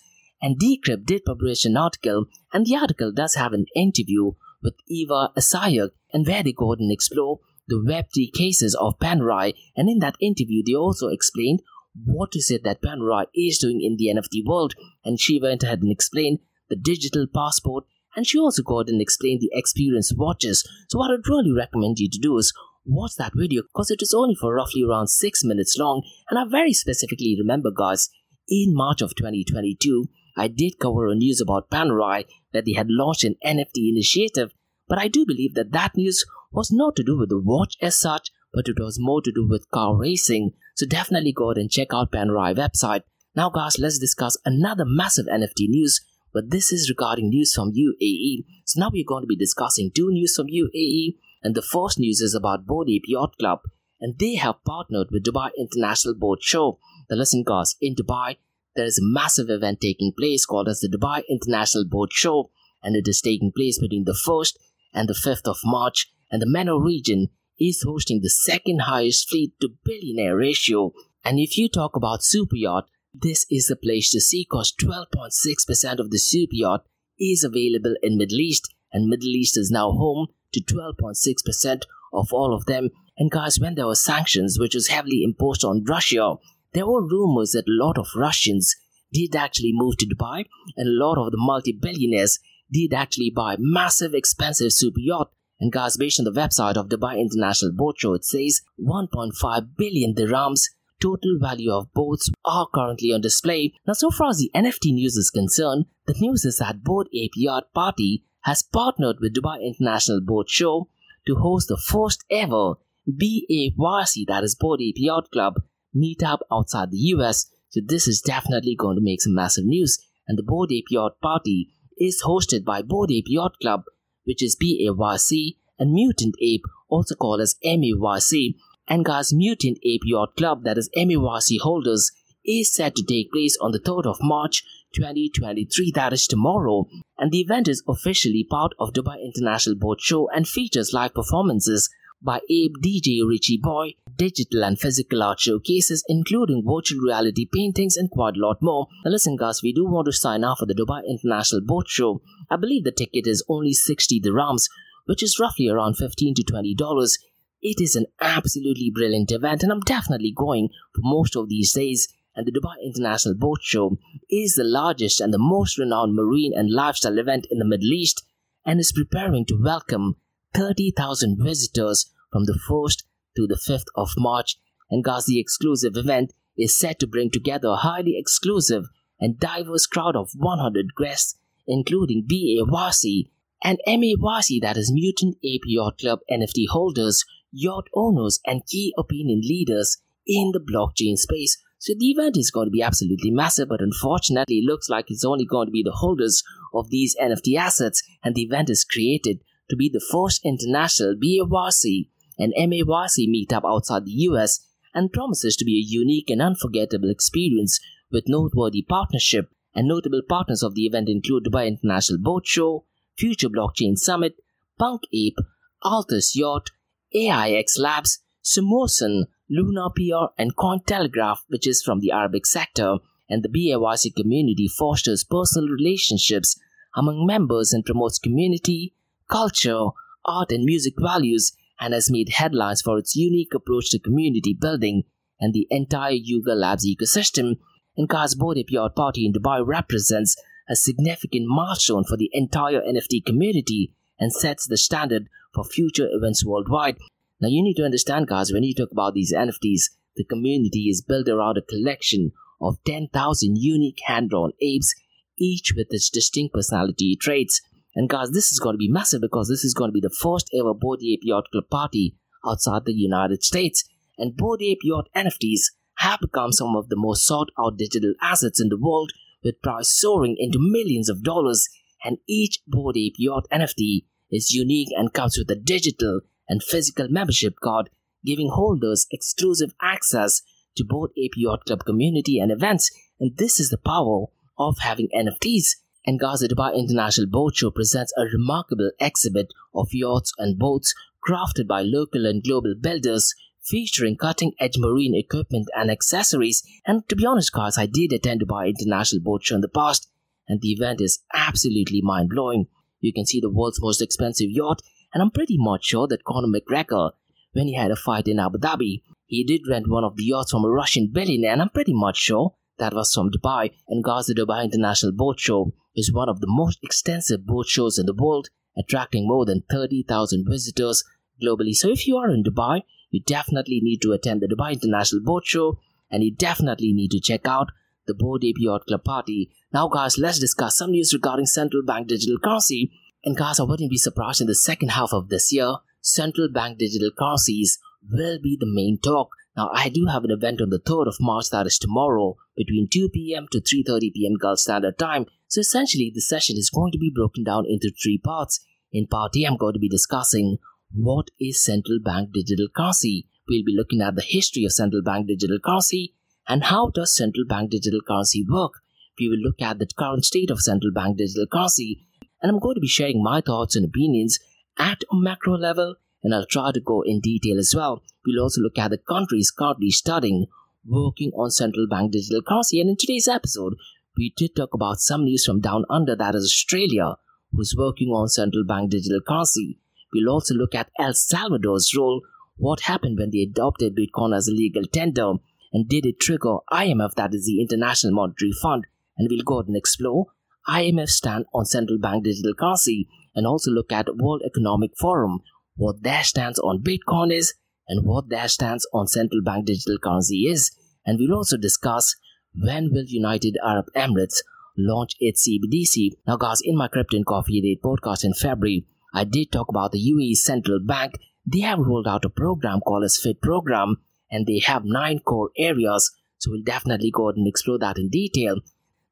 And 0.42 0.58
Decrypt 0.58 1.06
did 1.06 1.24
publish 1.24 1.64
an 1.64 1.76
article, 1.76 2.26
and 2.52 2.66
the 2.66 2.76
article 2.76 3.12
does 3.12 3.34
have 3.36 3.52
an 3.52 3.66
interview 3.74 4.32
with 4.62 4.74
Eva 4.88 5.30
Issac, 5.36 5.92
and 6.12 6.26
where 6.26 6.42
they 6.42 6.52
go 6.52 6.72
and 6.72 6.92
explore 6.92 7.38
the 7.68 7.76
Web3 7.76 8.32
cases 8.32 8.74
of 8.74 8.98
Panerai. 8.98 9.54
And 9.76 9.88
in 9.88 10.00
that 10.00 10.16
interview, 10.20 10.62
they 10.66 10.74
also 10.74 11.08
explained 11.08 11.62
what 12.04 12.30
is 12.34 12.50
it 12.50 12.64
that 12.64 12.82
Panerai 12.82 13.26
is 13.34 13.58
doing 13.58 13.80
in 13.80 13.96
the 13.96 14.12
NFT 14.12 14.44
world. 14.44 14.74
And 15.04 15.20
she 15.20 15.40
went 15.40 15.62
ahead 15.62 15.80
and 15.80 15.92
explained 15.92 16.40
the 16.68 16.76
digital 16.76 17.26
passport, 17.32 17.84
and 18.16 18.26
she 18.26 18.38
also 18.38 18.62
got 18.62 18.88
and 18.88 19.00
explained 19.00 19.40
the 19.40 19.50
experience 19.52 20.12
watches. 20.16 20.66
So 20.88 20.98
what 20.98 21.10
I'd 21.10 21.28
really 21.28 21.52
recommend 21.52 21.98
you 21.98 22.08
to 22.10 22.18
do 22.18 22.36
is 22.38 22.52
watch 22.84 23.12
that 23.18 23.32
video 23.34 23.62
because 23.62 23.90
it 23.90 24.02
is 24.02 24.14
only 24.14 24.34
for 24.34 24.54
roughly 24.54 24.82
around 24.82 25.08
6 25.08 25.44
minutes 25.44 25.76
long. 25.78 26.02
And 26.30 26.38
I 26.38 26.44
very 26.48 26.72
specifically 26.72 27.36
remember 27.38 27.70
guys 27.70 28.08
in 28.48 28.74
March 28.74 29.00
of 29.00 29.14
2022 29.16 30.06
I 30.36 30.48
did 30.48 30.80
cover 30.80 31.06
a 31.06 31.14
news 31.14 31.40
about 31.40 31.70
Panerai 31.70 32.24
that 32.52 32.64
they 32.64 32.72
had 32.72 32.88
launched 32.90 33.24
an 33.24 33.36
NFT 33.44 33.88
initiative. 33.88 34.50
But 34.88 34.98
I 34.98 35.08
do 35.08 35.24
believe 35.24 35.54
that 35.54 35.72
that 35.72 35.96
news 35.96 36.24
was 36.50 36.70
not 36.72 36.96
to 36.96 37.04
do 37.04 37.18
with 37.18 37.28
the 37.28 37.40
watch 37.40 37.76
as 37.80 37.98
such 37.98 38.30
but 38.54 38.68
it 38.68 38.78
was 38.78 38.98
more 39.00 39.20
to 39.20 39.32
do 39.32 39.46
with 39.46 39.70
car 39.74 39.96
racing. 39.96 40.52
So 40.76 40.86
definitely 40.86 41.32
go 41.32 41.50
ahead 41.50 41.60
and 41.60 41.70
check 41.70 41.88
out 41.92 42.12
Panerai 42.12 42.56
website. 42.56 43.02
Now 43.34 43.50
guys 43.50 43.78
let's 43.78 43.98
discuss 43.98 44.38
another 44.44 44.84
massive 44.86 45.26
NFT 45.26 45.68
news 45.68 46.00
but 46.34 46.50
this 46.50 46.72
is 46.72 46.90
regarding 46.90 47.30
news 47.30 47.54
from 47.54 47.72
UAE. 47.72 48.44
So 48.66 48.80
now 48.80 48.90
we're 48.92 49.04
going 49.06 49.22
to 49.22 49.34
be 49.34 49.36
discussing 49.36 49.92
two 49.94 50.10
news 50.10 50.34
from 50.36 50.48
UAE, 50.48 51.14
and 51.42 51.54
the 51.54 51.62
first 51.62 51.98
news 51.98 52.20
is 52.20 52.34
about 52.34 52.66
Bored 52.66 52.88
Yacht 52.88 53.38
Club, 53.38 53.60
and 54.00 54.18
they 54.18 54.34
have 54.34 54.64
partnered 54.66 55.08
with 55.12 55.24
Dubai 55.24 55.50
International 55.56 56.14
Boat 56.14 56.42
Show. 56.42 56.80
The 57.08 57.16
lesson 57.16 57.44
guys, 57.46 57.76
in 57.80 57.94
Dubai, 57.94 58.36
there 58.74 58.84
is 58.84 58.98
a 58.98 59.02
massive 59.04 59.48
event 59.48 59.80
taking 59.80 60.12
place 60.18 60.44
called 60.44 60.68
as 60.68 60.80
the 60.80 60.88
Dubai 60.88 61.22
International 61.30 61.84
Boat 61.84 62.12
Show, 62.12 62.50
and 62.82 62.96
it 62.96 63.06
is 63.06 63.20
taking 63.20 63.52
place 63.56 63.78
between 63.78 64.04
the 64.04 64.18
1st 64.26 64.56
and 64.92 65.08
the 65.08 65.14
5th 65.14 65.46
of 65.46 65.58
March, 65.64 66.12
and 66.30 66.42
the 66.42 66.50
MENA 66.50 66.78
region 66.78 67.28
is 67.60 67.84
hosting 67.86 68.20
the 68.20 68.30
second 68.30 68.80
highest 68.82 69.28
fleet 69.28 69.52
to 69.60 69.68
billionaire 69.84 70.36
ratio. 70.36 70.92
And 71.24 71.38
if 71.38 71.56
you 71.56 71.68
talk 71.68 71.94
about 71.94 72.24
super 72.24 72.56
yacht, 72.56 72.88
this 73.14 73.46
is 73.50 73.66
the 73.66 73.76
place 73.76 74.10
to 74.10 74.20
see 74.20 74.44
cause 74.44 74.74
12.6% 74.82 76.00
of 76.00 76.10
the 76.10 76.18
super 76.18 76.54
yacht 76.54 76.84
is 77.18 77.44
available 77.44 77.94
in 78.02 78.18
Middle 78.18 78.40
East 78.40 78.74
and 78.92 79.08
Middle 79.08 79.28
East 79.28 79.56
is 79.56 79.70
now 79.70 79.92
home 79.92 80.26
to 80.52 80.60
12.6% 80.60 81.82
of 82.12 82.32
all 82.32 82.54
of 82.54 82.66
them. 82.66 82.90
And 83.16 83.30
guys, 83.30 83.60
when 83.60 83.76
there 83.76 83.86
were 83.86 83.94
sanctions 83.94 84.58
which 84.58 84.74
was 84.74 84.88
heavily 84.88 85.22
imposed 85.22 85.64
on 85.64 85.84
Russia, 85.84 86.34
there 86.72 86.86
were 86.86 87.06
rumors 87.06 87.52
that 87.52 87.68
a 87.68 87.84
lot 87.84 87.98
of 87.98 88.08
Russians 88.16 88.74
did 89.12 89.36
actually 89.36 89.72
move 89.72 89.96
to 89.98 90.06
Dubai 90.06 90.44
and 90.76 90.88
a 90.88 91.04
lot 91.04 91.18
of 91.18 91.30
the 91.30 91.38
multi-billionaires 91.38 92.40
did 92.72 92.92
actually 92.92 93.30
buy 93.30 93.56
massive 93.58 94.14
expensive 94.14 94.72
super 94.72 94.98
yacht 94.98 95.30
and 95.60 95.70
guys, 95.72 95.96
based 95.96 96.18
on 96.18 96.24
the 96.24 96.32
website 96.32 96.76
of 96.76 96.88
Dubai 96.88 97.18
International 97.18 97.72
Boat 97.72 97.96
Show, 97.98 98.14
it 98.14 98.24
says 98.24 98.60
1.5 98.78 99.76
billion 99.76 100.14
dirhams 100.14 100.64
total 101.00 101.38
value 101.40 101.72
of 101.72 101.92
boats 101.92 102.30
are 102.44 102.68
currently 102.74 103.12
on 103.12 103.20
display. 103.20 103.72
Now, 103.86 103.92
so 103.94 104.10
far 104.10 104.30
as 104.30 104.38
the 104.38 104.50
NFT 104.54 104.92
news 104.92 105.16
is 105.16 105.30
concerned, 105.30 105.86
the 106.06 106.14
news 106.18 106.44
is 106.44 106.58
that 106.58 106.82
Bored 106.82 107.08
Ape 107.14 107.32
Party 107.74 108.24
has 108.42 108.62
partnered 108.62 109.16
with 109.20 109.34
Dubai 109.34 109.62
International 109.62 110.20
Boat 110.20 110.48
Show 110.48 110.88
to 111.26 111.36
host 111.36 111.68
the 111.68 111.76
first 111.76 112.24
ever 112.30 112.74
BAYC, 113.08 114.26
that 114.28 114.44
is 114.44 114.54
Bored 114.54 114.80
Ape 114.80 114.94
Yacht 114.96 115.30
Club, 115.30 115.54
meetup 115.94 116.38
outside 116.50 116.90
the 116.90 116.98
US. 117.14 117.50
So 117.70 117.80
this 117.84 118.08
is 118.08 118.20
definitely 118.20 118.74
going 118.74 118.96
to 118.96 119.02
make 119.02 119.20
some 119.20 119.34
massive 119.34 119.64
news. 119.64 119.98
And 120.26 120.38
the 120.38 120.42
Bored 120.42 120.72
Ape 120.72 120.86
Party 121.22 121.68
is 121.98 122.22
hosted 122.24 122.64
by 122.64 122.82
Bored 122.82 123.10
Ape 123.10 123.26
Club, 123.60 123.82
which 124.24 124.42
is 124.42 124.56
BAYC, 124.56 125.56
and 125.78 125.92
Mutant 125.92 126.34
Ape, 126.40 126.64
also 126.88 127.14
called 127.14 127.40
as 127.40 127.56
MAYC, 127.64 128.54
and 128.86 129.04
guys, 129.04 129.32
Mutant 129.32 129.78
Ape 129.84 130.02
Yacht 130.04 130.36
Club, 130.36 130.64
that 130.64 130.78
is 130.78 130.90
MAYC 130.96 131.60
holders, 131.60 132.12
is 132.44 132.74
set 132.74 132.94
to 132.96 133.04
take 133.04 133.32
place 133.32 133.56
on 133.60 133.72
the 133.72 133.80
3rd 133.80 134.06
of 134.06 134.18
March 134.20 134.62
2023, 134.94 135.92
that 135.94 136.12
is 136.12 136.26
tomorrow. 136.26 136.86
And 137.18 137.32
the 137.32 137.40
event 137.40 137.68
is 137.68 137.82
officially 137.88 138.46
part 138.48 138.72
of 138.78 138.92
Dubai 138.92 139.16
International 139.22 139.76
Boat 139.76 140.00
Show 140.00 140.28
and 140.28 140.46
features 140.46 140.92
live 140.92 141.14
performances 141.14 141.88
by 142.22 142.40
Ape 142.50 142.76
DJ 142.82 143.20
Richie 143.26 143.60
Boy, 143.62 143.94
digital 144.16 144.64
and 144.64 144.78
physical 144.78 145.22
art 145.22 145.40
showcases, 145.40 146.04
including 146.08 146.64
virtual 146.66 147.00
reality 147.00 147.46
paintings 147.52 147.96
and 147.96 148.10
quite 148.10 148.36
a 148.36 148.40
lot 148.40 148.58
more. 148.62 148.88
Now 149.04 149.10
listen 149.10 149.36
guys, 149.36 149.62
we 149.62 149.72
do 149.72 149.84
want 149.84 150.06
to 150.06 150.12
sign 150.12 150.44
up 150.44 150.58
for 150.58 150.66
the 150.66 150.74
Dubai 150.74 151.02
International 151.06 151.60
Boat 151.62 151.86
Show. 151.88 152.22
I 152.50 152.56
believe 152.56 152.84
the 152.84 152.92
ticket 152.92 153.26
is 153.26 153.44
only 153.48 153.72
60 153.72 154.20
dirhams, 154.20 154.68
which 155.06 155.22
is 155.22 155.38
roughly 155.40 155.68
around 155.68 155.94
15 155.94 156.34
to 156.36 156.42
20 156.42 156.74
dollars. 156.74 157.18
It 157.66 157.80
is 157.80 157.96
an 157.96 158.04
absolutely 158.20 158.90
brilliant 158.90 159.32
event, 159.32 159.62
and 159.62 159.72
I'm 159.72 159.80
definitely 159.80 160.34
going 160.36 160.68
for 160.94 161.00
most 161.02 161.34
of 161.34 161.48
these 161.48 161.72
days. 161.72 162.08
And 162.36 162.46
the 162.46 162.52
Dubai 162.52 162.74
International 162.84 163.34
Boat 163.34 163.60
Show 163.62 163.96
is 164.28 164.54
the 164.54 164.64
largest 164.64 165.18
and 165.18 165.32
the 165.32 165.38
most 165.38 165.78
renowned 165.78 166.14
marine 166.14 166.52
and 166.54 166.70
lifestyle 166.70 167.18
event 167.18 167.46
in 167.50 167.58
the 167.58 167.64
Middle 167.64 167.90
East 167.90 168.22
and 168.66 168.78
is 168.78 168.92
preparing 168.92 169.46
to 169.46 169.58
welcome 169.58 170.16
30,000 170.52 171.38
visitors 171.42 172.12
from 172.30 172.44
the 172.44 172.58
1st 172.68 173.04
to 173.36 173.46
the 173.46 173.54
5th 173.54 173.86
of 173.94 174.10
March. 174.18 174.58
And 174.90 175.02
the 175.02 175.40
exclusive 175.40 175.96
event 175.96 176.34
is 176.58 176.78
set 176.78 176.98
to 176.98 177.06
bring 177.06 177.30
together 177.30 177.68
a 177.68 177.76
highly 177.76 178.18
exclusive 178.18 178.90
and 179.18 179.40
diverse 179.40 179.86
crowd 179.86 180.16
of 180.16 180.32
100 180.36 180.94
guests, 180.96 181.36
including 181.66 182.26
BA 182.28 182.60
BAYC 182.70 183.30
and 183.64 183.78
MA 183.86 184.14
MAYC, 184.20 184.60
that 184.60 184.76
is 184.76 184.92
Mutant 184.92 185.38
Ape 185.42 185.62
Yacht 185.64 185.96
Club 185.98 186.20
NFT 186.30 186.68
holders, 186.68 187.24
yacht 187.54 187.88
owners, 187.94 188.40
and 188.44 188.66
key 188.66 188.92
opinion 188.98 189.40
leaders 189.40 189.98
in 190.26 190.52
the 190.52 190.60
blockchain 190.60 191.16
space. 191.16 191.56
So 191.78 191.92
the 191.98 192.10
event 192.10 192.36
is 192.36 192.50
going 192.50 192.66
to 192.66 192.70
be 192.70 192.82
absolutely 192.82 193.30
massive, 193.30 193.68
but 193.68 193.80
unfortunately, 193.80 194.58
it 194.58 194.64
looks 194.64 194.88
like 194.88 195.10
it's 195.10 195.24
only 195.24 195.44
going 195.44 195.66
to 195.66 195.72
be 195.72 195.82
the 195.82 195.92
holders 195.92 196.42
of 196.72 196.90
these 196.90 197.16
NFT 197.20 197.56
assets, 197.56 198.02
and 198.22 198.34
the 198.34 198.42
event 198.42 198.70
is 198.70 198.84
created 198.84 199.40
to 199.70 199.76
be 199.76 199.88
the 199.88 200.04
first 200.10 200.40
international 200.44 201.14
BAYC 201.14 202.08
and 202.38 202.52
MAYC 202.58 203.28
meetup 203.28 203.64
outside 203.64 204.04
the 204.04 204.12
US 204.28 204.60
and 204.94 205.12
promises 205.12 205.56
to 205.56 205.64
be 205.64 205.76
a 205.76 205.86
unique 205.86 206.30
and 206.30 206.42
unforgettable 206.42 207.10
experience 207.10 207.80
with 208.10 208.28
noteworthy 208.28 208.82
partnership 208.82 209.50
and 209.74 209.88
notable 209.88 210.22
partners 210.28 210.62
of 210.62 210.74
the 210.74 210.82
event 210.86 211.08
include 211.08 211.44
Dubai 211.44 211.66
International 211.66 212.18
Boat 212.18 212.46
Show, 212.46 212.84
Future 213.18 213.48
Blockchain 213.48 213.96
Summit, 213.96 214.36
Punk 214.78 215.02
Ape, 215.12 215.38
Altus 215.84 216.34
Yacht, 216.34 216.70
AIX 217.14 217.78
Labs, 217.78 218.20
Sumoson, 218.42 219.24
Luna 219.48 219.88
PR, 219.94 220.32
and 220.36 220.56
Cointelegraph, 220.56 221.38
which 221.48 221.66
is 221.66 221.82
from 221.82 222.00
the 222.00 222.10
Arabic 222.10 222.46
sector, 222.46 222.96
and 223.28 223.42
the 223.42 223.48
BAYC 223.48 224.14
community 224.16 224.68
fosters 224.68 225.24
personal 225.24 225.68
relationships 225.68 226.58
among 226.96 227.26
members 227.26 227.72
and 227.72 227.84
promotes 227.84 228.18
community, 228.18 228.94
culture, 229.28 229.86
art, 230.24 230.52
and 230.52 230.64
music 230.64 230.94
values, 230.98 231.52
and 231.80 231.92
has 231.92 232.10
made 232.10 232.30
headlines 232.30 232.82
for 232.82 232.98
its 232.98 233.16
unique 233.16 233.54
approach 233.54 233.90
to 233.90 233.98
community 233.98 234.56
building 234.58 235.04
and 235.40 235.52
the 235.52 235.66
entire 235.70 236.12
Yuga 236.12 236.54
Labs 236.54 236.86
ecosystem. 236.86 237.58
And 237.96 238.08
Bored 238.38 238.58
Ape 238.58 238.94
Party 238.96 239.26
in 239.26 239.32
Dubai 239.32 239.64
represents 239.64 240.36
a 240.68 240.76
significant 240.76 241.46
milestone 241.46 242.04
for 242.04 242.16
the 242.16 242.30
entire 242.32 242.80
NFT 242.80 243.24
community 243.24 243.92
and 244.18 244.32
sets 244.32 244.66
the 244.66 244.76
standard 244.76 245.28
for 245.54 245.64
future 245.64 246.08
events 246.10 246.44
worldwide. 246.44 246.96
Now, 247.40 247.48
you 247.48 247.62
need 247.62 247.74
to 247.74 247.84
understand, 247.84 248.28
guys, 248.28 248.52
when 248.52 248.62
you 248.62 248.74
talk 248.74 248.90
about 248.92 249.14
these 249.14 249.32
NFTs, 249.32 249.90
the 250.16 250.24
community 250.24 250.88
is 250.88 251.02
built 251.02 251.28
around 251.28 251.58
a 251.58 251.62
collection 251.62 252.32
of 252.60 252.82
10,000 252.84 253.56
unique 253.56 254.00
hand 254.06 254.30
drawn 254.30 254.52
apes, 254.60 254.94
each 255.38 255.72
with 255.76 255.88
its 255.90 256.10
distinct 256.10 256.54
personality 256.54 257.16
traits. 257.20 257.60
And, 257.94 258.08
guys, 258.08 258.30
this 258.30 258.50
is 258.52 258.60
going 258.60 258.74
to 258.74 258.78
be 258.78 258.90
massive 258.90 259.20
because 259.20 259.48
this 259.48 259.64
is 259.64 259.74
going 259.74 259.88
to 259.88 259.92
be 259.92 260.00
the 260.00 260.14
first 260.20 260.48
ever 260.58 260.74
Bored 260.74 261.00
Ape 261.02 261.20
Yacht 261.22 261.44
Club 261.52 261.68
party 261.70 262.16
outside 262.46 262.84
the 262.84 262.92
United 262.92 263.42
States. 263.44 263.84
And 264.18 264.36
Bored 264.36 264.62
Ape 264.62 264.80
Yacht 264.82 265.08
NFTs 265.16 265.72
have 265.98 266.20
become 266.20 266.52
some 266.52 266.76
of 266.76 266.88
the 266.88 266.96
most 266.96 267.26
sought 267.26 267.50
out 267.58 267.76
digital 267.76 268.14
assets 268.20 268.60
in 268.60 268.68
the 268.68 268.78
world, 268.78 269.12
with 269.42 269.60
price 269.62 269.90
soaring 269.92 270.36
into 270.38 270.58
millions 270.58 271.08
of 271.08 271.22
dollars. 271.22 271.68
And 272.04 272.18
each 272.28 272.60
Bored 272.66 272.96
Ape 272.96 273.14
Yacht 273.18 273.46
NFT 273.52 274.04
is 274.34 274.52
unique 274.52 274.88
and 274.96 275.12
comes 275.12 275.38
with 275.38 275.50
a 275.50 275.60
digital 275.60 276.20
and 276.48 276.62
physical 276.62 277.08
membership 277.08 277.54
card, 277.62 277.90
giving 278.24 278.50
holders 278.50 279.06
exclusive 279.10 279.72
access 279.80 280.42
to 280.76 280.84
both 280.84 281.10
Yacht 281.16 281.64
Club 281.66 281.84
community 281.84 282.38
and 282.38 282.50
events. 282.50 282.90
And 283.20 283.36
this 283.36 283.60
is 283.60 283.70
the 283.70 283.78
power 283.78 284.26
of 284.58 284.78
having 284.80 285.08
NFTs. 285.14 285.76
And 286.06 286.20
Gaza 286.20 286.48
Dubai 286.48 286.74
International 286.74 287.26
Boat 287.26 287.56
Show 287.56 287.70
presents 287.70 288.12
a 288.16 288.24
remarkable 288.24 288.90
exhibit 289.00 289.54
of 289.74 289.88
yachts 289.92 290.32
and 290.36 290.58
boats 290.58 290.94
crafted 291.26 291.66
by 291.66 291.80
local 291.82 292.26
and 292.26 292.42
global 292.42 292.74
builders 292.78 293.34
featuring 293.62 294.16
cutting 294.16 294.52
edge 294.60 294.76
marine 294.76 295.14
equipment 295.14 295.68
and 295.74 295.90
accessories. 295.90 296.62
And 296.86 297.08
to 297.08 297.16
be 297.16 297.24
honest, 297.24 297.52
guys, 297.52 297.78
I 297.78 297.86
did 297.86 298.12
attend 298.12 298.42
Dubai 298.42 298.68
International 298.68 299.22
Boat 299.22 299.44
Show 299.44 299.54
in 299.54 299.60
the 299.62 299.68
past, 299.68 300.10
and 300.46 300.60
the 300.60 300.72
event 300.72 301.00
is 301.00 301.20
absolutely 301.32 302.02
mind 302.02 302.28
blowing. 302.28 302.66
You 303.04 303.12
can 303.12 303.26
see 303.26 303.40
the 303.40 303.50
world's 303.50 303.82
most 303.82 304.00
expensive 304.00 304.50
yacht, 304.50 304.80
and 305.12 305.22
I'm 305.22 305.30
pretty 305.30 305.58
much 305.58 305.84
sure 305.84 306.06
that 306.08 306.24
Conor 306.24 306.48
McGregor, 306.48 307.10
when 307.52 307.66
he 307.66 307.74
had 307.74 307.90
a 307.90 307.96
fight 307.96 308.26
in 308.28 308.38
Abu 308.38 308.58
Dhabi, 308.58 309.02
he 309.26 309.44
did 309.44 309.68
rent 309.68 309.88
one 309.88 310.04
of 310.04 310.16
the 310.16 310.24
yachts 310.24 310.52
from 310.52 310.64
a 310.64 310.70
Russian 310.70 311.10
billionaire, 311.12 311.52
and 311.52 311.60
I'm 311.60 311.68
pretty 311.68 311.92
much 311.92 312.16
sure 312.16 312.54
that 312.78 312.94
was 312.94 313.12
from 313.12 313.30
Dubai. 313.30 313.72
And 313.88 314.02
Gaza 314.02 314.34
Dubai 314.34 314.64
International 314.64 315.12
Boat 315.12 315.38
Show 315.38 315.74
is 315.94 316.12
one 316.12 316.30
of 316.30 316.40
the 316.40 316.46
most 316.48 316.78
extensive 316.82 317.46
boat 317.46 317.66
shows 317.66 317.98
in 317.98 318.06
the 318.06 318.14
world, 318.14 318.48
attracting 318.76 319.28
more 319.28 319.44
than 319.44 319.64
30,000 319.70 320.46
visitors 320.48 321.04
globally. 321.42 321.74
So 321.74 321.90
if 321.90 322.06
you 322.08 322.16
are 322.16 322.30
in 322.30 322.42
Dubai, 322.42 322.82
you 323.10 323.20
definitely 323.20 323.80
need 323.82 324.00
to 324.02 324.12
attend 324.12 324.40
the 324.40 324.48
Dubai 324.48 324.72
International 324.72 325.22
Boat 325.22 325.44
Show, 325.44 325.78
and 326.10 326.24
you 326.24 326.34
definitely 326.34 326.94
need 326.94 327.10
to 327.10 327.20
check 327.20 327.46
out 327.46 327.68
the 328.06 328.14
Ape 328.42 328.56
Yacht 328.58 328.86
Club 328.86 329.04
party. 329.04 329.50
Now, 329.72 329.88
guys, 329.88 330.18
let's 330.18 330.38
discuss 330.38 330.76
some 330.76 330.90
news 330.90 331.12
regarding 331.12 331.46
central 331.46 331.82
bank 331.82 332.08
digital 332.08 332.38
currency. 332.38 332.92
And, 333.24 333.36
guys, 333.36 333.58
I 333.58 333.64
wouldn't 333.64 333.90
be 333.90 333.96
surprised 333.96 334.40
in 334.40 334.46
the 334.46 334.54
second 334.54 334.90
half 334.90 335.12
of 335.12 335.28
this 335.28 335.52
year, 335.52 335.76
central 336.00 336.48
bank 336.48 336.78
digital 336.78 337.10
currencies 337.18 337.78
will 338.10 338.38
be 338.42 338.56
the 338.58 338.70
main 338.70 338.98
talk. 339.02 339.30
Now, 339.56 339.70
I 339.72 339.88
do 339.88 340.06
have 340.06 340.24
an 340.24 340.30
event 340.30 340.60
on 340.60 340.70
the 340.70 340.80
3rd 340.80 341.08
of 341.08 341.16
March, 341.20 341.50
that 341.50 341.66
is 341.66 341.78
tomorrow, 341.78 342.36
between 342.56 342.88
2 342.92 343.08
p.m. 343.10 343.46
to 343.52 343.60
3.30 343.60 344.12
p.m. 344.12 344.34
Gulf 344.40 344.58
Standard 344.58 344.98
Time. 344.98 345.26
So 345.48 345.60
essentially, 345.60 346.10
the 346.12 346.20
session 346.20 346.56
is 346.56 346.70
going 346.70 346.92
to 346.92 346.98
be 346.98 347.12
broken 347.14 347.44
down 347.44 347.64
into 347.66 347.92
three 348.02 348.18
parts. 348.18 348.60
In 348.92 349.06
part 349.06 349.36
A, 349.36 349.44
I'm 349.44 349.56
going 349.56 349.74
to 349.74 349.78
be 349.78 349.88
discussing 349.88 350.58
what 350.92 351.28
is 351.40 351.64
central 351.64 351.98
bank 352.04 352.30
digital 352.32 352.66
currency. 352.74 353.28
We'll 353.48 353.64
be 353.64 353.76
looking 353.76 354.00
at 354.00 354.16
the 354.16 354.22
history 354.22 354.64
of 354.64 354.72
central 354.72 355.02
bank 355.02 355.28
digital 355.28 355.58
currency 355.64 356.14
and 356.48 356.64
how 356.64 356.90
does 356.90 357.16
central 357.16 357.46
bank 357.46 357.70
digital 357.70 358.00
currency 358.06 358.44
work? 358.48 358.72
We 359.18 359.28
will 359.28 359.38
look 359.38 359.62
at 359.62 359.78
the 359.78 359.86
current 359.86 360.24
state 360.24 360.50
of 360.50 360.60
central 360.60 360.92
bank 360.92 361.18
digital 361.18 361.46
currency, 361.46 362.06
and 362.42 362.50
I'm 362.50 362.58
going 362.58 362.74
to 362.74 362.80
be 362.80 362.88
sharing 362.88 363.22
my 363.22 363.40
thoughts 363.40 363.76
and 363.76 363.84
opinions 363.84 364.38
at 364.78 365.02
a 365.10 365.16
macro 365.16 365.56
level, 365.56 365.96
and 366.22 366.34
I'll 366.34 366.46
try 366.46 366.72
to 366.72 366.80
go 366.80 367.02
in 367.02 367.20
detail 367.20 367.58
as 367.58 367.72
well. 367.76 368.02
We'll 368.26 368.42
also 368.42 368.60
look 368.60 368.78
at 368.78 368.90
the 368.90 368.98
countries 368.98 369.50
currently 369.50 369.90
studying 369.90 370.46
working 370.86 371.30
on 371.30 371.50
central 371.50 371.86
bank 371.88 372.12
digital 372.12 372.42
currency, 372.42 372.80
and 372.80 372.90
in 372.90 372.96
today's 372.96 373.28
episode, 373.28 373.74
we 374.16 374.32
did 374.36 374.54
talk 374.54 374.74
about 374.74 375.00
some 375.00 375.24
news 375.24 375.44
from 375.44 375.60
down 375.60 375.84
under, 375.88 376.14
that 376.14 376.34
is 376.34 376.44
Australia, 376.44 377.16
who's 377.52 377.74
working 377.76 378.08
on 378.08 378.28
central 378.28 378.64
bank 378.64 378.90
digital 378.90 379.20
currency. 379.26 379.78
We'll 380.12 380.28
also 380.28 380.54
look 380.54 380.74
at 380.74 380.90
El 380.98 381.14
Salvador's 381.14 381.92
role, 381.96 382.22
what 382.56 382.82
happened 382.82 383.18
when 383.18 383.30
they 383.30 383.40
adopted 383.40 383.96
Bitcoin 383.96 384.36
as 384.36 384.46
a 384.46 384.52
legal 384.52 384.84
tender, 384.84 385.32
and 385.74 385.88
did 385.88 386.06
it 386.06 386.20
trigger 386.20 386.58
IMF, 386.72 387.14
that 387.16 387.34
is 387.34 387.44
the 387.44 387.60
International 387.60 388.14
Monetary 388.14 388.52
Fund, 388.62 388.86
and 389.18 389.28
we'll 389.28 389.44
go 389.44 389.58
ahead 389.58 389.66
and 389.66 389.76
explore 389.76 390.28
IMF 390.68 391.10
stand 391.10 391.44
on 391.52 391.66
central 391.66 391.98
bank 391.98 392.24
digital 392.24 392.54
currency 392.54 393.08
and 393.34 393.46
also 393.46 393.70
look 393.70 393.92
at 393.92 394.16
World 394.16 394.42
Economic 394.46 394.92
Forum, 394.98 395.40
what 395.76 396.02
their 396.02 396.22
stance 396.22 396.58
on 396.60 396.82
Bitcoin 396.82 397.32
is 397.32 397.54
and 397.88 398.06
what 398.06 398.30
their 398.30 398.48
stance 398.48 398.86
on 398.94 399.06
central 399.06 399.42
bank 399.42 399.66
digital 399.66 399.98
currency 399.98 400.46
is. 400.46 400.70
And 401.04 401.18
we'll 401.18 401.36
also 401.36 401.56
discuss 401.56 402.14
when 402.54 402.90
will 402.92 403.04
United 403.06 403.58
Arab 403.62 403.86
Emirates 403.94 404.38
launch 404.78 405.14
its 405.18 405.46
CBDC. 405.46 406.12
Now 406.26 406.36
guys, 406.36 406.60
in 406.62 406.76
my 406.76 406.88
Crypto 406.88 407.16
and 407.16 407.26
Coffee 407.26 407.58
at 407.58 407.78
8 407.78 407.82
podcast 407.82 408.24
in 408.24 408.32
February, 408.32 408.86
I 409.12 409.24
did 409.24 409.52
talk 409.52 409.68
about 409.68 409.92
the 409.92 409.98
UAE 409.98 410.36
Central 410.36 410.80
Bank. 410.80 411.14
They 411.46 411.60
have 411.60 411.78
rolled 411.78 412.08
out 412.08 412.24
a 412.24 412.30
program 412.30 412.80
called 412.80 413.04
as 413.04 413.18
FIT 413.18 413.42
program 413.42 413.96
and 414.34 414.46
they 414.46 414.58
have 414.58 414.82
nine 414.84 415.20
core 415.20 415.50
areas. 415.56 416.10
So 416.38 416.50
we'll 416.50 416.62
definitely 416.64 417.12
go 417.12 417.28
and 417.28 417.46
explore 417.46 417.78
that 417.78 417.98
in 417.98 418.08
detail. 418.10 418.56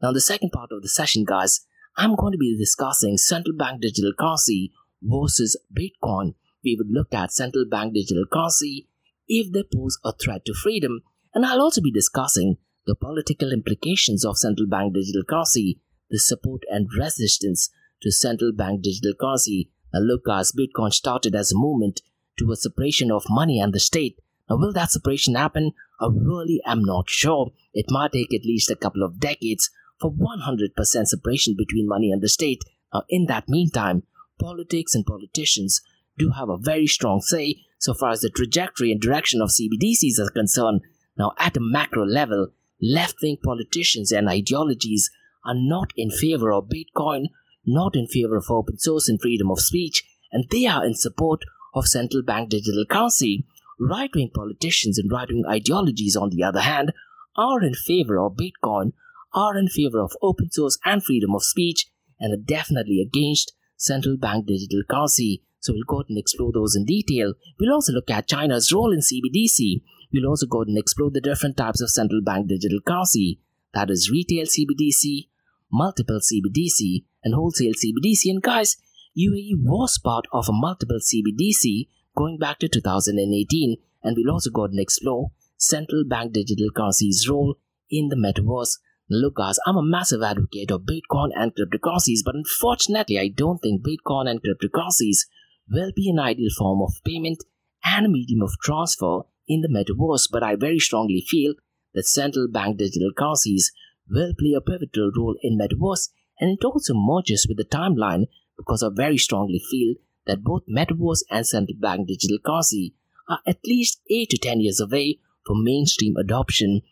Now, 0.03 0.13
the 0.13 0.21
second 0.21 0.51
part 0.51 0.71
of 0.73 0.83
the 0.83 0.89
session, 0.89 1.25
guys, 1.25 1.61
I'm 1.97 2.17
going 2.17 2.33
to 2.33 2.39
be 2.39 2.59
discussing 2.59 3.17
central 3.17 3.57
bank 3.57 3.83
digital 3.83 4.13
currency 4.19 4.73
versus 5.01 5.57
Bitcoin. 5.73 6.35
We 6.65 6.77
would 6.77 6.91
look 6.91 7.15
at 7.15 7.33
central 7.33 7.65
bank 7.71 7.95
digital 7.95 8.25
currency 8.33 8.89
if 9.29 9.53
they 9.53 9.63
pose 9.63 9.99
a 10.05 10.13
threat 10.13 10.45
to 10.47 10.55
freedom, 10.55 11.03
and 11.33 11.47
I'll 11.47 11.63
also 11.63 11.81
be 11.81 11.93
discussing 11.93 12.57
the 12.87 12.97
political 12.97 13.53
implications 13.53 14.25
of 14.25 14.39
central 14.39 14.67
bank 14.67 14.95
digital 14.95 15.23
currency, 15.23 15.81
the 16.11 16.19
support 16.19 16.63
and 16.69 16.89
resistance 16.99 17.71
to 18.03 18.11
central 18.11 18.53
bank 18.53 18.83
digital 18.83 19.15
currency. 19.21 19.71
Now, 19.95 20.01
look, 20.01 20.25
guys, 20.25 20.53
Bitcoin 20.53 20.93
started 20.93 21.37
as 21.37 21.53
a 21.53 21.59
movement 21.59 22.01
towards 22.37 22.63
separation 22.63 23.13
of 23.13 23.25
money 23.29 23.61
and 23.61 23.73
the 23.73 23.81
state 23.81 24.19
now, 24.49 24.57
will 24.57 24.73
that 24.73 24.91
separation 24.91 25.35
happen? 25.35 25.73
I 26.01 26.09
really 26.13 26.61
am 26.67 26.83
not 26.83 27.09
sure. 27.09 27.53
It 27.73 27.87
might 27.89 28.13
take 28.13 28.35
at 28.35 28.45
least 28.45 28.71
a 28.71 28.77
couple 28.77 29.03
of 29.03 29.21
decades 29.21 29.71
for 30.01 30.13
100% 30.13 30.75
separation 31.07 31.55
between 31.57 31.89
money 31.89 32.11
and 32.11 32.21
the 32.21 32.29
state. 32.29 32.63
Now, 32.93 33.05
in 33.09 33.27
that 33.27 33.49
meantime, 33.49 34.03
politics 34.41 34.95
and 34.95 35.07
politicians 35.07 35.81
do 36.19 36.31
have 36.31 36.49
a 36.49 36.59
very 36.59 36.87
strong 36.87 37.21
say 37.21 37.63
so 37.79 37.95
far 37.95 38.11
as 38.11 38.21
the 38.21 38.31
trajectory 38.31 38.93
and 38.93 39.01
direction 39.01 39.41
of 39.41 39.51
CBDCs 39.51 40.19
are 40.19 40.31
concerned. 40.31 40.83
Now, 41.17 41.33
at 41.39 41.57
a 41.57 41.61
macro 41.61 42.05
level, 42.05 42.49
left 42.81 43.17
wing 43.23 43.39
politicians 43.43 44.13
and 44.13 44.29
ideologies 44.29 45.11
are 45.45 45.55
not 45.57 45.93
in 45.97 46.11
favor 46.11 46.53
of 46.53 46.69
Bitcoin, 46.69 47.27
not 47.65 47.97
in 47.97 48.07
favor 48.07 48.37
of 48.37 48.51
open 48.51 48.79
source 48.79 49.09
and 49.09 49.21
freedom 49.21 49.51
of 49.51 49.61
speech, 49.61 50.05
and 50.31 50.45
they 50.51 50.67
are 50.67 50.85
in 50.85 50.95
support 50.95 51.43
of 51.75 51.87
central 51.87 52.23
bank 52.23 52.51
digital 52.51 52.85
currency. 52.89 53.47
Right 53.79 54.11
wing 54.15 54.31
politicians 54.35 54.99
and 54.99 55.11
right 55.11 55.29
wing 55.29 55.45
ideologies, 55.49 56.17
on 56.17 56.31
the 56.31 56.43
other 56.43 56.61
hand, 56.61 56.93
are 57.37 57.63
in 57.63 57.75
favor 57.75 58.19
of 58.19 58.37
Bitcoin, 58.37 58.93
are 59.33 59.57
in 59.57 59.69
favor 59.69 60.01
of 60.01 60.17
open 60.23 60.51
source 60.51 60.79
and 60.85 61.03
freedom 61.03 61.35
of 61.35 61.44
speech, 61.44 61.87
and 62.21 62.33
are 62.33 62.42
definitely 62.42 63.01
against 63.01 63.53
central 63.77 64.17
bank 64.17 64.46
digital 64.46 64.83
currency. 64.88 65.42
So 65.61 65.73
we'll 65.73 65.85
go 65.87 66.01
ahead 66.01 66.11
and 66.11 66.19
explore 66.19 66.53
those 66.53 66.77
in 66.77 66.85
detail. 66.85 67.35
We'll 67.59 67.73
also 67.73 67.92
look 67.92 68.11
at 68.11 68.29
China's 68.29 68.73
role 68.73 68.92
in 68.92 69.01
CBDC. 69.01 69.83
We'll 70.13 70.29
also 70.29 70.46
go 70.46 70.59
ahead 70.59 70.69
and 70.69 70.79
explore 70.79 71.11
the 71.11 71.21
different 71.21 71.57
types 71.57 71.81
of 71.81 71.90
central 71.90 72.21
bank 72.21 72.49
digital 72.49 72.81
currency. 72.81 73.40
That 73.73 73.90
is 73.90 74.11
retail 74.11 74.44
CBDC, 74.44 75.29
multiple 75.73 76.21
CBDC, 76.21 77.05
and 77.25 77.35
wholesale 77.35 77.73
CBDC. 77.73 78.31
And 78.31 78.42
guys, 78.42 78.77
UAE 79.17 79.63
was 79.63 79.99
part 79.99 80.27
of 80.33 80.49
a 80.49 80.53
multiple 80.53 80.99
CBDC 80.99 81.88
going 82.17 82.38
back 82.38 82.58
to 82.58 82.69
2018, 82.69 83.77
and 84.02 84.17
we'll 84.17 84.33
also 84.33 84.50
go 84.50 84.65
and 84.65 84.79
explore 84.79 85.31
central 85.56 86.04
bank 86.08 86.33
digital 86.33 86.69
currencies' 86.75 87.29
role 87.29 87.56
in 87.90 88.08
the 88.08 88.17
metaverse. 88.17 88.79
Look, 89.08 89.37
guys, 89.37 89.58
I'm 89.67 89.77
a 89.77 89.83
massive 89.83 90.23
advocate 90.23 90.71
of 90.71 90.83
Bitcoin 90.83 91.31
and 91.35 91.52
cryptocurrencies, 91.54 92.21
but 92.25 92.35
unfortunately, 92.35 93.19
I 93.19 93.29
don't 93.29 93.58
think 93.58 93.83
Bitcoin 93.83 94.29
and 94.29 94.40
cryptocurrencies 94.42 95.27
will 95.71 95.92
be 95.94 96.08
an 96.10 96.19
ideal 96.19 96.50
form 96.56 96.81
of 96.83 96.94
payment 97.04 97.44
and 97.85 98.06
a 98.06 98.08
medium 98.08 98.42
of 98.42 98.52
transfer 98.63 99.21
in 99.46 99.60
the 99.60 99.69
metaverse. 99.69 100.29
But 100.31 100.42
I 100.42 100.56
very 100.56 100.79
strongly 100.79 101.25
feel 101.29 101.54
that 101.94 102.06
central 102.06 102.48
bank 102.48 102.79
digital 102.79 103.13
currencies 103.17 103.71
will 104.08 104.33
play 104.38 104.54
a 104.56 104.60
pivotal 104.60 105.10
role 105.17 105.37
in 105.42 105.58
metaverse, 105.58 106.08
and 106.40 106.50
it 106.50 106.65
also 106.65 106.94
merges 106.94 107.46
with 107.48 107.58
the 107.58 107.65
timeline 107.65 108.27
because 108.56 108.83
I 108.83 108.88
very 108.92 109.19
strongly 109.19 109.60
feel 109.71 109.94
that 110.27 110.44
both 110.44 110.62
Metaverse 110.66 111.23
and 111.31 111.46
central 111.46 111.79
bank 111.81 112.08
digital 112.08 112.38
currency 112.44 112.94
are 113.29 113.40
at 113.46 113.58
least 113.64 114.00
8 114.10 114.31
to 114.31 114.38
10 114.38 114.60
years 114.60 114.81
away 114.81 115.18
from 115.46 115.64
mainstream 115.64 116.16
adoption. 116.16 116.83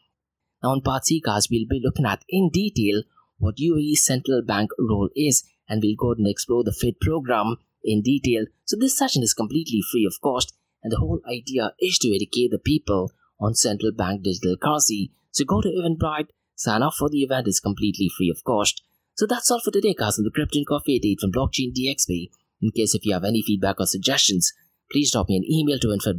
Now, 0.62 0.70
on 0.70 0.82
Part 0.82 1.06
C, 1.06 1.20
guys, 1.24 1.48
we'll 1.50 1.68
be 1.68 1.80
looking 1.82 2.06
at 2.06 2.24
in 2.28 2.50
detail 2.52 3.02
what 3.38 3.56
UAE's 3.56 4.04
central 4.04 4.42
bank 4.42 4.70
role 4.78 5.08
is, 5.16 5.44
and 5.68 5.82
we'll 5.82 5.96
go 5.96 6.12
and 6.12 6.28
explore 6.28 6.64
the 6.64 6.76
FIT 6.78 7.00
program 7.00 7.56
in 7.82 8.02
detail. 8.02 8.44
So, 8.64 8.76
this 8.78 8.98
session 8.98 9.22
is 9.22 9.34
completely 9.34 9.80
free 9.90 10.06
of 10.06 10.20
cost, 10.20 10.54
and 10.82 10.92
the 10.92 10.98
whole 10.98 11.20
idea 11.26 11.72
is 11.80 11.98
to 11.98 12.14
educate 12.14 12.50
the 12.50 12.58
people 12.58 13.12
on 13.40 13.54
central 13.54 13.92
bank 13.92 14.22
digital 14.22 14.56
currency. 14.56 15.12
So, 15.30 15.44
go 15.44 15.62
to 15.62 15.68
Eventbrite, 15.68 16.28
sign 16.54 16.82
up 16.82 16.94
for 16.98 17.08
the 17.08 17.22
event, 17.22 17.48
it's 17.48 17.60
completely 17.60 18.10
free 18.14 18.30
of 18.30 18.44
cost. 18.44 18.82
So, 19.14 19.26
that's 19.26 19.50
all 19.50 19.60
for 19.60 19.70
today, 19.70 19.94
guys, 19.98 20.18
on 20.18 20.24
the 20.24 20.30
Crypto 20.30 20.60
Coffee 20.68 20.96
at 20.96 21.06
8 21.06 21.20
from 21.20 21.32
Blockchain 21.32 21.72
DXB. 21.72 22.30
In 22.62 22.70
case 22.72 22.94
if 22.94 23.04
you 23.04 23.12
have 23.12 23.24
any 23.24 23.42
feedback 23.42 23.80
or 23.80 23.86
suggestions, 23.86 24.54
please 24.90 25.12
drop 25.12 25.28
me 25.28 25.36
an 25.36 25.44
email 25.50 25.78
to 25.78 25.92
info 25.92 26.14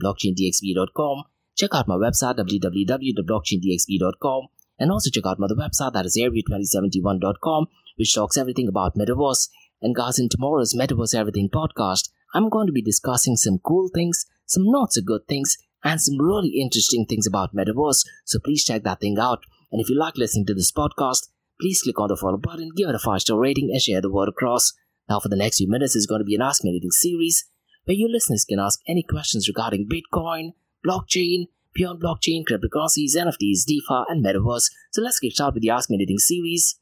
Check 1.58 1.72
out 1.74 1.88
my 1.88 1.96
website 1.96 2.38
www.blockchaindxb.com 2.38 4.48
and 4.80 4.92
also 4.92 5.10
check 5.12 5.26
out 5.26 5.39
my 5.39 5.46
other 5.46 5.56
website 5.56 5.94
that 5.94 6.06
is 6.06 6.18
area2071.com 6.18 7.68
which 7.98 8.16
talks 8.16 8.38
everything 8.38 8.68
about 8.68 8.96
metaverse. 8.96 9.50
And 9.82 9.96
guys, 9.96 10.20
in 10.20 10.30
tomorrow's 10.30 10.76
Metaverse 10.76 11.16
Everything 11.16 11.50
podcast, 11.50 12.10
I'm 12.34 12.50
going 12.50 12.68
to 12.68 12.74
be 12.74 12.82
discussing 12.82 13.36
some 13.36 13.60
cool 13.60 13.89
things, 13.94 14.26
some 14.46 14.64
not 14.66 14.94
so 14.94 15.02
good 15.02 15.28
things, 15.28 15.58
and 15.84 16.00
some 16.00 16.20
really 16.20 16.62
interesting 16.62 17.06
things 17.08 17.28
about 17.28 17.56
metaverse. 17.56 18.06
So 18.26 18.39
please 18.39 18.64
check 18.64 18.84
that 18.84 19.02
thing 19.02 19.18
out. 19.20 19.44
And 19.72 19.82
if 19.82 19.89
you 19.89 19.98
like 19.98 20.18
listening 20.18 20.46
to 20.48 20.54
this 20.54 20.72
podcast, 20.72 21.30
please 21.60 21.82
click 21.82 22.00
on 22.00 22.10
the 22.10 22.18
follow 22.18 22.38
button, 22.38 22.72
give 22.76 22.89
it 22.89 22.96
a 22.96 23.00
five 23.00 23.22
star 23.22 23.39
rating, 23.39 23.70
and 23.72 23.82
share 23.82 24.02
the 24.02 24.12
word 24.12 24.30
across. 24.30 24.74
Now, 25.12 25.20
for 25.20 25.28
the 25.28 25.36
next 25.36 25.57
few 25.57 25.68
minutes, 25.68 25.93
it's 25.93 26.05
going 26.05 26.22
to 26.22 26.26
be 26.26 26.36
an 26.36 26.41
Ask 26.41 26.64
Me 26.64 26.70
Anything 26.70 26.91
series 26.91 27.43
where 27.84 27.97
your 27.97 28.07
listeners 28.07 28.45
can 28.45 28.59
ask 28.59 28.80
any 28.88 29.03
questions 29.03 29.45
regarding 29.45 29.89
Bitcoin, 29.89 30.53
blockchain, 30.88 31.47
beyond 31.74 32.01
blockchain, 32.01 32.45
cryptocurrencies, 32.49 33.18
NFTs, 33.18 33.66
DeFi, 33.68 34.05
and 34.07 34.24
metaverse. 34.24 34.70
So 34.91 35.01
let's 35.01 35.20
get 35.20 35.34
started 35.34 35.55
with 35.55 35.64
the 35.64 35.70
Ask 35.70 35.89
Me 35.89 35.97
Anything 35.97 36.18
series. 36.18 36.80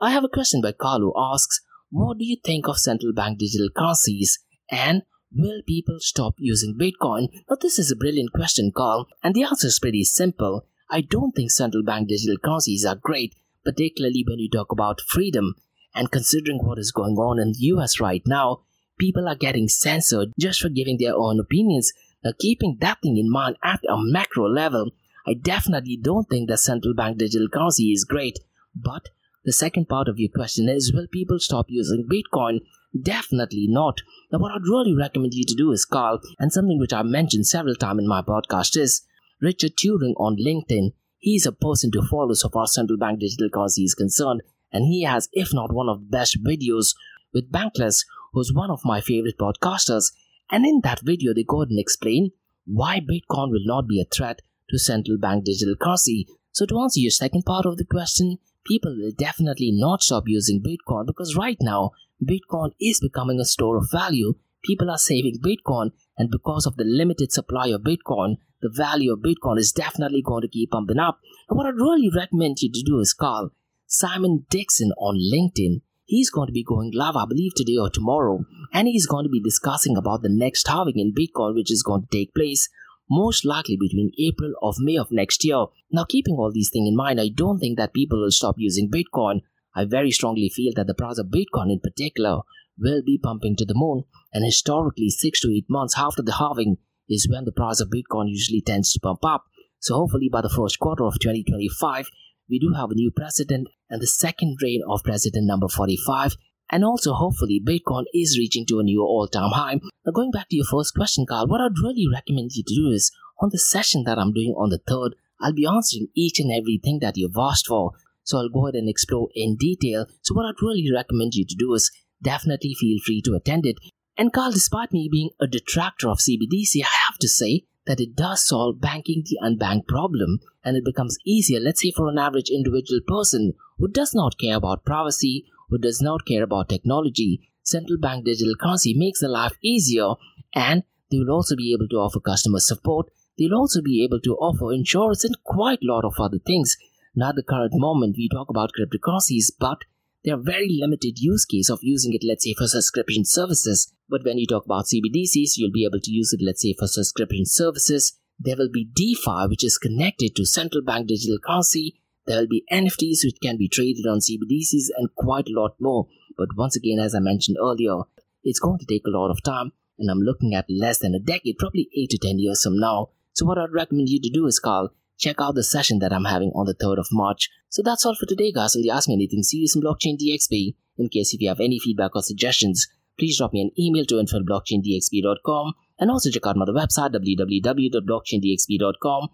I 0.00 0.10
have 0.10 0.24
a 0.24 0.28
question 0.28 0.60
by 0.60 0.72
Carlo 0.72 1.12
asks, 1.16 1.60
What 1.90 2.18
do 2.18 2.24
you 2.24 2.38
think 2.44 2.66
of 2.66 2.80
central 2.80 3.12
bank 3.12 3.38
digital 3.38 3.68
currencies? 3.70 4.40
And 4.70 5.02
will 5.32 5.62
people 5.66 5.98
stop 6.00 6.34
using 6.38 6.78
Bitcoin? 6.78 7.28
Now, 7.48 7.56
this 7.60 7.78
is 7.78 7.90
a 7.90 7.96
brilliant 7.96 8.32
question, 8.32 8.72
Carl, 8.74 9.06
and 9.22 9.34
the 9.34 9.44
answer 9.44 9.68
is 9.68 9.78
pretty 9.78 10.04
simple. 10.04 10.66
I 10.90 11.00
don't 11.00 11.32
think 11.32 11.50
central 11.50 11.82
bank 11.82 12.08
digital 12.08 12.36
currencies 12.38 12.84
are 12.84 12.96
great, 12.96 13.34
particularly 13.64 14.24
when 14.26 14.38
you 14.38 14.48
talk 14.50 14.72
about 14.72 15.00
freedom. 15.00 15.54
And 15.94 16.10
considering 16.10 16.58
what 16.62 16.78
is 16.78 16.92
going 16.92 17.16
on 17.16 17.40
in 17.40 17.52
the 17.52 17.66
US 17.74 18.00
right 18.00 18.22
now, 18.26 18.62
people 18.98 19.28
are 19.28 19.34
getting 19.34 19.68
censored 19.68 20.32
just 20.38 20.60
for 20.60 20.68
giving 20.68 20.98
their 20.98 21.14
own 21.16 21.40
opinions. 21.40 21.92
Now, 22.24 22.32
keeping 22.38 22.78
that 22.80 22.98
thing 23.02 23.16
in 23.16 23.30
mind 23.30 23.56
at 23.62 23.80
a 23.88 23.96
macro 23.96 24.48
level, 24.48 24.92
I 25.26 25.34
definitely 25.34 25.98
don't 26.00 26.28
think 26.28 26.48
that 26.48 26.58
central 26.58 26.94
bank 26.94 27.18
digital 27.18 27.48
currency 27.48 27.92
is 27.92 28.04
great. 28.04 28.38
But 28.74 29.08
the 29.46 29.52
second 29.52 29.88
part 29.88 30.08
of 30.08 30.18
your 30.18 30.28
question 30.34 30.68
is 30.68 30.92
Will 30.92 31.06
people 31.06 31.38
stop 31.38 31.66
using 31.68 32.04
Bitcoin? 32.04 32.62
Definitely 33.00 33.66
not. 33.68 34.00
Now, 34.32 34.40
what 34.40 34.50
I'd 34.50 34.68
really 34.68 34.92
recommend 34.92 35.34
you 35.34 35.44
to 35.44 35.54
do 35.54 35.70
is, 35.70 35.84
Carl, 35.84 36.18
and 36.40 36.52
something 36.52 36.80
which 36.80 36.92
I've 36.92 37.06
mentioned 37.06 37.46
several 37.46 37.76
times 37.76 38.00
in 38.00 38.08
my 38.08 38.22
podcast 38.22 38.76
is 38.76 39.06
Richard 39.40 39.76
Turrin 39.76 40.14
on 40.16 40.36
LinkedIn. 40.36 40.94
He's 41.18 41.46
a 41.46 41.52
person 41.52 41.92
to 41.92 42.02
follow 42.02 42.34
so 42.34 42.48
far 42.48 42.64
as 42.64 42.74
central 42.74 42.98
bank 42.98 43.20
digital 43.20 43.48
currency 43.48 43.84
is 43.84 43.94
concerned, 43.94 44.42
and 44.72 44.84
he 44.84 45.04
has, 45.04 45.28
if 45.32 45.54
not 45.54 45.72
one 45.72 45.88
of 45.88 46.00
the 46.00 46.06
best 46.06 46.42
videos 46.42 46.96
with 47.32 47.52
Bankless, 47.52 48.04
who's 48.32 48.52
one 48.52 48.70
of 48.72 48.84
my 48.84 49.00
favorite 49.00 49.38
podcasters. 49.38 50.10
And 50.50 50.66
in 50.66 50.80
that 50.82 51.02
video, 51.04 51.32
they 51.32 51.44
go 51.44 51.62
and 51.62 51.78
explain 51.78 52.32
why 52.66 52.98
Bitcoin 52.98 53.52
will 53.52 53.64
not 53.64 53.86
be 53.86 54.00
a 54.00 54.04
threat 54.04 54.42
to 54.70 54.78
central 54.78 55.18
bank 55.18 55.44
digital 55.44 55.76
currency. 55.76 56.26
So, 56.50 56.66
to 56.66 56.80
answer 56.80 56.98
your 56.98 57.12
second 57.12 57.44
part 57.44 57.64
of 57.64 57.76
the 57.76 57.84
question, 57.84 58.38
people 58.66 58.96
will 58.98 59.12
definitely 59.16 59.70
not 59.72 60.02
stop 60.02 60.24
using 60.26 60.62
Bitcoin 60.62 61.06
because 61.06 61.36
right 61.36 61.58
now, 61.60 61.92
Bitcoin 62.22 62.70
is 62.80 63.00
becoming 63.00 63.40
a 63.40 63.44
store 63.44 63.76
of 63.76 63.90
value. 63.90 64.34
People 64.64 64.90
are 64.90 64.98
saving 64.98 65.38
Bitcoin, 65.44 65.90
and 66.18 66.30
because 66.30 66.66
of 66.66 66.76
the 66.76 66.84
limited 66.84 67.32
supply 67.32 67.68
of 67.68 67.82
Bitcoin, 67.82 68.36
the 68.62 68.70
value 68.72 69.12
of 69.12 69.20
Bitcoin 69.20 69.58
is 69.58 69.70
definitely 69.70 70.22
going 70.22 70.42
to 70.42 70.48
keep 70.48 70.70
pumping 70.70 70.98
up. 70.98 71.20
And 71.48 71.56
what 71.56 71.66
I'd 71.66 71.74
really 71.74 72.10
recommend 72.14 72.56
you 72.60 72.70
to 72.72 72.82
do 72.84 72.98
is 72.98 73.12
call 73.12 73.50
Simon 73.86 74.46
Dixon 74.50 74.92
on 74.98 75.16
LinkedIn. 75.16 75.82
He's 76.04 76.30
going 76.30 76.46
to 76.46 76.52
be 76.52 76.64
going 76.64 76.92
live, 76.94 77.16
I 77.16 77.26
believe, 77.28 77.52
today 77.54 77.76
or 77.80 77.90
tomorrow, 77.90 78.44
and 78.72 78.88
he's 78.88 79.06
going 79.06 79.24
to 79.24 79.30
be 79.30 79.40
discussing 79.40 79.96
about 79.96 80.22
the 80.22 80.28
next 80.30 80.66
halving 80.68 80.98
in 80.98 81.12
Bitcoin, 81.12 81.54
which 81.54 81.70
is 81.70 81.82
going 81.82 82.02
to 82.02 82.08
take 82.16 82.34
place 82.34 82.68
most 83.10 83.44
likely 83.44 83.76
between 83.78 84.12
April 84.18 84.52
or 84.60 84.72
May 84.78 84.96
of 84.96 85.08
next 85.10 85.44
year. 85.44 85.66
Now, 85.90 86.04
keeping 86.04 86.36
all 86.36 86.52
these 86.52 86.70
things 86.72 86.88
in 86.88 86.96
mind, 86.96 87.20
I 87.20 87.28
don't 87.28 87.58
think 87.58 87.78
that 87.78 87.94
people 87.94 88.20
will 88.20 88.30
stop 88.30 88.56
using 88.58 88.90
Bitcoin. 88.90 89.42
I 89.74 89.84
very 89.84 90.10
strongly 90.10 90.48
feel 90.48 90.72
that 90.76 90.86
the 90.86 90.94
price 90.94 91.18
of 91.18 91.26
Bitcoin 91.26 91.70
in 91.70 91.80
particular 91.80 92.40
will 92.78 93.02
be 93.04 93.20
pumping 93.22 93.56
to 93.56 93.64
the 93.64 93.74
moon, 93.74 94.04
and 94.32 94.44
historically, 94.44 95.08
six 95.08 95.40
to 95.40 95.52
eight 95.52 95.66
months 95.68 95.94
after 95.96 96.22
the 96.22 96.34
halving 96.34 96.76
is 97.08 97.28
when 97.30 97.44
the 97.44 97.52
price 97.52 97.80
of 97.80 97.90
Bitcoin 97.90 98.28
usually 98.28 98.60
tends 98.60 98.92
to 98.92 99.00
pump 99.00 99.20
up. 99.24 99.44
So, 99.78 99.94
hopefully, 99.94 100.28
by 100.30 100.42
the 100.42 100.50
first 100.54 100.78
quarter 100.78 101.04
of 101.04 101.14
2025, 101.20 102.08
we 102.48 102.58
do 102.58 102.72
have 102.76 102.90
a 102.90 102.94
new 102.94 103.10
president 103.10 103.68
and 103.88 104.00
the 104.00 104.06
second 104.06 104.56
reign 104.62 104.82
of 104.88 105.04
president 105.04 105.46
number 105.46 105.68
45 105.68 106.36
and 106.70 106.84
also, 106.84 107.12
hopefully, 107.12 107.62
Bitcoin 107.64 108.04
is 108.12 108.38
reaching 108.38 108.66
to 108.66 108.80
a 108.80 108.82
new 108.82 109.00
all 109.00 109.28
time 109.28 109.50
high. 109.50 109.80
Now, 110.04 110.12
going 110.12 110.32
back 110.32 110.48
to 110.48 110.56
your 110.56 110.64
first 110.64 110.94
question, 110.94 111.24
Carl, 111.26 111.46
what 111.46 111.60
I'd 111.60 111.78
really 111.82 112.06
recommend 112.12 112.52
you 112.54 112.64
to 112.64 112.74
do 112.74 112.90
is 112.92 113.12
on 113.40 113.50
the 113.52 113.58
session 113.58 114.02
that 114.04 114.18
I'm 114.18 114.32
doing 114.32 114.54
on 114.58 114.70
the 114.70 114.80
3rd, 114.80 115.10
I'll 115.40 115.52
be 115.52 115.66
answering 115.66 116.08
each 116.16 116.40
and 116.40 116.50
everything 116.50 116.98
that 117.02 117.16
you've 117.16 117.36
asked 117.38 117.68
for. 117.68 117.92
So, 118.24 118.38
I'll 118.38 118.48
go 118.48 118.66
ahead 118.66 118.74
and 118.74 118.88
explore 118.88 119.28
in 119.34 119.56
detail. 119.56 120.06
So, 120.22 120.34
what 120.34 120.46
I'd 120.46 120.60
really 120.60 120.90
recommend 120.92 121.34
you 121.34 121.46
to 121.46 121.54
do 121.56 121.72
is 121.74 121.92
definitely 122.20 122.74
feel 122.74 122.98
free 123.04 123.22
to 123.26 123.34
attend 123.34 123.64
it. 123.64 123.76
And, 124.18 124.32
Carl, 124.32 124.50
despite 124.50 124.92
me 124.92 125.08
being 125.10 125.30
a 125.40 125.46
detractor 125.46 126.08
of 126.08 126.18
CBDC, 126.18 126.82
I 126.82 126.96
have 127.06 127.18
to 127.20 127.28
say 127.28 127.64
that 127.86 128.00
it 128.00 128.16
does 128.16 128.44
solve 128.44 128.80
banking 128.80 129.22
the 129.24 129.38
unbanked 129.40 129.86
problem 129.86 130.40
and 130.64 130.76
it 130.76 130.84
becomes 130.84 131.18
easier, 131.24 131.60
let's 131.60 131.82
say, 131.82 131.92
for 131.92 132.08
an 132.08 132.18
average 132.18 132.50
individual 132.50 133.00
person 133.06 133.52
who 133.78 133.86
does 133.86 134.14
not 134.14 134.38
care 134.38 134.56
about 134.56 134.84
privacy 134.84 135.44
who 135.68 135.78
does 135.78 136.00
not 136.00 136.26
care 136.26 136.42
about 136.42 136.68
technology, 136.68 137.50
central 137.62 137.98
bank 137.98 138.24
digital 138.24 138.54
currency 138.60 138.94
makes 138.94 139.20
their 139.20 139.30
life 139.30 139.56
easier 139.62 140.14
and 140.54 140.84
they 141.10 141.18
will 141.18 141.30
also 141.30 141.56
be 141.56 141.72
able 141.72 141.88
to 141.88 141.96
offer 141.96 142.20
customer 142.20 142.60
support. 142.60 143.08
They'll 143.38 143.54
also 143.54 143.82
be 143.82 144.02
able 144.04 144.20
to 144.20 144.36
offer 144.36 144.72
insurance 144.72 145.24
and 145.24 145.36
quite 145.44 145.80
a 145.82 145.92
lot 145.92 146.04
of 146.04 146.14
other 146.18 146.38
things. 146.38 146.76
Now, 147.14 147.30
at 147.30 147.36
the 147.36 147.42
current 147.42 147.72
moment, 147.74 148.16
we 148.16 148.28
talk 148.28 148.48
about 148.50 148.72
cryptocurrencies, 148.78 149.52
but 149.58 149.84
there 150.24 150.34
are 150.34 150.42
very 150.42 150.68
limited 150.68 151.18
use 151.18 151.44
case 151.44 151.70
of 151.70 151.78
using 151.82 152.12
it, 152.12 152.24
let's 152.26 152.44
say, 152.44 152.54
for 152.54 152.66
subscription 152.66 153.24
services. 153.24 153.92
But 154.08 154.24
when 154.24 154.38
you 154.38 154.46
talk 154.46 154.64
about 154.64 154.86
CBDCs, 154.86 155.56
you'll 155.56 155.72
be 155.72 155.84
able 155.84 156.00
to 156.00 156.10
use 156.10 156.32
it, 156.32 156.40
let's 156.44 156.62
say, 156.62 156.74
for 156.78 156.88
subscription 156.88 157.46
services. 157.46 158.18
There 158.38 158.56
will 158.56 158.70
be 158.70 158.88
DeFi, 158.92 159.46
which 159.48 159.64
is 159.64 159.78
connected 159.78 160.34
to 160.36 160.44
central 160.44 160.82
bank 160.82 161.06
digital 161.08 161.38
currency, 161.38 162.00
there 162.26 162.40
will 162.40 162.48
be 162.48 162.64
NFTs 162.72 163.24
which 163.24 163.36
can 163.42 163.56
be 163.56 163.68
traded 163.68 164.06
on 164.06 164.18
CBDCs 164.18 164.88
and 164.96 165.14
quite 165.14 165.48
a 165.48 165.60
lot 165.60 165.76
more. 165.80 166.06
But 166.36 166.56
once 166.56 166.76
again, 166.76 166.98
as 166.98 167.14
I 167.14 167.20
mentioned 167.20 167.56
earlier, 167.60 168.02
it's 168.42 168.58
going 168.58 168.78
to 168.78 168.86
take 168.86 169.06
a 169.06 169.10
lot 169.10 169.30
of 169.30 169.42
time 169.42 169.72
and 169.98 170.10
I'm 170.10 170.20
looking 170.20 170.54
at 170.54 170.66
less 170.68 170.98
than 170.98 171.14
a 171.14 171.20
decade, 171.20 171.56
probably 171.58 171.88
8 171.96 172.10
to 172.10 172.18
10 172.18 172.38
years 172.38 172.62
from 172.62 172.78
now. 172.78 173.08
So 173.32 173.46
what 173.46 173.56
I'd 173.58 173.72
recommend 173.72 174.08
you 174.08 174.20
to 174.20 174.30
do 174.30 174.46
is 174.46 174.58
call, 174.58 174.90
check 175.18 175.36
out 175.40 175.54
the 175.54 175.62
session 175.62 176.00
that 176.00 176.12
I'm 176.12 176.24
having 176.24 176.50
on 176.54 176.66
the 176.66 176.74
3rd 176.74 176.98
of 176.98 177.06
March. 177.12 177.48
So 177.68 177.82
that's 177.82 178.04
all 178.04 178.14
for 178.14 178.26
today 178.26 178.52
guys 178.52 178.76
on 178.76 178.82
the 178.82 178.90
Ask 178.90 179.08
Me 179.08 179.14
Anything 179.14 179.42
series 179.42 179.74
in 179.76 179.82
Blockchain 179.82 180.18
DXB. 180.18 180.74
In 180.98 181.08
case 181.08 181.32
if 181.34 181.40
you 181.40 181.48
have 181.48 181.60
any 181.60 181.78
feedback 181.78 182.14
or 182.14 182.22
suggestions, 182.22 182.86
please 183.18 183.38
drop 183.38 183.52
me 183.52 183.62
an 183.62 183.70
email 183.78 184.04
to 184.06 184.18
info 184.18 184.40
blockchaindxb.com 184.40 185.74
and 185.98 186.10
also 186.10 186.30
check 186.30 186.46
out 186.46 186.56
my 186.56 186.66
website 186.66 187.14
www.blockchaindxb.com 187.14 189.28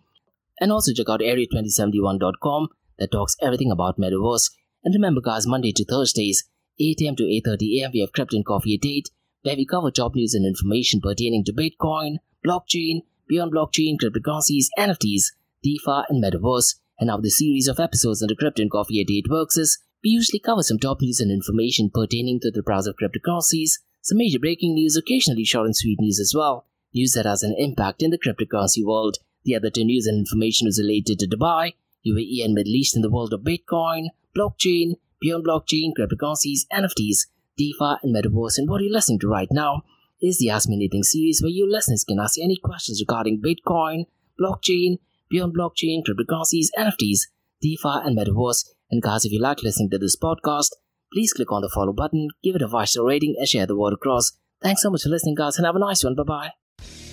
and 0.61 0.73
also 0.73 0.93
check 0.93 1.09
out 1.09 1.21
area2071.com 1.21 2.69
that 3.03 3.11
talks 3.11 3.37
everything 3.43 3.73
about 3.73 3.99
Metaverse. 3.99 4.51
And 4.85 4.95
remember, 4.95 5.21
guys, 5.21 5.47
Monday 5.47 5.73
to 5.73 5.85
Thursdays, 5.85 6.45
8 6.79 7.03
a.m. 7.03 7.17
to 7.17 7.25
8.30 7.25 7.81
a.m., 7.81 7.91
we 7.93 8.01
have 8.01 8.13
Crypto 8.13 8.37
and 8.37 8.47
Coffee 8.47 8.75
at 8.75 8.87
8, 8.87 9.11
where 9.43 9.57
we 9.57 9.67
cover 9.67 9.91
top 9.91 10.15
news 10.15 10.35
and 10.35 10.47
information 10.47 11.01
pertaining 11.01 11.45
to 11.45 11.53
Bitcoin, 11.53 12.19
blockchain, 12.47 13.03
beyond 13.29 13.53
blockchain, 13.53 13.97
cryptocurrencies, 14.03 14.67
NFTs, 14.79 15.33
DeFi, 15.65 16.05
and 16.09 16.23
Metaverse. 16.23 16.77
And 17.01 17.11
how 17.11 17.19
the 17.19 17.31
series 17.31 17.67
of 17.67 17.81
episodes 17.81 18.23
on 18.23 18.29
the 18.29 18.37
Crypto 18.37 18.63
and 18.63 18.71
Coffee 18.71 19.01
at 19.01 19.11
8 19.11 19.27
works 19.29 19.57
is, 19.57 19.79
we 20.05 20.11
usually 20.11 20.39
cover 20.41 20.63
some 20.63 20.79
top 20.79 21.01
news 21.01 21.21
and 21.21 21.31
information 21.31 21.91
pertaining 21.93 22.39
to 22.41 22.51
the 22.51 22.63
price 22.63 22.87
of 22.87 22.97
cryptocurrencies, 22.97 23.79
some 24.01 24.19
major 24.19 24.39
breaking 24.39 24.75
news, 24.75 24.97
occasionally 24.97 25.45
short 25.45 25.67
and 25.67 25.77
sweet 25.77 25.99
news 26.01 26.19
as 26.21 26.33
well. 26.37 26.67
news 26.95 27.13
that 27.13 27.27
has 27.27 27.43
an 27.43 27.55
impact 27.57 28.03
in 28.03 28.11
the 28.11 28.19
cryptocurrency 28.19 28.85
world. 28.85 29.19
The 29.45 29.57
other 29.57 29.71
two 29.71 29.85
news 29.85 30.07
and 30.07 30.19
information 30.19 30.69
is 30.69 30.81
related 30.81 31.19
to 31.21 31.29
Dubai, 31.29 31.75
UAE, 32.07 32.45
and 32.45 32.55
Middle 32.55 32.75
East 32.75 32.97
in 32.97 33.03
the 33.03 33.11
world 33.11 33.33
of 33.33 33.43
Bitcoin, 33.43 34.09
blockchain, 34.37 34.97
beyond 35.21 35.47
blockchain, 35.47 35.93
cryptocurrencies, 35.99 36.67
NFTs, 36.73 37.27
DeFi, 37.57 37.97
and 38.03 38.15
Metaverse. 38.15 38.59
And 38.59 38.69
what 38.69 38.83
you're 38.83 38.93
listening 38.93 39.19
to 39.21 39.29
right 39.29 39.49
now 39.51 39.83
is 40.21 40.39
the 40.39 40.51
Ask 40.51 40.69
Me 40.69 40.77
Anything 40.77 41.03
series 41.03 41.43
where 41.43 41.51
you 41.51 41.71
listeners 41.71 42.05
can 42.05 42.19
ask 42.19 42.39
any 42.39 42.57
questions 42.63 43.01
regarding 43.01 43.43
Bitcoin, 43.43 44.05
blockchain, 44.41 44.99
beyond 45.29 45.57
blockchain, 45.57 46.03
cryptocurrencies, 46.03 46.67
NFTs, 46.79 47.29
DeFi, 47.61 48.07
and 48.07 48.17
Metaverse. 48.17 48.69
And 48.91 49.03
guys, 49.03 49.25
if 49.25 49.33
you 49.33 49.41
like 49.41 49.63
listening 49.63 49.91
to 49.91 49.99
this 49.99 50.17
podcast, 50.17 50.71
please 51.13 51.33
click 51.33 51.51
on 51.51 51.63
the 51.63 51.71
follow 51.71 51.93
button, 51.93 52.29
give 52.43 52.57
it 52.57 52.63
a 52.63 52.69
five 52.69 52.89
star 52.89 53.07
rating, 53.07 53.35
and 53.39 53.49
share 53.49 53.67
the 53.67 53.77
word 53.77 53.95
across. 53.95 54.33
Thanks 54.63 54.83
so 54.83 54.91
much 54.91 55.03
for 55.03 55.09
listening, 55.09 55.35
guys, 55.35 55.57
and 55.57 55.67
have 55.67 55.77
a 55.77 55.81
nice 55.81 56.05
one. 56.05 56.15
Bye 56.15 56.23
bye. 56.23 57.12